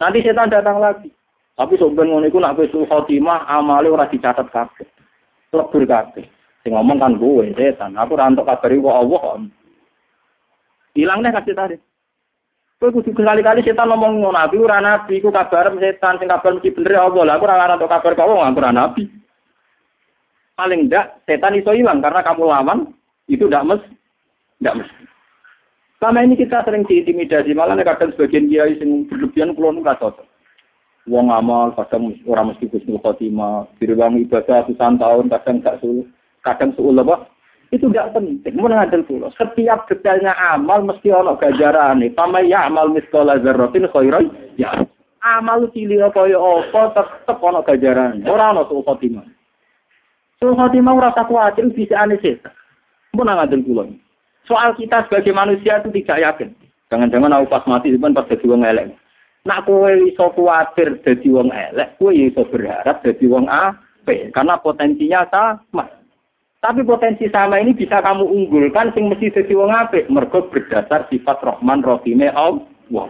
[0.00, 1.12] Nanti setan datang lagi.
[1.60, 4.99] Tapi sebenarnya ngono iku nak sul khotimah amale ora dicatat kabeh.
[5.50, 6.26] Lebur kabeh.
[6.62, 7.96] Sing ngomong kan gue setan.
[7.96, 9.42] Aku ora entuk kabari kok Allah.
[10.94, 11.76] Hilang deh kasih tadi.
[12.80, 16.72] Kowe kudu kali-kali setan ngomong ngono nabi ora nabi, ku kabar setan sing kabar mesti
[16.72, 17.22] bener ya Allah.
[17.26, 19.04] Lah aku ora ora kabar kau aku ora nabi.
[20.54, 22.78] Paling ndak setan iso hilang karena kamu lawan
[23.26, 23.82] itu ndak mes
[24.60, 24.90] ndak mes.
[26.00, 30.29] Selama ini kita sering diintimidasi, malah kadang sebagian kiai sing berlebihan kulo nu cocok.
[31.10, 36.06] Wong amal kadang orang mesti kusnul khotimah, direwangi ibadah ratusan tahun kadang gak sulit,
[36.46, 37.26] kadang suul apa?
[37.70, 38.54] itu tidak penting.
[38.58, 39.30] Mau ngadil pulau.
[39.38, 42.10] Setiap detailnya amal mesti ono gajaran nih.
[42.18, 44.26] Pama ya amal miskola zarrotin khairan
[44.58, 44.74] ya.
[45.22, 48.26] Amal cilik apa ya apa tetep ono gajaran.
[48.26, 49.26] Ora ono suul khotimah.
[50.42, 52.50] Suul khotimah ora kuatir bisa aneh setan.
[53.14, 53.86] Ngadil pulau.
[54.50, 56.50] Soal kita sebagai manusia itu tidak yakin.
[56.90, 58.98] Jangan-jangan aku pas mati itu pas jadi wong elek.
[59.48, 65.24] Nak kowe iso kuatir jadi wong elek, kowe iso berharap jadi wong apik karena potensinya
[65.32, 65.88] sama.
[66.60, 71.40] Tapi potensi sama ini bisa kamu unggulkan sing mesti jadi wong apik mergo berdasar sifat
[71.40, 73.08] Rahman Rahime Allah.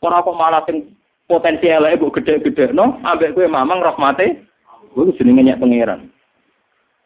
[0.00, 0.96] Ora kok malah sing
[1.28, 4.48] potensi eleke mbok gede-gede no, ambek kowe mamang rahmate
[4.96, 6.08] kuwi jenenge nyek pangeran.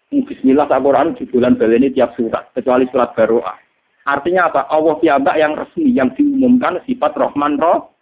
[0.09, 3.61] Bismillah Al-Quran bulan baleni tiap surat, kecuali surat Baroah.
[4.09, 4.65] Artinya apa?
[4.73, 7.93] Allah piyambak yang resmi, yang diumumkan sifat Rahman Roh.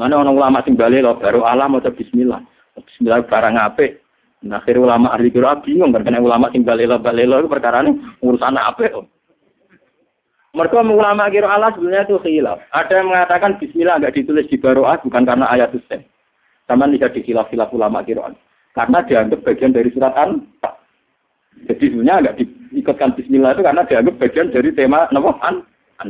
[0.00, 2.40] Mana orang ulama sing bali lo baru alam atau Bismillah.
[2.80, 4.00] Bismillah barang apik.
[4.42, 7.94] Nah, akhir ulama ahli kira bingung karena ulama sing balelo balelo itu perkara ini
[8.24, 9.06] urusan apa om.
[10.52, 12.58] Mereka ulama kira Allah sebenarnya itu khilaf.
[12.74, 16.04] Ada yang mengatakan Bismillah nggak ditulis di Baroah bukan karena ayat Husain.
[16.68, 18.32] Sama lihat di khilaf-khilaf ulama kira
[18.72, 20.44] Karena dianggap bagian dari surat an
[21.68, 25.56] Jadi sebenarnya nggak diikutkan Bismillah itu karena dianggap bagian dari tema nama an
[26.04, 26.08] an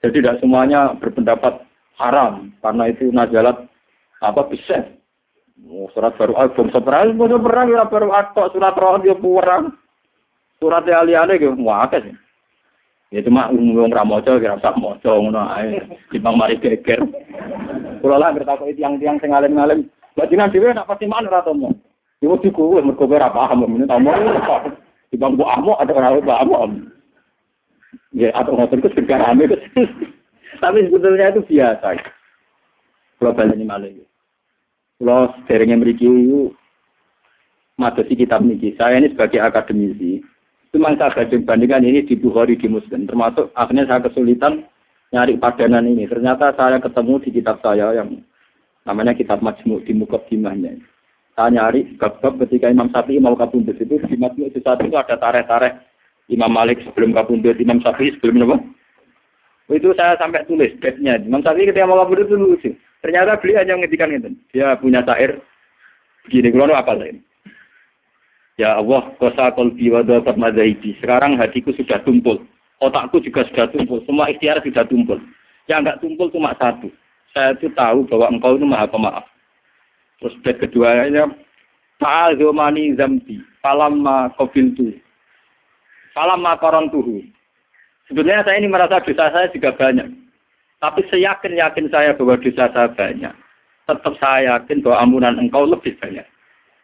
[0.00, 1.67] Jadi tidak semuanya berpendapat
[1.98, 3.66] haram karena itu najalat
[4.22, 4.98] apa bisa
[5.66, 9.74] Oh, surat baru album seperang, mau perang ya baru atok surat roh dia perang.
[10.62, 12.14] Surat ali-ali gitu, muakas ya.
[13.08, 15.80] Ya cuma umum ramojo kira sak mojo ngono ae.
[16.12, 17.00] Timbang mari geger.
[18.04, 19.88] Kula lah bertakok tiang-tiang sing alim-alim.
[20.12, 21.72] Mbak Jinan dhewe nak pasti mana ora tomo.
[22.20, 24.12] Yo diku wis mergo ora paham men tomo.
[25.08, 26.92] Timbang bu amo ada ora paham.
[28.12, 29.56] Ya atau ngoten ku segarane
[30.56, 32.00] Tapi sebetulnya itu biasa.
[33.20, 33.92] Kalau baleni malih.
[34.98, 36.08] Kalau seringnya memiliki
[37.78, 38.74] materi kitab niki.
[38.74, 40.18] Saya ini sebagai akademisi,
[40.74, 41.14] cuma saya
[41.46, 43.06] bandingkan ini di Bukhari di Muslim.
[43.06, 44.66] Termasuk akhirnya saya kesulitan
[45.14, 46.10] nyari padanan ini.
[46.10, 48.18] Ternyata saya ketemu di kitab saya yang
[48.82, 50.82] namanya kitab Majmu di Mukaddimahnya.
[51.38, 55.14] Saya nyari bab-bab ketika Imam Syafi'i mau kabundut itu di Majmu itu saat itu ada
[55.14, 55.78] tareh-tareh
[56.28, 58.58] Imam Malik sebelum kabundut, Imam Syafi'i sebelum apa?
[59.68, 61.20] Itu saya sampai tulis bednya.
[61.20, 62.70] Imam Syafi'i ketika mau kabundut itu lucu.
[63.04, 64.30] Ternyata beliau hanya menghentikan itu.
[64.56, 65.38] Dia punya syair
[66.24, 67.20] begini, kalau apa lain?
[68.58, 70.34] Ya Allah, kosa kolbi wa dapat.
[70.98, 72.42] Sekarang hatiku sudah tumpul.
[72.82, 74.02] Otakku juga sudah tumpul.
[74.02, 75.20] Semua ikhtiar sudah tumpul.
[75.70, 76.88] Yang enggak tumpul cuma satu.
[77.36, 79.24] Saya itu tahu bahwa engkau itu maha pemaaf.
[80.18, 81.30] Terus bed keduanya,
[82.02, 84.94] Ta'azumani zambi, falamma qabiltu.
[86.14, 86.58] Falamma
[86.90, 87.22] tuhu.
[88.08, 90.08] Sebenarnya saya ini merasa dosa saya juga banyak.
[90.80, 93.34] Tapi seyakin-yakin saya bahwa dosa saya banyak.
[93.84, 96.24] Tetap saya yakin bahwa ampunan engkau lebih banyak.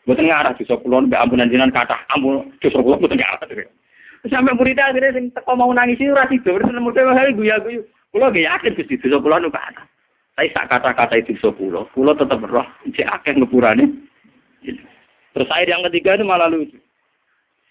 [0.04, 3.48] Bukan ngarah dosa kulon, ampunan jinan kata ampun dosa kulon, bukan ngarah.
[4.24, 7.84] Sampai muridnya akhirnya sing teko mau nangis itu rasi dor nemu dhewe hari guya guyu.
[8.08, 9.84] Kula gak yakin Gusti dosa kula nu kata.
[10.34, 13.84] Tapi sak kata-kata itu dosa kula, kula tetap roh cek akeh ngepurane.
[15.34, 16.78] Terus air yang ketiga itu malah lucu.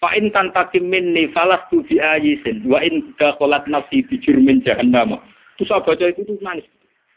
[0.04, 5.16] Fa in tantakim minni falastu fi ayisin wa in dakhalat nafsi bi jurmin jahannam.
[5.56, 6.68] Terus saya baca itu tuh nangis.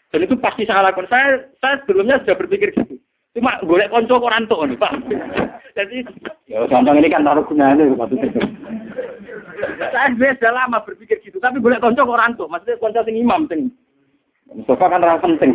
[0.08, 1.12] Dan itu pasti saya lakukan.
[1.12, 2.96] Saya saya sebelumnya sudah berpikir gitu.
[3.36, 5.04] Cuma golek konco kok rantuk nih, Pak.
[5.76, 6.08] Jadi
[6.48, 8.32] ya gampang ini kan taruh gunanya maksudnya.
[9.92, 12.48] saya sudah lama berpikir gitu, tapi golek konco kok rantuk.
[12.48, 13.68] Maksudnya konco sing imam sing.
[14.48, 15.52] Mustafa kan orang penting.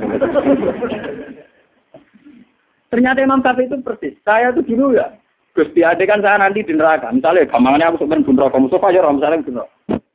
[2.92, 4.20] Ternyata Imam Syafi'i itu persis.
[4.20, 5.16] Saya tuh dulu ya
[5.52, 7.12] Gusti Ade kan saya nanti di neraka.
[7.12, 9.74] Misalnya gampangannya aku sebenarnya di neraka Mustafa ya misalnya neraka.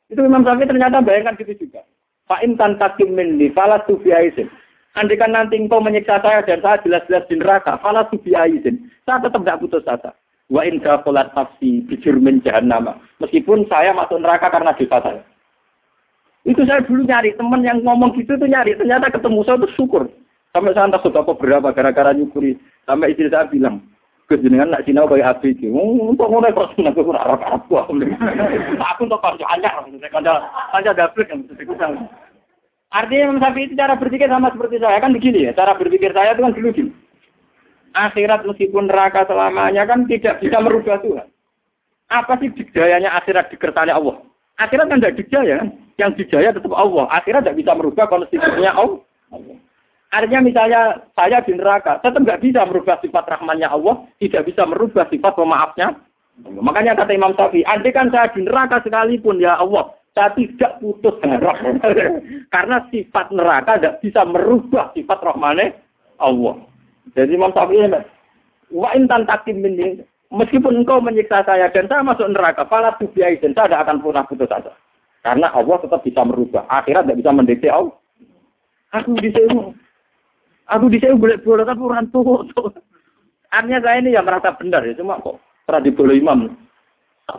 [0.10, 1.86] Itu Imam Syafi'i ternyata bayangkan gitu juga.
[2.26, 4.50] Fa'in tan takim minni falas biaisin.
[4.98, 8.90] Andikan nanti engkau menyiksa saya dan saya jelas-jelas di neraka, falas biaisin.
[9.06, 10.12] Saya tetap tidak putus asa.
[10.48, 12.98] Wa in kafulat nafsi bijurmin jahannama.
[13.20, 15.24] Meskipun saya masuk neraka karena dosa saya.
[16.48, 18.74] Itu saya dulu nyari teman yang ngomong gitu tuh nyari.
[18.80, 20.04] Ternyata ketemu saya tuh syukur.
[20.56, 22.56] Sampai saya entah sudah berapa gara-gara nyukuri.
[22.88, 23.84] Sampai istri saya bilang,
[24.28, 25.72] kejenengan nak sinau api iki.
[25.72, 27.80] Untuk ngono kok seneng aku ora ora aku.
[27.80, 30.34] Aku untuk kanca anyar, kanca
[30.72, 31.48] kanca gablek yang
[32.88, 35.52] Artinya Imam Syafi'i itu cara berpikir sama seperti saya kan begini ya.
[35.52, 36.72] Cara berpikir saya itu kan dulu.
[37.92, 41.28] Akhirat meskipun neraka selamanya kan tidak bisa merubah Tuhan.
[42.08, 44.24] Apa sih dikdayanya akhirat dikertanya Allah?
[44.56, 45.70] Akhirat kan tidak dikdaya kan?
[46.00, 47.12] Yang dikdaya tetap Allah.
[47.12, 49.04] Akhirat tidak bisa merubah konstitusinya Allah.
[50.08, 50.82] Artinya misalnya
[51.20, 56.00] saya di neraka, tetap nggak bisa merubah sifat rahmannya Allah, tidak bisa merubah sifat pemaafnya.
[56.48, 61.18] Makanya kata Imam Syafi'i, andai kan saya di neraka sekalipun ya Allah, saya tidak putus
[61.28, 61.60] harap.
[62.56, 65.76] Karena sifat neraka tidak bisa merubah sifat rahmannya
[66.24, 66.56] Allah.
[67.12, 67.92] Jadi Imam Syafi'i
[68.72, 70.00] wa intan takim ini,
[70.32, 74.24] meskipun engkau menyiksa saya dan saya masuk neraka, pala tubiai dan saya tidak akan pernah
[74.24, 74.72] putus asa.
[75.20, 76.64] Karena Allah tetap bisa merubah.
[76.72, 77.92] Akhirat tidak bisa mendeteksi Allah.
[78.96, 79.76] Aku sini
[80.68, 82.44] Aku di sini boleh boleh tapi orang tua.
[83.48, 86.40] Artinya saya ini yang merasa benar ya, cuma kok pernah boleh imam.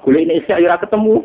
[0.04, 1.24] Boleh ini isi akhirnya ketemu.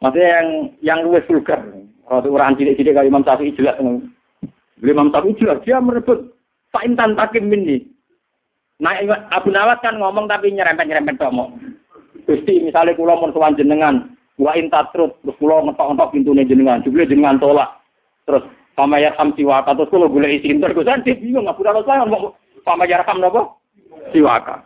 [0.00, 0.48] Maksudnya yang
[0.80, 1.60] yang luwes vulgar.
[2.08, 3.76] Kalau orang cilik-cilik kayak Imam Syafi'i jelas.
[3.80, 6.32] Boleh Imam Syafi'i jelas dia merebut
[6.72, 7.84] Pak Intan Takim ini.
[8.80, 8.96] Nah,
[9.28, 11.52] Abu Nawas kan ngomong tapi nyerempet-nyerempet mau.
[12.24, 17.36] Gusti misalnya kulo mau sowan jenengan, wa intatrut terus kulo ngetok-ngetok pintune jenengan, jebule jenengan
[17.36, 17.68] tolak.
[18.24, 18.44] Terus
[18.78, 22.32] Pama yarham siwaka terus kalau boleh isi inter gue nanti bingung nggak pura saya mau
[22.64, 23.60] pama yarham nopo
[24.14, 24.64] siwaka.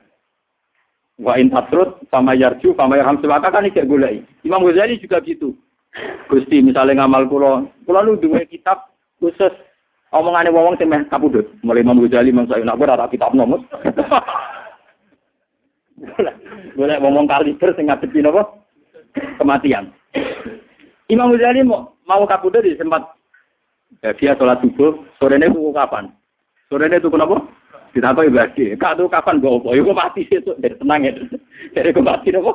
[1.18, 4.22] Wa in tatrut pama yarju pama yarham siwaka kan iki golek.
[4.42, 5.54] Imam Ghazali juga gitu.
[6.26, 8.90] Gusti misalnya ngamal kulo, kulo lu dua kitab
[9.22, 9.54] khusus
[10.10, 11.46] omongane wong sing meh kapundhut.
[11.62, 13.62] Mulai Imam Ghazali Imam Sa'id nak ora kitab nomor.
[16.78, 18.42] Boleh ngomong kaliber sing ngadepi napa?
[19.38, 19.94] Kematian.
[21.06, 23.06] Imam Ghazali mau mau kapundhut sempat
[24.02, 26.10] Ya, dia sholat subuh, sore ini tuh kapan?
[26.72, 27.38] Sore ini tuh kenapa?
[27.94, 28.74] Ditambah ibadah.
[28.74, 29.70] Kak tuh kapan gue opo?
[29.70, 30.58] Ya gue mati tuh.
[30.58, 31.12] Dari tenang ya.
[31.78, 32.52] Dari gue mati apa?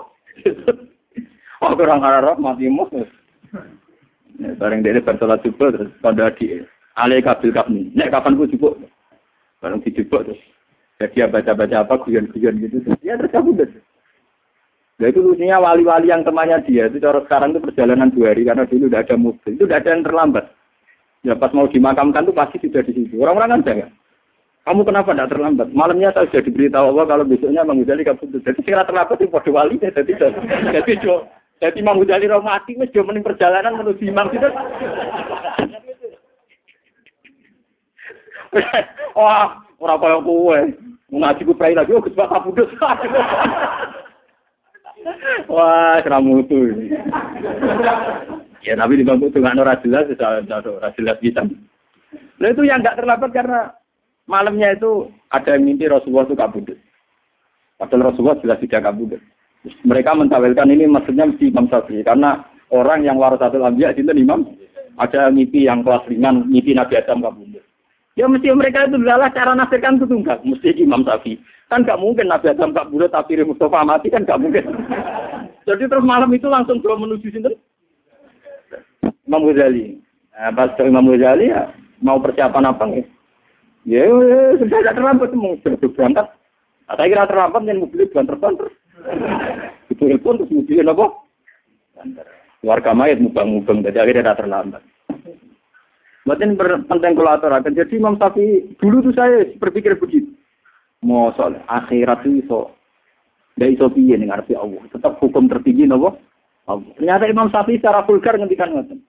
[1.60, 2.92] Oh kurang harap mati mus.
[4.40, 6.64] Ya, bareng dari bersolat subuh terus pada di
[7.00, 7.92] alih kabil kapni.
[7.96, 8.76] Nek kapan gue jubuk?
[9.64, 10.42] Bareng dijubuk terus.
[11.00, 12.78] Jadi dia baca-baca apa guyon-guyon gitu.
[13.00, 13.72] Ya terus kabur deh.
[15.00, 18.68] Nah itu lucunya wali-wali yang temannya dia itu cara sekarang itu perjalanan dua hari karena
[18.68, 20.46] dulu udah ada mobil, itu udah ada yang terlambat.
[21.24, 23.20] Ya pas mau dimakamkan tuh pasti sudah di situ.
[23.20, 23.90] Orang-orang kan jangan.
[24.64, 25.68] Kamu kenapa tidak terlambat?
[25.74, 28.44] Malamnya saya sudah diberitahu Allah kalau besoknya Mang Ghazali kabudut.
[28.46, 29.90] Jadi segera terlambat itu pada wali ya.
[29.92, 30.14] Jadi
[30.72, 31.28] jadi jo,
[31.60, 34.48] jadi Mang Ghazali mati mas jo mening perjalanan menuju Imam itu.
[39.18, 40.60] Wah, orang kaya kowe.
[41.10, 42.30] Ngaji ku prai lagi, oh Gus Pak.
[45.50, 46.70] Wah, keramu tuh.
[48.68, 51.48] Ya tapi di bangku itu nggak jelas, ora jelas bisa.
[52.40, 53.72] Nah itu yang nggak terlambat karena
[54.28, 56.78] malamnya itu ada yang mimpi Rasulullah itu kabudut.
[57.80, 59.22] Padahal Rasulullah jelas tidak kabudut.
[59.88, 64.56] Mereka mentawilkan ini maksudnya mesti Imam Syafi'i karena orang yang warasatul anbiya itu imam
[65.00, 67.64] ada mimpi yang kelas ringan, mimpi Nabi Adam kabudut.
[68.20, 71.40] Ya mesti mereka itu adalah cara nasirkan itu enggak, mesti Imam Syafi'i.
[71.72, 74.64] Kan nggak mungkin Nabi Adam kabudut tapi Mustafa mati kan nggak mungkin.
[75.68, 77.52] Jadi terus malam itu langsung belum menuju sini
[79.30, 80.02] Imam Ghazali.
[80.34, 81.70] Nah, pas ke Imam Ghazali ya
[82.02, 83.06] mau persiapan apa nih?
[83.86, 86.28] Ya, ya sudah tidak terlambat mau sudah berangkat.
[86.90, 88.74] Nah, saya kira terlambat dan mobil banter-banter.
[89.94, 91.06] Itu pun terus mobilnya apa?
[92.60, 94.84] Warga mayat mubang-mubang, jadi akhirnya tidak terlambat.
[96.28, 96.44] Berarti
[96.92, 100.28] penting kolator akan jadi Imam Syafi'i dulu tuh saya berpikir begitu.
[101.00, 102.76] Mau soal akhirat itu iso,
[103.56, 104.84] tidak iso piye nih ngarep Allah.
[104.92, 106.20] Tetap hukum tertinggi nopo.
[107.00, 109.00] Ternyata Imam Syafi'i secara vulgar ngendikan ngoten.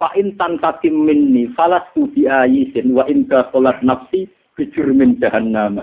[0.00, 4.24] Fa in tantakim minni falastu bi ayisin wa in sholat nafsi
[4.56, 5.76] bijur min jahannam.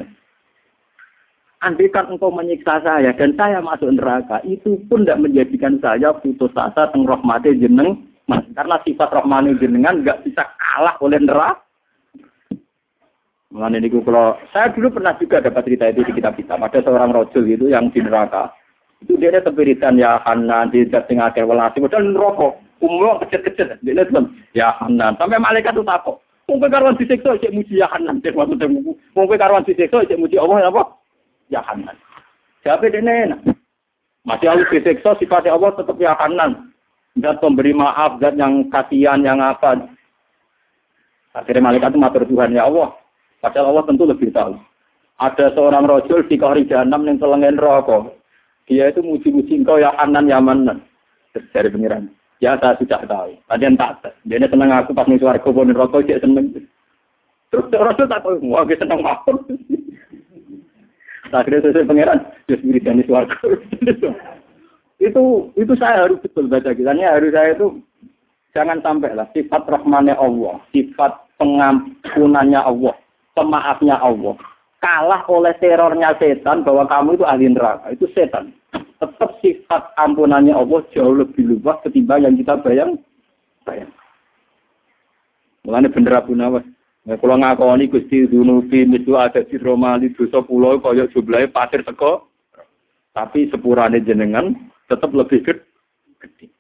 [1.62, 6.50] Andai kan engkau menyiksa saya dan saya masuk neraka, itu pun tidak menjadikan saya putus
[6.58, 8.42] asa teng rahmati jeneng mas.
[8.58, 11.62] Karena sifat rahmani jenengan nggak bisa kalah oleh neraka.
[13.48, 16.58] Mengenai ini kalau saya dulu pernah juga dapat cerita itu di kitab-kitab.
[16.58, 18.52] Ada seorang rojul itu yang di neraka.
[19.00, 19.54] Itu dia ada
[19.94, 22.50] ya Hanan di sing welasi padahal neraka.
[22.78, 23.82] Umum kecil-kecil.
[23.82, 25.18] Dia bilang, ya Hanan.
[25.18, 26.22] Sampai malaikat itu takut.
[26.48, 28.22] Mungkin karuan disiksa cek muji ya Hanan.
[28.22, 28.70] Cek maksudnya
[29.18, 30.84] mungkin karuan disiksa cek muji Allah apa?
[31.50, 31.98] Ya Hanan.
[32.68, 33.40] Tapi ini enak.
[34.28, 36.76] Masih harus disiksa sifatnya Allah tetap ya kanan.
[37.18, 39.88] Dan pemberi maaf, dan yang kasihan, yang apa.
[41.34, 42.94] Akhirnya malaikat itu matur Tuhan, ya Allah.
[43.42, 44.54] Padahal Allah tentu lebih tahu.
[45.18, 48.14] Ada seorang rojul di kahri jahanam yang telengen rokok.
[48.70, 50.84] Dia itu muji-muji engkau ya kanan, ya manan.
[51.34, 52.12] Dari pengiran.
[52.38, 53.34] Ya saya sudah tahu.
[53.50, 54.14] Tadi tak.
[54.30, 56.54] Dia senang aku pas nih suara kebun rokok, dia seneng.
[57.50, 59.26] Terus Rasul tak tahu, wah dia seneng maaf.
[61.28, 63.36] Akhirnya sesuai pangeran, just wiridan suarga.
[64.98, 65.24] itu
[65.54, 67.78] itu saya harus betul baca kisahnya harus saya itu
[68.58, 72.98] jangan sampai lah sifat rahmannya Allah, sifat pengampunannya Allah,
[73.38, 74.34] pemaafnya Allah
[74.82, 78.54] kalah oleh terornya setan bahwa kamu itu ahli neraka itu setan
[78.98, 82.98] tetap sifat ampunannya Allah jauh lebih luas ketimbang yang kita bayang
[83.64, 83.92] bayang
[85.62, 86.66] mulanya bener Abu Nawas
[87.08, 92.28] Ya kula ngakoni Gusti Dunufi mitu ada di Romali dosa pulau kaya jumlahe pasir seko.
[93.16, 94.52] Tapi sepurane jenengan
[94.92, 96.52] tetap lebih gede.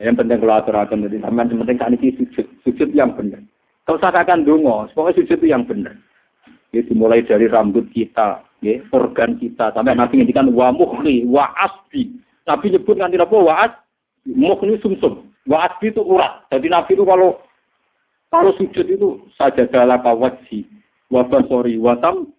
[0.00, 3.44] Yang penting kalau aturakan jadi sampean yang penting kan ini sujud, sujud yang benar.
[3.84, 5.94] Kalau usah kakak dungo, pokoknya sujud itu yang benar.
[6.74, 12.12] Ya, dimulai dari rambut kita, ya, organ kita, sampai nanti ngendikan wa muhli, wa asbi.
[12.46, 15.26] Nabi nyebut nanti apa wa asbi, muhli sumsum.
[15.46, 16.46] Wa asbi itu urat.
[16.50, 17.38] Jadi Nabi itu kalau
[18.30, 20.66] kalau sujud itu saja dalam wajhi
[21.10, 22.34] wa basori wa tam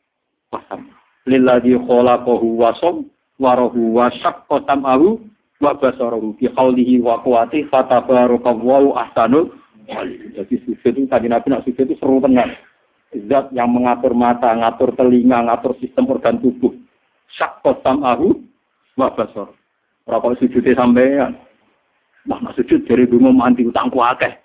[0.52, 0.92] pasam.
[1.28, 3.08] Lilladzi khalaqahu wa som
[3.40, 5.20] warahu wa syaqqa tam'ahu
[5.64, 9.54] wa basarahu bi qawlihi wa quwwati fatabarakallahu ahsanul
[9.88, 12.52] Jadi sujud itu tadi Nabi nak sujud itu seru tenang.
[13.16, 16.76] Zat yang mengatur mata, ngatur telinga, ngatur sistem organ tubuh.
[17.40, 18.36] Syaqqa tam'ahu
[19.00, 19.52] wa basar.
[20.08, 21.36] Ora sujudnya sampean.
[22.28, 24.36] Nah, sujud dari dungo manti utangku akeh.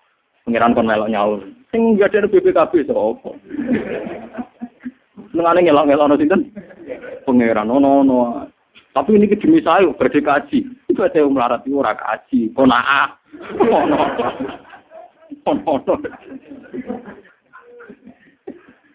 [0.47, 1.41] Pengiran kon melok nyaur.
[1.75, 3.31] Sing ada BPKB sapa?
[5.31, 6.41] Senengane ngelok-ngelok ono sinten?
[7.27, 8.19] Pengiran ono ono.
[8.93, 10.59] Tapi ini demi saya berdiri kaji.
[10.93, 12.53] Itu ada yang melarat itu orang kaji.
[12.53, 13.17] Konaah.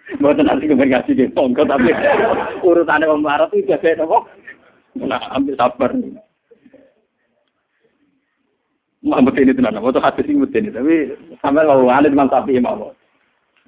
[0.07, 1.91] Buat nanti kemudian kaji di tonggo tapi
[2.63, 4.23] urutannya orang melarat itu jadi apa?
[5.03, 5.91] Nah, ambil sabar.
[9.03, 10.95] Muhammad ini tenan, waktu hadis ini ini, tapi
[11.39, 12.91] sampai kalau ada Imam Syafi'i mau.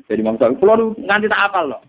[0.10, 1.82] Jadi Imam Syafi'i, pulau nganti tak apal loh.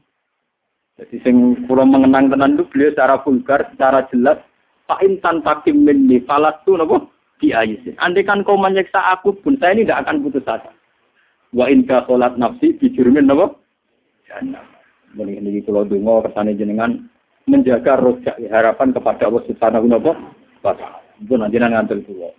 [1.01, 4.39] Jadi sing pulau mengenang tenan itu beliau secara vulgar, secara jelas,
[4.85, 7.09] Pak Intan Takim minni falas tuh nopo
[7.41, 7.97] di ayisin.
[7.99, 10.71] Andai kan kau menyiksa aku pun, saya ini tidak akan putus asa.
[11.57, 13.57] Wa inka sholat nafsi bijurmin nopo.
[14.31, 14.63] Jannah.
[15.19, 17.11] Ini ini kalau dungo ke sana jenengan
[17.51, 21.03] menjaga rojak harapan kepada Allah Subhanahu wa taala.
[21.19, 22.31] Itu nanti ngantel dulu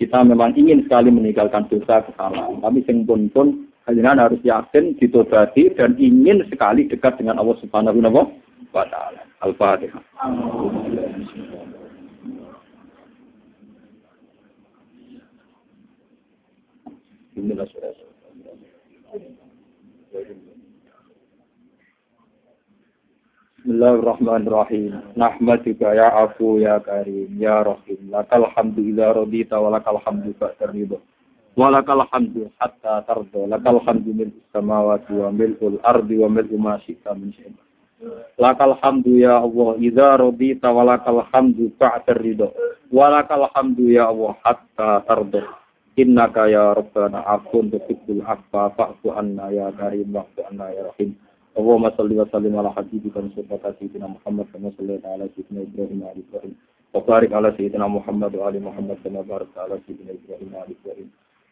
[0.00, 2.60] kita memang ingin sekali meninggalkan dosa kesalahan.
[2.64, 8.00] Tapi sing pun pun kalian harus yakin ditobati dan ingin sekali dekat dengan Allah Subhanahu
[8.72, 9.22] wa taala.
[9.44, 10.02] Al-Fatihah.
[17.36, 18.07] Bismillahirrahmanirrahim.
[25.18, 27.98] Nahmaduka ya afu ya karim ya rahim.
[28.06, 30.98] Lakal hamdu ila radita wa lakal hamdu ba'da ridha.
[31.58, 33.50] Wa lakal hamdu hatta tarda.
[33.50, 37.58] Lakal hamdu mil samawati wa mil'ul ardi wa mil'u ma syi'ta min syai'in.
[38.38, 42.54] Lakal hamdu ya Allah idza radita wa lakal hamdu ba'da ridha.
[42.94, 45.42] Wa lakal hamdu ya Allah hatta tarda.
[45.98, 51.18] Innaka ya rabbana afun tuhibbul afwa fa'fu anna ya karim wa'fu anna ya rahim.
[51.58, 56.14] Allahumma salli wa sallim ala habibika wa sayyidina Muhammad kama sallaita ala sayyidina Ibrahim wa
[56.14, 56.54] ali Ibrahim.
[56.94, 60.78] Wa barik ala sayyidina Muhammad wa ali Muhammad kama barakta ala sayyidina Ibrahim wa ali
[60.78, 61.08] Ibrahim.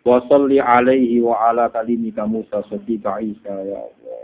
[0.06, 4.22] Wa salli alaihi wa ala kalimika Musa sadiqa Isa ya Allah.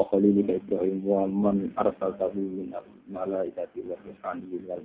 [0.00, 4.80] Wa khalilika Ibrahim wa man arsaltahu min al-malaikati wa ruhani wal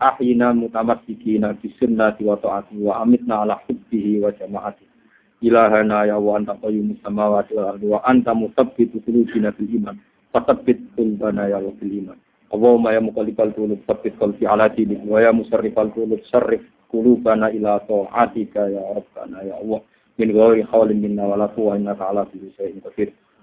[0.00, 4.84] ahina mutamassikina bi na wa ta'ati wa amitna ala hubbihi wa jama'ati.
[5.44, 8.32] Ilahana ya wa anta qayyumus samawati wal ardi wa anta
[9.52, 9.96] bil iman.
[11.48, 12.16] Ya rabbil iman.
[12.50, 15.04] Allahumma ya muqallibal qulub sabbit qalbi ala dinik.
[15.04, 15.92] Wa ya musarrifal
[16.32, 16.64] sarrif
[17.52, 19.80] ila ta'atika ya rabbana ya Allah.
[20.18, 22.24] Min ghairi hawlin minna wala quwwata illa innaka ala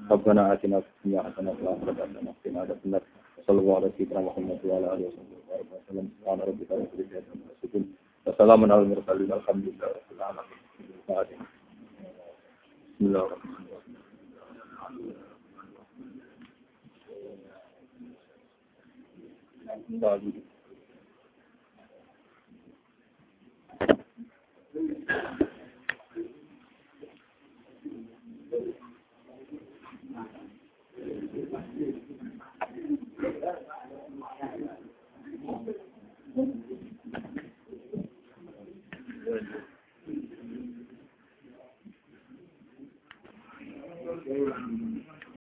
[0.10, 5.38] Rabbana atina dunya hasanah wa hasanah wa صلى الله على سيدنا محمد وعلى اله وصحبه
[5.78, 7.86] وسلم سبحان ربك رب العزه عما يصفون
[8.26, 11.40] وسلام على المرسلين الحمد لله رب العالمين
[12.96, 13.98] بسم الله الرحمن الرحيم
[24.78, 25.47] Thank you.
[36.38, 36.54] Good.